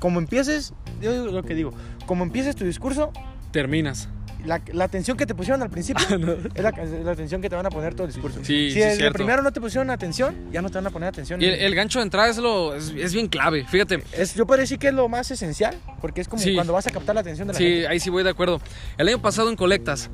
como 0.00 0.18
empieces, 0.18 0.74
yo 1.00 1.12
digo 1.12 1.26
lo 1.26 1.42
que 1.42 1.54
digo, 1.54 1.72
como 2.06 2.24
empieces 2.24 2.56
tu 2.56 2.64
discurso, 2.64 3.12
Terminas. 3.52 4.08
La, 4.44 4.60
la 4.72 4.84
atención 4.84 5.16
que 5.16 5.26
te 5.26 5.34
pusieron 5.34 5.62
al 5.62 5.70
principio 5.70 6.04
es 6.54 6.62
la, 6.62 6.70
es 6.70 7.04
la 7.04 7.12
atención 7.12 7.40
que 7.40 7.48
te 7.50 7.56
van 7.56 7.66
a 7.66 7.70
poner 7.70 7.94
todo 7.94 8.06
el 8.06 8.12
discurso. 8.12 8.38
Ah, 8.42 8.44
Sí, 8.44 8.70
si 8.70 8.82
sí, 8.82 8.96
cierto. 8.96 9.14
primero 9.14 9.42
no 9.42 9.52
te 9.52 9.60
pusieron 9.60 9.90
atención, 9.90 10.34
ya 10.52 10.62
no 10.62 10.68
te 10.70 10.76
van 10.78 10.86
a 10.86 10.90
poner 10.90 11.08
atención. 11.08 11.40
Y 11.40 11.44
el, 11.46 11.54
el 11.54 11.74
gancho 11.74 11.98
de 11.98 12.04
entrada 12.04 12.28
es, 12.28 12.38
lo, 12.38 12.74
es, 12.74 12.90
es 12.96 13.12
bien 13.14 13.28
clave. 13.28 13.64
Fíjate, 13.68 14.02
Es, 14.12 14.34
yo 14.34 14.46
podría 14.46 14.62
decir 14.62 14.78
que 14.78 14.88
es 14.88 14.94
lo 14.94 15.08
más 15.08 15.30
esencial, 15.30 15.76
porque 16.00 16.20
es 16.20 16.28
como 16.28 16.42
Sí. 16.42 16.54
cuando 16.54 16.72
vas 16.72 16.86
a 16.86 16.90
captar 16.90 17.14
la 17.14 17.20
atención 17.20 17.46
de 17.48 17.54
la 17.54 17.58
sí, 17.58 17.64
gente. 17.64 17.88
ahí 17.88 18.00
sí 18.00 18.10
voy 18.10 18.22
de 18.24 18.30
acuerdo. 18.30 18.60
El 18.98 19.08
año 19.08 19.20
pasado 19.22 19.48
en 19.50 19.56
colectas, 19.56 20.10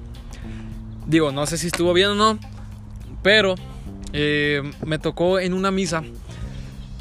digo, 1.07 1.33
no 1.33 1.47
sé 1.47 1.59
si 1.59 1.69
estuvo 1.69 1.93
bien 1.93 2.09
o 2.11 2.15
no, 2.15 2.39
pero 3.23 3.55
eh, 4.13 4.63
me 4.85 4.99
tocó 4.99 5.39
en 5.41 5.53
una 5.55 5.71
misa. 5.71 6.03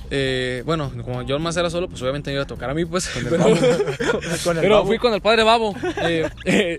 Eh, 0.10 0.64
bueno, 0.66 0.92
como 1.04 1.22
yo 1.24 1.38
más 1.40 1.58
era 1.58 1.70
solo, 1.70 1.88
pues 1.90 2.02
obviamente 2.02 2.30
me 2.30 2.36
iba 2.36 2.44
a 2.44 2.48
tocar 2.48 2.70
a 2.70 2.74
mí, 2.74 2.86
pues. 2.86 3.10
Pero, 3.30 3.44
Con 4.44 4.58
el 4.58 4.62
pero 4.62 4.76
babo. 4.76 4.88
fui 4.88 4.98
con 4.98 5.14
el 5.14 5.22
padre 5.22 5.44
Babo. 5.44 5.76
Eh, 6.04 6.30
eh, 6.46 6.78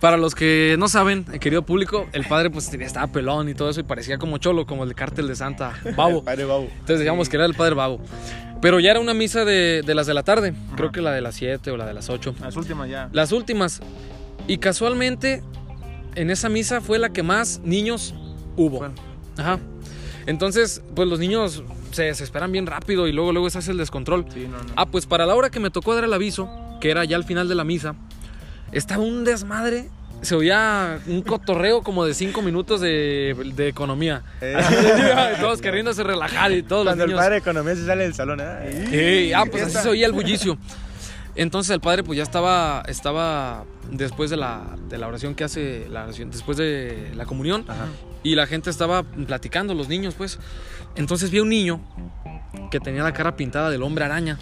para 0.00 0.16
los 0.16 0.34
que 0.34 0.76
no 0.78 0.88
saben, 0.88 1.24
querido 1.24 1.62
público, 1.62 2.06
el 2.12 2.24
padre 2.24 2.50
pues 2.50 2.72
estaba 2.72 3.06
pelón 3.06 3.48
y 3.48 3.54
todo 3.54 3.70
eso 3.70 3.80
y 3.80 3.82
parecía 3.84 4.18
como 4.18 4.38
cholo, 4.38 4.66
como 4.66 4.82
el 4.82 4.90
de 4.90 4.94
cártel 4.94 5.26
de 5.28 5.36
Santa 5.36 5.72
Babo. 5.96 6.22
Padre 6.22 6.44
babo. 6.44 6.64
Entonces 6.70 6.98
decíamos 6.98 7.28
que 7.28 7.36
era 7.36 7.46
el 7.46 7.54
padre 7.54 7.74
Babo. 7.74 8.00
Pero 8.60 8.80
ya 8.80 8.90
era 8.90 9.00
una 9.00 9.14
misa 9.14 9.44
de, 9.44 9.82
de 9.84 9.94
las 9.94 10.06
de 10.06 10.14
la 10.14 10.22
tarde, 10.22 10.54
creo 10.76 10.90
que 10.90 11.00
la 11.02 11.12
de 11.12 11.20
las 11.20 11.34
7 11.34 11.70
o 11.70 11.76
la 11.76 11.86
de 11.86 11.94
las 11.94 12.08
8. 12.08 12.34
Las 12.40 12.56
últimas 12.56 12.88
ya. 12.88 13.08
Las 13.12 13.32
últimas. 13.32 13.80
Y 14.46 14.58
casualmente, 14.58 15.42
en 16.14 16.30
esa 16.30 16.48
misa 16.48 16.80
fue 16.80 16.98
la 16.98 17.10
que 17.10 17.22
más 17.22 17.60
niños 17.64 18.14
hubo. 18.56 18.78
Bueno. 18.78 18.94
Ajá. 19.36 19.58
Entonces, 20.26 20.82
pues 20.94 21.08
los 21.08 21.18
niños 21.18 21.62
se 21.90 22.04
desesperan 22.04 22.52
bien 22.52 22.66
rápido 22.66 23.06
y 23.06 23.12
luego, 23.12 23.32
luego 23.32 23.50
se 23.50 23.58
hace 23.58 23.70
el 23.72 23.78
descontrol. 23.78 24.26
Sí, 24.32 24.46
no, 24.50 24.58
no. 24.62 24.72
Ah, 24.76 24.86
pues 24.86 25.06
para 25.06 25.26
la 25.26 25.34
hora 25.34 25.50
que 25.50 25.60
me 25.60 25.70
tocó 25.70 25.94
dar 25.94 26.04
el 26.04 26.12
aviso, 26.12 26.48
que 26.80 26.90
era 26.90 27.04
ya 27.04 27.16
al 27.16 27.24
final 27.24 27.48
de 27.48 27.54
la 27.54 27.64
misa, 27.64 27.94
estaba 28.72 29.02
un 29.02 29.24
desmadre. 29.24 29.88
Se 30.22 30.34
oía 30.34 30.98
un 31.06 31.20
cotorreo 31.20 31.82
como 31.82 32.04
de 32.06 32.14
5 32.14 32.40
minutos 32.40 32.80
de, 32.80 33.36
de 33.54 33.68
economía. 33.68 34.22
Eh. 34.40 34.56
Todos 35.40 35.60
queriéndose 35.60 36.02
relajar 36.02 36.52
y 36.52 36.62
todos 36.62 36.86
los 36.86 36.92
Cuando 36.92 37.04
el 37.04 37.10
niños. 37.10 37.20
padre 37.20 37.34
de 37.34 37.38
economía 37.40 37.74
se 37.76 37.84
sale 37.84 38.04
del 38.04 38.14
salón, 38.14 38.40
¿eh? 38.40 39.26
Sí, 39.28 39.32
ah, 39.34 39.44
pues 39.50 39.64
así 39.64 39.76
se 39.76 39.88
oía 39.90 40.06
el 40.06 40.12
bullicio. 40.12 40.56
Entonces 41.34 41.70
el 41.74 41.80
padre 41.80 42.02
pues 42.02 42.16
ya 42.16 42.22
estaba, 42.22 42.82
estaba 42.88 43.64
después 43.90 44.30
de 44.30 44.38
la, 44.38 44.62
de 44.88 44.96
la 44.96 45.06
oración 45.06 45.34
que 45.34 45.44
hace, 45.44 45.86
la 45.90 46.04
oración, 46.04 46.30
después 46.30 46.56
de 46.56 47.12
la 47.14 47.26
comunión, 47.26 47.66
Ajá. 47.68 47.84
Y 48.22 48.34
la 48.34 48.46
gente 48.46 48.70
estaba 48.70 49.02
platicando, 49.02 49.74
los 49.74 49.88
niños 49.88 50.14
pues. 50.14 50.38
Entonces 50.96 51.30
vi 51.30 51.38
a 51.38 51.42
un 51.42 51.48
niño 51.48 51.80
que 52.70 52.80
tenía 52.80 53.02
la 53.02 53.12
cara 53.12 53.36
pintada 53.36 53.70
del 53.70 53.82
hombre 53.82 54.04
araña. 54.04 54.38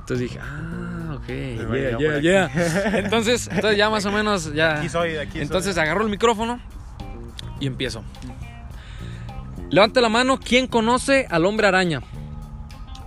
Entonces 0.00 0.30
dije, 0.30 0.38
ah, 0.40 1.16
ok, 1.16 1.26
yeah, 1.26 1.98
yeah, 1.98 2.20
yeah. 2.20 2.98
Entonces, 2.98 3.48
entonces 3.50 3.76
ya 3.76 3.90
más 3.90 4.04
o 4.06 4.12
menos 4.12 4.54
ya... 4.54 4.76
Aquí 4.78 4.88
soy, 4.88 5.16
aquí 5.16 5.40
Entonces 5.40 5.76
agarro 5.78 6.02
el 6.02 6.10
micrófono 6.10 6.60
y 7.58 7.66
empiezo. 7.66 8.04
Levante 9.68 10.00
la 10.00 10.08
mano, 10.08 10.38
¿quién 10.38 10.68
conoce 10.68 11.26
al 11.28 11.44
hombre 11.44 11.66
araña? 11.66 12.02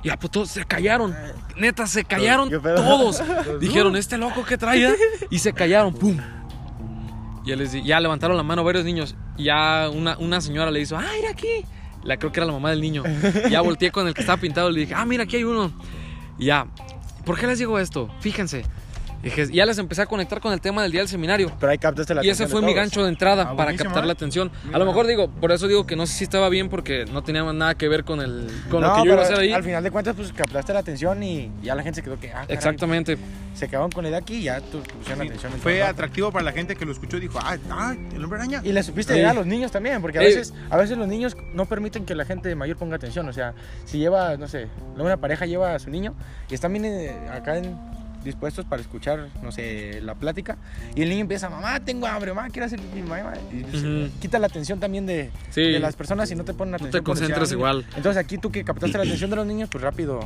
Y 0.03 0.09
ah, 0.09 0.17
pues 0.19 0.31
todos 0.31 0.49
se 0.49 0.65
callaron. 0.65 1.15
Neta, 1.55 1.87
se 1.87 2.03
callaron 2.03 2.49
todos. 2.49 3.21
Dijeron, 3.59 3.95
¿este 3.95 4.17
loco 4.17 4.43
que 4.43 4.57
traía? 4.57 4.93
Y 5.29 5.39
se 5.39 5.53
callaron, 5.53 5.93
¡pum! 5.93 6.17
Ya, 7.49 7.55
les 7.55 7.71
di- 7.71 7.83
ya 7.83 7.99
levantaron 7.99 8.37
la 8.37 8.43
mano 8.43 8.63
varios 8.63 8.85
niños. 8.85 9.15
Y 9.37 9.45
ya 9.45 9.89
una, 9.93 10.17
una 10.17 10.39
señora 10.41 10.69
le 10.71 10.81
hizo, 10.81 10.97
¡ah, 10.97 11.05
mira 11.15 11.31
aquí! 11.31 11.65
La 12.03 12.17
creo 12.17 12.31
que 12.31 12.39
era 12.39 12.47
la 12.47 12.53
mamá 12.53 12.69
del 12.69 12.81
niño. 12.81 13.03
Ya 13.49 13.61
volteé 13.61 13.91
con 13.91 14.07
el 14.07 14.13
que 14.13 14.21
estaba 14.21 14.39
pintado 14.39 14.69
y 14.69 14.73
le 14.73 14.79
dije, 14.81 14.93
¡ah, 14.95 15.05
mira, 15.05 15.23
aquí 15.23 15.35
hay 15.37 15.43
uno! 15.43 15.71
Y 16.37 16.45
ya, 16.45 16.67
¿por 17.25 17.37
qué 17.39 17.47
les 17.47 17.59
digo 17.59 17.77
esto? 17.79 18.09
Fíjense. 18.19 18.63
Dije, 19.21 19.47
ya 19.51 19.65
les 19.65 19.77
empecé 19.77 20.01
a 20.01 20.05
conectar 20.05 20.39
con 20.39 20.53
el 20.53 20.61
tema 20.61 20.81
del 20.81 20.91
día 20.91 21.01
del 21.01 21.09
seminario. 21.09 21.51
Pero 21.59 21.71
ahí 21.71 21.77
captaste 21.77 22.13
la 22.15 22.23
Y 22.25 22.29
ese 22.29 22.43
atención 22.43 22.61
fue 22.63 22.65
mi 22.69 22.73
gancho 22.73 23.03
de 23.03 23.09
entrada 23.09 23.49
Ah, 23.51 23.55
para 23.55 23.75
captar 23.75 24.03
¿eh? 24.03 24.07
la 24.07 24.13
atención. 24.13 24.49
Muy 24.63 24.73
A 24.73 24.77
lo 24.79 24.85
mejor 24.85 25.07
digo, 25.07 25.27
por 25.29 25.51
eso 25.51 25.67
digo 25.67 25.85
que 25.85 25.95
no 25.97 26.05
sé 26.07 26.13
si 26.13 26.23
estaba 26.23 26.47
bien 26.47 26.69
porque 26.69 27.05
no 27.05 27.21
tenía 27.21 27.43
nada 27.51 27.75
que 27.75 27.89
ver 27.89 28.05
con 28.05 28.21
el 28.21 28.47
con 28.69 28.81
lo 28.81 28.93
que 28.95 28.99
yo 28.99 29.13
iba 29.13 29.21
a 29.21 29.25
hacer 29.25 29.39
ahí. 29.39 29.51
Al 29.51 29.63
final 29.63 29.83
de 29.83 29.91
cuentas, 29.91 30.15
pues 30.15 30.31
captaste 30.31 30.71
la 30.73 30.79
atención 30.79 31.21
y 31.21 31.51
ya 31.61 31.75
la 31.75 31.83
gente 31.83 31.97
se 31.97 32.03
quedó 32.03 32.17
que. 32.19 32.29
Ah, 32.29 32.41
caray, 32.41 32.55
Exactamente. 32.55 33.17
Se 33.55 33.67
quedaron 33.67 33.91
con 33.91 34.03
la 34.03 34.09
idea 34.09 34.19
aquí 34.19 34.35
y 34.35 34.43
ya 34.43 34.61
tu 34.61 34.79
pusieron 34.81 35.21
Sí, 35.23 35.27
atención. 35.27 35.51
en 35.53 35.59
Fue 35.59 35.83
atractivo 35.83 36.31
para 36.31 36.45
la 36.45 36.53
gente 36.53 36.77
que 36.77 36.85
lo 36.85 36.93
escuchó 36.93 37.17
y 37.17 37.21
dijo, 37.21 37.39
ah, 37.43 37.57
ah 37.71 37.95
el 38.15 38.23
hombre 38.23 38.39
araña. 38.39 38.61
Y 38.63 38.71
le 38.71 38.81
supiste 38.83 39.11
Sí. 39.11 39.19
llegar 39.19 39.31
a 39.31 39.39
los 39.39 39.45
niños 39.47 39.69
también, 39.69 40.01
porque 40.01 40.19
a 40.19 40.21
veces, 40.21 40.53
a 40.69 40.77
veces 40.77 40.97
los 40.97 41.09
niños 41.09 41.35
no 41.53 41.65
permiten 41.65 42.05
que 42.05 42.15
la 42.15 42.23
gente 42.23 42.55
mayor 42.55 42.77
ponga 42.77 42.95
atención. 42.95 43.27
O 43.27 43.33
sea, 43.33 43.53
si 43.83 43.97
lleva, 43.97 44.37
no 44.37 44.47
sé, 44.47 44.67
una 44.97 45.17
pareja 45.17 45.45
lleva 45.45 45.75
a 45.75 45.79
su 45.79 45.89
niño 45.89 46.15
y 46.49 46.53
están 46.53 46.71
bien 46.71 46.85
eh, 46.85 47.13
acá 47.33 47.57
en- 47.57 47.77
dispuestos 48.23 48.65
para 48.65 48.81
escuchar, 48.81 49.27
no 49.41 49.51
sé, 49.51 50.01
la 50.01 50.15
plática, 50.15 50.57
y 50.95 51.01
el 51.03 51.09
niño 51.09 51.21
empieza, 51.21 51.49
mamá, 51.49 51.79
tengo 51.79 52.05
hambre, 52.07 52.33
mamá, 52.33 52.49
quiero 52.49 52.65
hacer 52.65 52.79
pipí, 52.79 53.01
mamá. 53.01 53.33
Y 53.51 53.63
pues, 53.63 53.83
Ujú. 53.83 54.09
quita 54.19 54.39
la 54.39 54.47
atención 54.47 54.79
también 54.79 55.05
de, 55.05 55.31
Sí. 55.51 55.61
de 55.61 55.79
las 55.79 55.95
personas 55.95 56.29
y 56.31 56.35
no 56.35 56.43
te 56.43 56.53
ponen 56.53 56.71
No 56.71 56.75
atención. 56.77 57.01
te 57.03 57.05
por 57.05 57.15
decir, 57.15 57.27
concentras 57.33 57.51
"Ah, 57.51 57.53
igual. 57.55 57.85
Entonces 57.95 58.17
aquí 58.17 58.37
tú 58.37 58.51
que 58.51 58.63
captaste 58.63 58.97
la 58.97 59.03
atención 59.03 59.29
de 59.29 59.35
los 59.37 59.45
niños, 59.47 59.69
pues 59.71 59.83
rápido, 59.83 60.19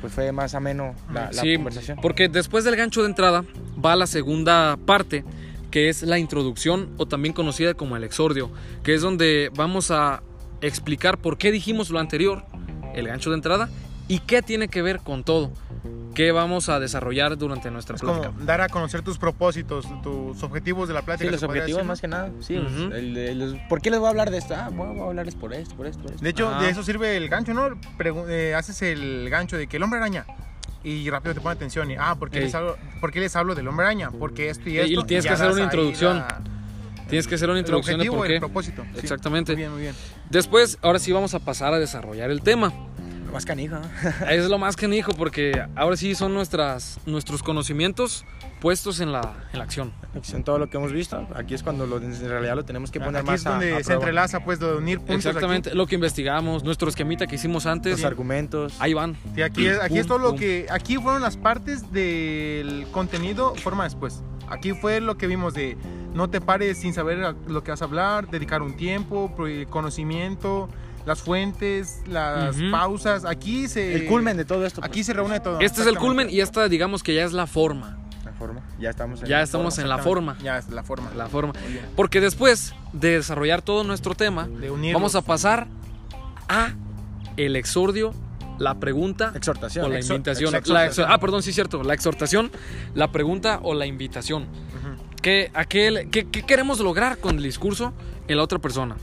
pues 0.00 0.12
fue 0.12 0.30
más 0.32 0.54
ameno 0.54 0.94
la, 1.12 1.32
la 1.32 1.42
Sí, 1.42 1.54
conversación. 1.56 1.98
porque 2.02 2.28
después 2.28 2.64
del 2.64 2.76
gancho 2.76 3.00
de 3.02 3.08
entrada 3.08 3.44
va 3.82 3.96
la 3.96 4.06
segunda 4.06 4.76
parte, 4.84 5.24
que 5.70 5.88
es 5.88 6.02
la 6.02 6.18
introducción 6.18 6.90
o 6.98 7.06
también 7.06 7.32
conocida 7.32 7.74
como 7.74 7.96
el 7.96 8.04
exordio, 8.04 8.50
que 8.82 8.94
es 8.94 9.00
donde 9.02 9.50
vamos 9.56 9.90
a 9.90 10.22
explicar 10.60 11.18
por 11.18 11.36
qué 11.38 11.50
dijimos 11.50 11.90
lo 11.90 11.98
anterior, 11.98 12.44
el 12.94 13.08
gancho 13.08 13.30
de 13.30 13.36
entrada, 13.36 13.68
y 14.08 14.18
qué 14.20 14.42
tiene 14.42 14.68
que 14.68 14.82
ver 14.82 14.98
con 15.00 15.24
todo, 15.24 15.50
qué 16.14 16.30
vamos 16.32 16.68
a 16.68 16.78
desarrollar 16.78 17.36
durante 17.38 17.70
nuestra 17.70 17.96
Es 17.96 18.02
plática. 18.02 18.28
como 18.28 18.44
dar 18.44 18.60
a 18.60 18.68
conocer 18.68 19.02
tus 19.02 19.18
propósitos, 19.18 19.86
tus 20.02 20.42
objetivos 20.42 20.88
de 20.88 20.94
la 20.94 21.00
Sí, 21.00 21.06
plática. 21.06 21.30
los 21.30 21.40
se 21.40 21.46
podría 21.46 21.62
objetivos 21.62 21.78
decir, 21.80 21.88
más 21.88 22.00
que 22.00 22.08
nada. 22.08 22.30
Sí, 22.40 22.58
Ujú. 22.58 22.94
el- 22.94 23.16
el- 23.16 23.38
los- 23.38 23.54
¿por 23.68 23.80
qué 23.80 23.90
les 23.90 23.98
voy 23.98 24.06
a 24.06 24.10
hablar 24.10 24.30
de 24.30 24.38
esto? 24.38 24.54
Ah, 24.54 24.70
bueno, 24.72 24.92
voy 24.92 25.02
a 25.02 25.06
hablarles 25.06 25.34
por 25.34 25.52
esto, 25.54 25.74
por 25.74 25.86
esto, 25.86 26.02
por 26.02 26.10
esto. 26.12 26.22
De 26.22 26.30
hecho, 26.30 26.48
Ajá. 26.48 26.62
de 26.62 26.70
eso 26.70 26.82
sirve 26.82 27.16
el 27.16 27.28
gancho, 27.28 27.54
¿no? 27.54 27.68
Pregu- 27.98 28.26
eh, 28.28 28.54
haces 28.54 28.80
el 28.82 29.28
gancho 29.30 29.56
de 29.56 29.66
que 29.66 29.76
el 29.78 29.82
hombre 29.82 29.98
araña. 30.00 30.26
Y 30.84 31.08
rápido 31.08 31.32
te 31.34 31.40
pone 31.40 31.54
atención. 31.54 31.90
Y, 31.90 31.96
ah, 31.98 32.14
¿por 32.18 32.30
qué, 32.30 32.38
Ey. 32.40 32.44
les 32.44 32.54
hablo, 32.54 32.76
¿por 33.00 33.10
qué 33.10 33.20
les 33.20 33.34
hablo 33.36 33.54
del 33.54 33.66
hombre 33.68 33.86
araña? 33.86 34.10
Porque 34.10 34.50
esto 34.50 34.68
y 34.68 34.74
Y- 34.74 34.78
esto. 34.80 35.00
y 35.00 35.04
tienes 35.04 35.24
ya 35.24 35.30
que 35.30 35.34
hacer 35.34 35.50
una 35.50 35.62
introducción. 35.64 36.18
la- 36.18 36.42
Tienes 37.08 37.26
que 37.26 37.34
hacer 37.36 37.48
una 37.50 37.58
el 37.58 37.64
introducción 37.64 37.96
de 37.98 38.08
objetivo, 38.08 38.16
por 38.16 38.26
el 38.26 38.32
qué. 38.34 38.38
propósito. 38.40 38.82
Sí. 38.94 39.00
Exactamente. 39.00 39.52
Muy 39.52 39.58
bien, 39.60 39.72
muy 39.72 39.80
bien. 39.82 39.94
Después, 40.30 40.78
ahora 40.82 40.98
sí 40.98 41.12
vamos 41.12 41.34
a 41.34 41.38
pasar 41.38 41.72
a 41.74 41.78
desarrollar 41.78 42.30
el 42.30 42.40
tema. 42.42 42.72
Más 43.34 43.44
canija. 43.44 43.82
Es 44.30 44.48
lo 44.48 44.56
más 44.58 44.76
que 44.76 44.86
hijo 44.86 45.12
porque 45.12 45.66
ahora 45.74 45.96
sí 45.96 46.14
son 46.14 46.32
nuestras, 46.34 46.98
nuestros 47.04 47.42
conocimientos 47.42 48.24
puestos 48.60 49.00
en 49.00 49.10
la, 49.12 49.34
en 49.52 49.58
la 49.58 49.64
acción. 49.64 49.92
En 50.32 50.44
todo 50.44 50.58
lo 50.58 50.70
que 50.70 50.76
hemos 50.78 50.92
visto, 50.92 51.26
aquí 51.34 51.52
es 51.54 51.62
cuando 51.62 51.84
lo, 51.86 51.98
en 51.98 52.18
realidad 52.28 52.54
lo 52.54 52.64
tenemos 52.64 52.90
que 52.92 53.00
poner 53.00 53.16
Aquí 53.22 53.26
más 53.26 53.40
es 53.40 53.46
a- 53.46 53.50
donde 53.50 53.74
a 53.74 53.78
se 53.78 53.84
prueba. 53.84 54.00
entrelaza, 54.02 54.40
pues, 54.44 54.60
de 54.60 54.74
unir 54.76 54.98
puntos. 55.00 55.26
Exactamente, 55.26 55.74
lo 55.74 55.86
que 55.86 55.96
investigamos, 55.96 56.62
nuestro 56.64 56.88
esquemita 56.88 57.26
que 57.26 57.34
hicimos 57.34 57.66
antes, 57.66 57.98
los 57.98 58.04
argumentos. 58.04 58.74
ahí 58.78 58.94
van. 58.94 59.10
Aquí, 59.16 59.32
Sí, 59.34 59.42
aquí 59.42 59.66
es, 59.66 59.80
aquí 59.80 59.98
es 59.98 60.06
Pum, 60.06 60.08
todo 60.16 60.18
lo 60.18 60.30
pum. 60.30 60.38
que. 60.38 60.66
Aquí 60.70 60.96
fueron 60.96 61.20
las 61.20 61.36
partes 61.36 61.92
del 61.92 62.86
contenido, 62.92 63.54
forma 63.56 63.84
después. 63.84 64.22
Aquí 64.48 64.72
fue 64.74 65.00
lo 65.00 65.16
que 65.18 65.26
vimos 65.26 65.52
de 65.54 65.76
no 66.14 66.30
te 66.30 66.40
pares 66.40 66.78
sin 66.78 66.94
saber 66.94 67.22
a- 67.24 67.34
lo 67.48 67.64
que 67.64 67.72
vas 67.72 67.82
a 67.82 67.86
hablar, 67.86 68.30
dedicar 68.30 68.62
un 68.62 68.76
tiempo, 68.76 69.34
conocimiento, 69.68 70.68
las 71.06 71.20
fuentes, 71.22 72.00
las 72.06 72.56
pausas. 72.70 73.24
Aquí 73.24 73.68
se. 73.68 73.94
el 73.94 74.06
culmen 74.06 74.36
de 74.36 74.44
todo 74.44 74.64
esto. 74.66 74.80
pues, 74.80 74.90
Aquí 74.90 75.04
se 75.04 75.12
reúne 75.12 75.40
todo. 75.40 75.60
Este 75.60 75.80
es 75.82 75.86
el 75.86 75.98
culmen 75.98 76.28
y 76.30 76.40
esta 76.40 76.68
digamos 76.68 77.02
que 77.02 77.14
ya 77.14 77.24
es 77.24 77.32
la 77.32 77.46
forma. 77.46 77.98
La 78.24 78.32
forma. 78.32 78.60
Ya 78.80 78.90
estamos 78.90 79.20
en 79.22 79.28
Ya 79.28 79.36
la 79.38 79.42
estamos 79.44 79.74
forma. 79.74 79.82
en 79.82 79.88
la 79.96 79.98
forma. 80.02 80.36
Ya 80.42 80.58
es 80.58 80.68
la 80.70 80.82
forma. 80.82 81.10
La 81.16 81.26
forma. 81.28 81.52
Porque 81.96 82.20
después 82.20 82.74
de 82.92 83.10
desarrollar 83.16 83.62
todo 83.62 83.84
nuestro 83.84 84.14
tema, 84.14 84.48
De 84.48 84.70
vamos 84.92 85.14
a 85.14 85.20
pasar 85.22 85.66
a 86.48 86.72
el 87.36 87.56
exordio, 87.56 88.12
la 88.58 88.74
pregunta 88.78 89.32
Exhortación. 89.34 89.84
o 89.84 89.88
la 89.88 90.00
invitación. 90.00 90.52
La 90.52 90.60
exor- 90.88 91.06
ah, 91.08 91.18
perdón, 91.18 91.42
sí 91.42 91.50
es 91.50 91.54
cierto. 91.56 91.82
La 91.82 91.92
exhortación, 91.94 92.50
la 92.94 93.10
pregunta 93.12 93.60
o 93.62 93.74
la 93.74 93.86
invitación. 93.86 94.46
¿Qué, 95.20 95.50
aquel, 95.54 96.10
qué, 96.10 96.26
qué 96.28 96.42
queremos 96.42 96.80
lograr 96.80 97.16
con 97.18 97.36
el 97.36 97.42
discurso 97.42 97.94
en 98.28 98.36
la 98.36 98.42
otra 98.42 98.58
persona? 98.58 98.96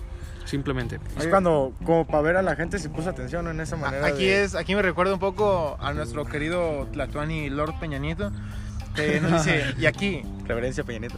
Simplemente. 0.51 0.99
Es 1.17 1.27
cuando, 1.27 1.73
como 1.85 2.05
para 2.05 2.21
ver 2.21 2.35
a 2.37 2.41
la 2.41 2.55
gente, 2.55 2.77
se 2.77 2.89
puso 2.89 3.09
atención 3.09 3.47
en 3.47 3.59
esa 3.61 3.77
manera. 3.77 4.05
Aquí 4.05 4.25
de- 4.25 4.43
es, 4.43 4.53
aquí 4.55 4.75
me 4.75 4.81
recuerda 4.81 5.13
un 5.13 5.19
poco 5.19 5.77
a 5.79 5.93
nuestro 5.93 6.25
querido 6.25 6.87
Tlatuani 6.91 7.49
Lord 7.49 7.79
Peña 7.79 7.97
Nieto, 7.97 8.31
que 8.93 9.21
nos 9.21 9.45
dice, 9.45 9.73
y 9.79 9.85
aquí, 9.85 10.21
Reverencia 10.45 10.83
Peña 10.83 10.99
Nieto. 10.99 11.17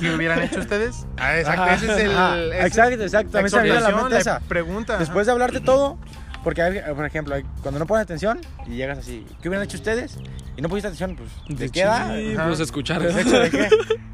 ¿qué 0.00 0.14
hubieran 0.14 0.40
hecho 0.42 0.60
ustedes? 0.60 1.06
Ah, 1.18 1.36
exacto, 1.38 1.62
Ajá. 1.62 1.74
ese 1.74 1.86
es 1.92 1.98
el... 1.98 2.10
Ajá, 2.12 2.38
ese- 2.38 2.66
exacto, 2.66 3.02
exacto. 3.02 3.38
A 3.38 3.42
mí 3.42 3.48
se 3.50 3.56
me 3.56 3.62
viene 3.64 3.78
a 3.78 3.80
la 3.80 3.88
exhortación, 3.88 4.12
mente 4.12 4.24
la 4.24 4.36
esa. 4.36 4.48
pregunta. 4.48 4.92
ajá. 4.94 5.00
Después 5.00 5.26
de 5.26 5.32
hablarte 5.32 5.60
todo, 5.60 5.98
porque 6.44 6.62
hay- 6.62 6.80
por 6.94 7.04
ejemplo, 7.04 7.34
hay- 7.34 7.44
cuando 7.62 7.80
no 7.80 7.86
pones 7.86 8.04
atención 8.04 8.40
y 8.66 8.76
llegas 8.76 8.98
así, 8.98 9.26
¿qué 9.42 9.48
hubieran 9.48 9.64
hecho 9.66 9.76
ustedes? 9.76 10.16
Y 10.60 10.62
no 10.62 10.68
pusiste 10.68 10.88
atención, 10.88 11.16
pues, 11.16 11.58
¿de 11.58 11.70
qué 11.70 11.80
edad? 11.80 12.14
Sí, 12.14 12.34
pues 12.36 12.60
escuchar. 12.60 13.00
¿De 13.02 13.24
de? 13.24 13.68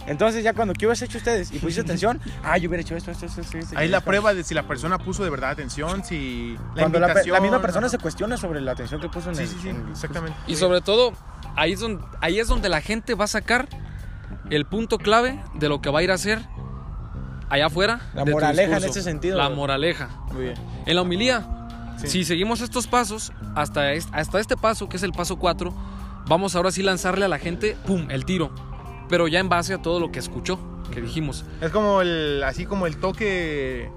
Entonces 0.06 0.44
ya 0.44 0.52
cuando, 0.52 0.74
¿qué 0.74 0.87
hubieras 0.87 1.02
hecho 1.02 1.18
ustedes? 1.18 1.50
Y 1.50 1.59
pusiste 1.59 1.80
atención, 1.80 2.20
ah, 2.44 2.56
yo 2.56 2.68
hubiera 2.68 2.82
hecho 2.82 2.94
esto, 2.96 3.11
esto, 3.11 3.26
esto, 3.26 3.40
esto. 3.40 3.59
esto, 3.59 3.76
Ahí 3.76 3.88
la 3.88 3.96
esto. 3.96 4.09
prueba 4.09 4.32
de 4.32 4.44
si 4.44 4.54
la 4.54 4.62
persona 4.62 4.96
puso 4.98 5.24
de 5.24 5.30
verdad 5.30 5.50
atención, 5.50 6.04
si 6.04 6.56
la 6.76 6.82
Cuando 6.82 7.00
la, 7.00 7.40
misma 7.40 7.61
persona 7.61 7.88
se 7.88 7.98
cuestiona 7.98 8.37
sobre 8.37 8.61
la 8.61 8.70
atención 8.70 9.00
que 9.00 9.09
puso 9.09 9.30
en 9.30 9.35
Sí, 9.35 9.42
el... 9.42 9.48
sí, 9.48 9.56
sí, 9.61 9.68
en 9.70 9.76
el- 9.87 9.90
exactamente. 9.90 10.38
Y 10.46 10.54
sobre 10.54 10.80
todo, 10.82 11.14
ahí 11.56 11.72
es, 11.72 11.80
donde, 11.80 12.04
ahí 12.20 12.38
es 12.38 12.46
donde 12.46 12.68
la 12.68 12.80
gente 12.80 13.14
va 13.16 13.24
a 13.24 13.28
sacar 13.28 13.68
el 14.48 14.66
punto 14.66 14.98
clave 14.98 15.42
de 15.54 15.68
lo 15.68 15.80
que 15.82 15.90
va 15.90 15.98
a 15.98 16.02
ir 16.04 16.12
a 16.12 16.14
hacer 16.14 16.38
allá 17.48 17.66
afuera. 17.66 18.00
La 18.14 18.22
de 18.22 18.30
moraleja 18.30 18.76
en 18.76 18.85
ese 18.85 19.02
sentido, 19.02 19.37
La 19.37 19.48
moraleja. 19.50 20.11
Muy 20.32 20.44
bien. 20.44 20.54
En 20.87 20.94
la 20.94 21.02
homilía, 21.02 21.44
Sí. 21.98 22.06
si 22.09 22.24
seguimos 22.24 22.61
estos 22.61 22.87
pasos, 22.87 23.32
hasta, 23.56 23.92
es- 23.94 24.06
hasta 24.12 24.38
este 24.38 24.56
paso, 24.56 24.88
que 24.88 24.96
es 24.98 25.02
el 25.02 25.11
paso 25.12 25.37
4, 25.37 25.74
vamos 26.29 26.55
ahora 26.57 26.71
sí 26.71 26.83
lanzarle 26.83 27.25
a 27.25 27.29
la 27.29 27.39
gente, 27.39 27.77
¡pum!, 27.87 28.07
el 28.11 28.25
tiro. 28.25 28.51
Pero 29.09 29.29
ya 29.29 29.39
en 29.39 29.49
base 29.49 29.75
a 29.75 29.79
todo 29.79 30.01
lo 30.01 30.11
que 30.11 30.19
escuchó, 30.19 30.59
que 30.93 31.01
dijimos. 31.01 31.45
Es 31.61 31.71
como 31.71 32.01
el, 32.03 32.43
así 32.45 32.67
como 32.67 32.87
el 32.87 32.97
toque, 32.97 33.89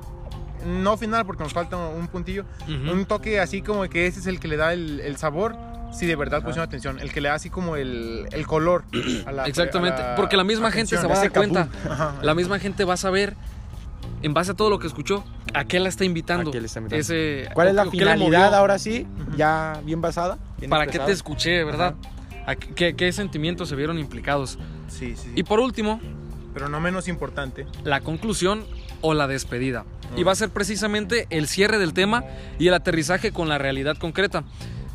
no 0.66 0.98
final 0.98 1.26
porque 1.26 1.44
nos 1.44 1.54
falta 1.54 1.78
un 1.78 2.08
puntillo, 2.08 2.46
un 2.68 3.06
toque 3.06 3.40
así 3.40 3.62
como 3.62 3.84
que 3.90 4.08
ese 4.08 4.20
es 4.20 4.28
el 4.28 4.40
que 4.40 4.48
le 4.48 4.58
da 4.58 4.74
el, 4.74 5.00
el 5.00 5.18
sabor, 5.18 5.56
si 5.92 6.06
de 6.06 6.16
verdad 6.16 6.44
pusieron 6.44 6.68
atención, 6.68 7.00
el 7.00 7.12
que 7.12 7.22
le 7.22 7.30
da 7.30 7.36
así 7.36 7.50
como 7.50 7.76
el, 7.76 8.28
el 8.32 8.46
color. 8.46 8.84
a 9.26 9.32
la- 9.32 9.46
Exactamente, 9.48 10.00
a 10.02 10.10
la 10.12 10.16
porque 10.16 10.38
la 10.38 10.44
misma 10.44 10.70
gente 10.72 10.96
se 10.96 11.08
va 11.08 11.16
a 11.16 11.20
dar 11.22 11.32
cuenta. 11.32 11.68
Ajá. 11.90 12.16
La 12.22 12.36
misma 12.36 12.60
gente 12.60 12.86
va 12.86 12.94
a 12.94 12.98
saber, 12.98 13.36
en 14.22 14.36
base 14.36 14.52
a 14.52 14.54
todo 14.54 14.70
lo 14.70 14.78
que 14.78 14.86
escuchó, 14.86 15.24
a 15.56 15.64
qué 15.66 15.80
la 15.80 15.90
está 15.90 16.06
invitando. 16.06 16.52
¿A 16.52 16.54
qué 16.54 16.60
le 16.62 16.68
está 16.68 16.78
invitando? 16.80 17.02
Ese, 17.02 17.50
¿Cuál 17.56 17.70
es 17.70 17.74
la 17.74 17.86
finalidad 17.90 18.54
ahora 18.54 18.78
sí? 18.78 19.08
Ya 19.36 19.82
bien 19.84 20.02
basada. 20.02 20.38
bien 20.60 20.70
¿Para 20.70 20.86
qué 20.86 21.00
te 21.00 21.12
escuché, 21.12 21.64
verdad? 21.64 21.96
¿A 21.96 22.19
qué, 22.56 23.12
sentimientos 23.12 23.70
se 23.70 23.76
vieron 23.76 24.00
implicados? 24.00 24.58
Sí, 24.88 25.16
sí, 25.16 25.24
sí. 25.24 25.32
Y 25.36 25.44
por 25.44 25.60
último, 25.60 26.00
pero 26.54 26.70
no 26.70 26.80
menos 26.80 27.08
importante. 27.08 27.66
la 27.84 28.02
conclusión 28.02 28.66
o 29.02 29.14
la 29.14 29.28
despedida. 29.28 29.86
Y 30.16 30.24
va 30.24 30.32
a 30.32 30.36
ser 30.36 30.50
precisamente 30.50 31.28
el 31.30 31.48
cierre 31.48 31.78
del 31.78 31.94
tema 31.94 32.24
y 32.58 32.68
el 32.68 32.74
aterrizaje 32.74 33.32
con 33.32 33.48
la 33.48 33.60
realidad 33.60 33.98
concreta. 33.98 34.44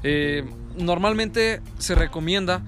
Eh, 0.03 0.45
normalmente 0.77 1.61
se 1.79 1.95
recomienda 1.95 2.63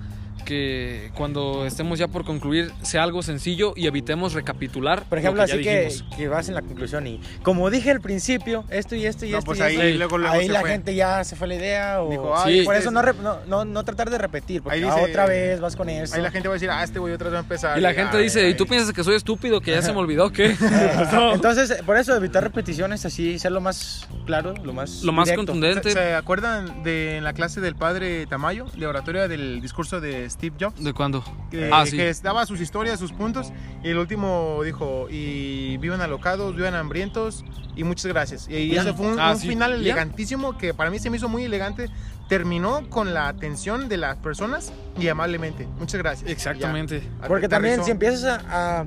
que 0.47 1.11
cuando 1.15 1.67
estemos 1.67 1.99
ya 1.99 2.09
por 2.09 2.25
concluir 2.25 2.73
sea 2.81 3.03
algo 3.03 3.23
sencillo 3.23 3.75
y 3.77 3.87
evitemos 3.87 4.33
recapitular. 4.33 5.03
Por 5.05 5.19
ejemplo, 5.19 5.43
lo 5.43 5.47
que 5.47 5.53
ya 5.53 5.55
así 5.57 5.65
que, 5.65 5.85
dijimos. 5.89 6.17
que 6.17 6.29
vas 6.29 6.49
en 6.49 6.55
la 6.55 6.63
conclusión 6.63 7.07
y 7.07 7.21
como 7.43 7.69
dije 7.69 7.91
al 7.91 8.01
principio, 8.01 8.65
esto 8.71 8.95
y 8.95 9.05
esto 9.05 9.27
y 9.27 9.33
No, 9.33 9.39
esto 9.39 9.47
pues 9.47 9.59
y 9.59 9.63
ahí 9.63 9.77
esto, 9.77 9.99
luego, 9.99 10.17
luego 10.19 10.33
ahí 10.35 10.47
se 10.47 10.53
la 10.53 10.61
fue. 10.61 10.71
gente 10.71 10.95
ya 10.95 11.23
se 11.25 11.37
fue 11.37 11.49
la 11.49 11.57
idea 11.57 12.01
o 12.03 12.09
Dijo, 12.11 12.35
Sí. 12.45 12.61
"Ay, 12.61 12.65
por 12.65 12.75
eso 12.77 12.89
es- 12.89 12.93
no, 12.95 13.03
no, 13.03 13.39
no, 13.47 13.65
no 13.67 13.85
tratar 13.85 14.09
de 14.09 14.17
repetir, 14.19 14.63
porque 14.63 14.79
Ahí 14.79 14.85
ah, 14.85 14.95
dice- 14.95 15.11
otra 15.11 15.27
vez 15.27 15.61
vas 15.61 15.77
con 15.77 15.89
eso. 15.91 16.15
Ahí 16.15 16.23
la 16.23 16.31
gente 16.31 16.49
va 16.49 16.55
a 16.55 16.57
decir, 16.57 16.71
ah, 16.71 16.83
este 16.85 16.99
güey 16.99 17.13
otra 17.13 17.27
vez 17.27 17.35
va 17.35 17.39
a 17.41 17.43
empezar. 17.43 17.77
Y 17.77 17.81
la 17.81 17.93
gente 17.93 18.17
dice, 18.19 18.45
ay. 18.47 18.51
¿y 18.53 18.55
tú 18.55 18.67
piensas 18.67 18.93
que 18.95 19.03
soy 19.05 19.17
estúpido? 19.17 19.61
Que 19.61 19.73
ya 19.73 19.83
se 19.83 19.93
me 19.93 19.99
olvidó 19.99 20.31
que... 20.33 20.55
Entonces, 21.35 21.83
por 21.85 21.97
eso 21.97 22.15
evitar 22.17 22.43
repeticiones 22.43 23.05
así, 23.05 23.39
ser 23.39 23.53
lo 23.53 23.61
más 23.61 24.07
claro, 24.25 24.55
lo 24.63 24.73
más 24.73 25.03
Lo 25.03 25.13
más 25.13 25.27
directo. 25.27 25.41
contundente. 25.47 25.91
¿Se, 25.91 25.95
se 25.99 26.15
acuerdan 26.15 26.83
de 26.85 27.17
en 27.19 27.25
la 27.25 27.33
clase 27.33 27.61
del 27.61 27.75
padre 27.75 28.27
Tamayo, 28.27 28.67
de 28.77 28.87
oratoria 28.87 29.27
del 29.29 29.61
discurso 29.61 30.01
de 30.01 30.29
Steve 30.37 30.57
Jobs? 30.61 30.83
¿De 30.83 30.93
cuándo? 30.93 31.25
que, 31.51 31.71
Ah, 31.73 31.85
sí. 31.87 31.97
que 31.97 32.13
daba 32.23 32.45
sus 32.47 32.61
historias, 32.61 32.99
sus 32.99 33.13
puntos, 33.13 33.53
y 33.83 33.89
el 33.91 33.99
último 33.99 34.61
dijo, 34.65 35.09
y 35.11 35.77
vivan 35.79 36.01
alocados, 36.01 36.55
vivan 36.57 36.75
hambrientos, 36.75 37.45
y 37.75 37.85
muchas 37.85 38.07
gracias. 38.07 38.49
Y 38.49 38.69
Ya. 38.71 38.83
ese 38.83 38.93
fue 38.95 39.07
un, 39.13 39.19
Ah, 39.21 39.33
un 39.33 39.39
sí. 39.39 39.49
final 39.49 39.71
¿Ya? 39.73 39.77
elegantísimo 39.77 40.57
que 40.59 40.75
para 40.75 40.91
mí 40.91 40.99
se 40.99 41.11
me 41.11 41.17
hizo 41.19 41.29
muy 41.29 41.45
elegante. 41.45 41.89
Terminó 42.29 42.89
con 42.91 43.15
la 43.15 43.29
atención 43.29 43.89
de 43.89 43.99
las 43.99 44.17
personas 44.17 44.73
y 44.99 45.07
amablemente. 45.07 45.67
Muchas 45.79 46.01
gracias. 46.01 46.29
Exactamente. 46.29 47.01
Ya. 47.23 47.29
Porque 47.29 47.49
también 47.49 47.85
si 47.85 47.93
empiezas 47.93 48.25
a, 48.25 48.81
a, 48.81 48.85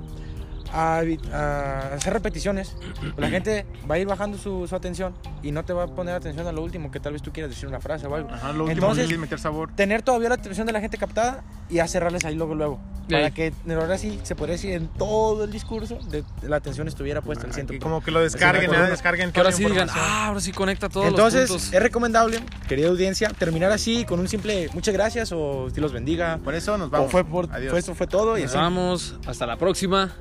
a 0.73 1.01
a 1.33 1.93
hacer 1.93 2.13
repeticiones, 2.13 2.75
la 3.17 3.29
gente 3.29 3.65
va 3.89 3.95
a 3.95 3.99
ir 3.99 4.07
bajando 4.07 4.37
su, 4.37 4.67
su 4.67 4.75
atención 4.75 5.13
y 5.41 5.51
no 5.51 5.63
te 5.65 5.73
va 5.73 5.83
a 5.83 5.87
poner 5.87 6.15
atención 6.15 6.45
a 6.47 6.51
lo 6.51 6.61
último, 6.63 6.91
que 6.91 6.99
tal 6.99 7.13
vez 7.13 7.21
tú 7.21 7.31
quieras 7.31 7.49
decir 7.49 7.67
una 7.67 7.79
frase 7.79 8.07
o 8.07 8.15
algo. 8.15 8.29
Ajá, 8.29 8.47
lo 8.53 8.65
último 8.65 8.71
Entonces- 8.87 9.09
es 9.11 9.17
meter 9.19 9.39
sabor. 9.39 9.71
Tener 9.75 10.01
todavía 10.01 10.29
la 10.29 10.35
atención 10.35 10.65
de 10.67 10.73
la 10.73 10.81
gente 10.81 10.97
captada 10.97 11.43
y 11.69 11.79
a 11.79 11.87
cerrarles 11.87 12.25
ahí 12.25 12.35
luego, 12.35 12.55
luego. 12.55 12.79
Para 13.09 13.31
que 13.31 13.51
ahora 13.67 13.97
sí 13.97 14.19
se 14.21 14.35
podría 14.35 14.53
decir 14.53 14.71
en 14.73 14.87
todo 14.87 15.45
el 15.45 15.51
discurso 15.51 15.97
de, 16.11 16.23
de 16.41 16.49
la 16.49 16.57
atención 16.57 16.87
estuviera 16.87 17.21
puesta 17.21 17.45
al 17.45 17.49
Y 17.49 17.53
centro. 17.55 17.79
como 17.79 18.03
que 18.03 18.11
lo 18.11 18.19
descarguen, 18.21 18.61
¿verdad? 18.69 18.75
acuerdo. 18.75 18.91
descarguen 18.91 19.31
Que 19.31 19.39
ahora 19.39 19.51
sí 19.51 19.65
digan, 19.65 19.89
ah, 19.91 20.27
ahora 20.27 20.39
sí 20.39 20.51
conecta 20.51 20.89
todos 20.89 21.07
Entonces, 21.07 21.49
los 21.49 21.73
es 21.73 21.81
recomendable, 21.81 22.39
querida 22.67 22.89
audiencia, 22.89 23.29
terminar 23.29 23.71
así 23.71 24.05
con 24.05 24.19
un 24.19 24.27
simple 24.27 24.69
muchas 24.73 24.93
gracias 24.93 25.31
o 25.31 25.69
Dios 25.71 25.77
los 25.79 25.91
bendiga. 25.93 26.37
Por 26.43 26.53
eso 26.53 26.77
nos 26.77 26.89
O 26.89 26.91
vamos. 26.91 27.11
fue, 27.11 27.23
por, 27.25 27.51
Adiós. 27.51 27.71
fue, 27.71 27.79
esto 27.79 27.95
fue 27.95 28.05
todo 28.05 28.37
y 28.37 28.43
Nos 28.43 28.51
así. 28.51 28.57
vamos, 28.59 29.15
hasta 29.25 29.47
la 29.47 29.57
próxima. 29.57 30.13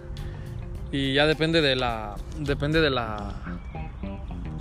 Y 0.91 1.13
ya 1.15 1.27
depende 1.27 1.61
de 1.61 1.77
la. 1.77 2.17
Depende 2.39 2.81
de 2.81 2.91
la. 2.91 3.35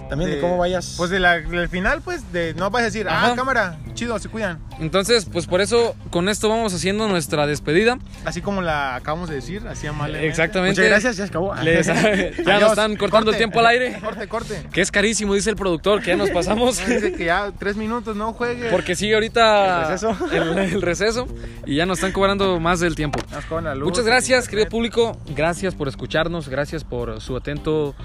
También 0.09 0.31
de, 0.31 0.39
cómo 0.39 0.57
vayas. 0.57 0.95
Pues 0.97 1.09
de 1.09 1.19
la- 1.19 1.39
del 1.39 1.69
final, 1.69 2.01
pues, 2.01 2.31
de 2.31 2.53
no 2.53 2.69
vas 2.69 2.81
a 2.81 2.85
decir, 2.85 3.07
Ajá. 3.09 3.31
ah, 3.31 3.35
cámara, 3.35 3.77
chido, 3.93 4.17
se 4.19 4.29
cuidan. 4.29 4.59
Entonces, 4.79 5.25
pues 5.31 5.47
por 5.47 5.59
eso, 5.61 5.95
con 6.11 6.29
esto 6.29 6.49
vamos 6.49 6.73
haciendo 6.73 7.07
nuestra 7.07 7.47
despedida. 7.47 7.97
Así 8.25 8.41
como 8.41 8.61
la 8.61 8.95
acabamos 8.95 9.27
de 9.29 9.35
decir, 9.35 9.63
así 9.67 9.87
amablemente. 9.87 10.27
Exactamente. 10.29 10.79
Muchas 10.81 10.89
gracias, 10.91 11.17
ya 11.17 11.23
se 11.25 11.29
acabó. 11.29 11.53
Les- 11.55 11.85
ya 11.87 11.93
nos 11.93 12.47
Adiós. 12.47 12.69
están 12.71 12.95
cortando 12.95 13.31
el 13.31 13.37
tiempo 13.37 13.59
al 13.59 13.67
aire. 13.67 13.97
Corte, 14.01 14.27
corte. 14.27 14.63
Que 14.71 14.81
es 14.81 14.91
carísimo, 14.91 15.33
dice 15.33 15.49
el 15.49 15.55
productor, 15.55 16.01
que 16.01 16.07
ya 16.11 16.15
nos 16.17 16.29
pasamos. 16.29 16.77
Dice 16.87 17.13
que 17.13 17.25
ya 17.25 17.51
tres 17.57 17.75
minutos 17.75 18.15
no 18.15 18.33
juegue. 18.33 18.69
Porque 18.69 18.95
sigue 18.95 19.13
ahorita 19.15 19.81
El 19.83 19.87
receso. 19.89 20.17
el- 20.31 20.57
el 20.57 20.81
receso 20.81 21.27
y 21.65 21.75
ya 21.75 21.85
nos 21.85 21.97
están 21.97 22.11
cobrando 22.11 22.59
más 22.59 22.79
del 22.79 22.95
tiempo. 22.95 23.19
Nos 23.31 23.45
con 23.45 23.63
la 23.63 23.75
luz, 23.75 23.89
Muchas 23.89 24.05
gracias, 24.05 24.47
querido 24.47 24.69
público. 24.69 25.17
Gracias 25.35 25.73
por 25.75 25.87
escucarnos, 25.87 26.47
gracias 26.49 26.83
por 26.83 27.19
su 27.21 27.35
atento, 27.35 27.95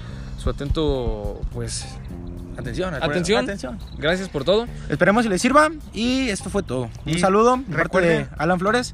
su 0.43 0.49
atento, 0.49 1.41
pues, 1.53 1.85
Atención, 2.57 2.93
Atención. 2.93 3.43
atención. 3.45 3.79
gracias 3.97 4.29
por 4.29 4.43
todo. 4.43 4.67
Esperemos 4.89 5.23
que 5.23 5.29
les 5.29 5.41
sirva 5.41 5.69
y 5.93 6.29
esto 6.29 6.49
fue 6.51 6.61
todo. 6.61 6.89
Y 7.05 7.13
un 7.13 7.19
saludo 7.19 7.57
de 7.57 7.63
parte 7.63 7.83
recuerden- 7.83 8.23
de 8.23 8.35
Alan 8.37 8.59
Flores. 8.59 8.93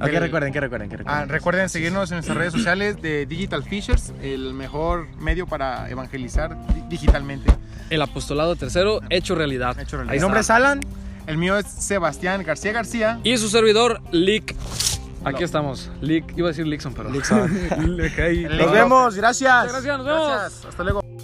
¿A 0.00 0.04
qué 0.06 0.12
Del- 0.12 0.22
recuerden? 0.22 0.52
¿Qué 0.52 0.60
recuerden? 0.60 0.88
¿Qué 0.88 0.96
recuerden? 0.98 1.22
Ah, 1.22 1.26
recuerden 1.26 1.68
seguirnos 1.68 2.10
en 2.12 2.16
nuestras 2.18 2.36
redes 2.38 2.52
sociales 2.52 3.02
de 3.02 3.26
Digital 3.26 3.64
Fishers, 3.64 4.12
el 4.22 4.54
mejor 4.54 5.08
medio 5.18 5.46
para 5.48 5.90
evangelizar 5.90 6.56
di- 6.72 6.82
digitalmente. 6.88 7.50
El 7.90 8.00
apostolado 8.02 8.54
tercero 8.54 9.00
hecho 9.10 9.34
realidad. 9.34 9.76
Hecho 9.80 9.96
realidad. 9.96 10.14
Mi 10.14 10.20
nombre 10.20 10.40
es. 10.40 10.50
Alan. 10.50 10.78
El 11.26 11.36
mío 11.36 11.56
es 11.58 11.66
Sebastián 11.66 12.44
García 12.44 12.70
García. 12.72 13.18
Y 13.24 13.36
su 13.38 13.48
servidor, 13.48 14.00
Lick. 14.12 14.54
Aquí 15.24 15.40
No. 15.40 15.44
estamos. 15.44 15.90
Lick, 16.00 16.36
iba 16.36 16.48
a 16.48 16.50
decir 16.50 16.66
Lixon, 16.66 16.94
pero. 16.94 17.10
Lixon. 17.10 17.50
Nos 18.58 18.72
vemos, 18.72 19.14
gracias. 19.16 19.64
Muchas 19.66 19.72
gracias, 19.72 19.98
nos 19.98 20.06
vemos. 20.06 20.28
Gracias. 20.28 20.64
Hasta 20.66 20.82
luego. 20.84 21.17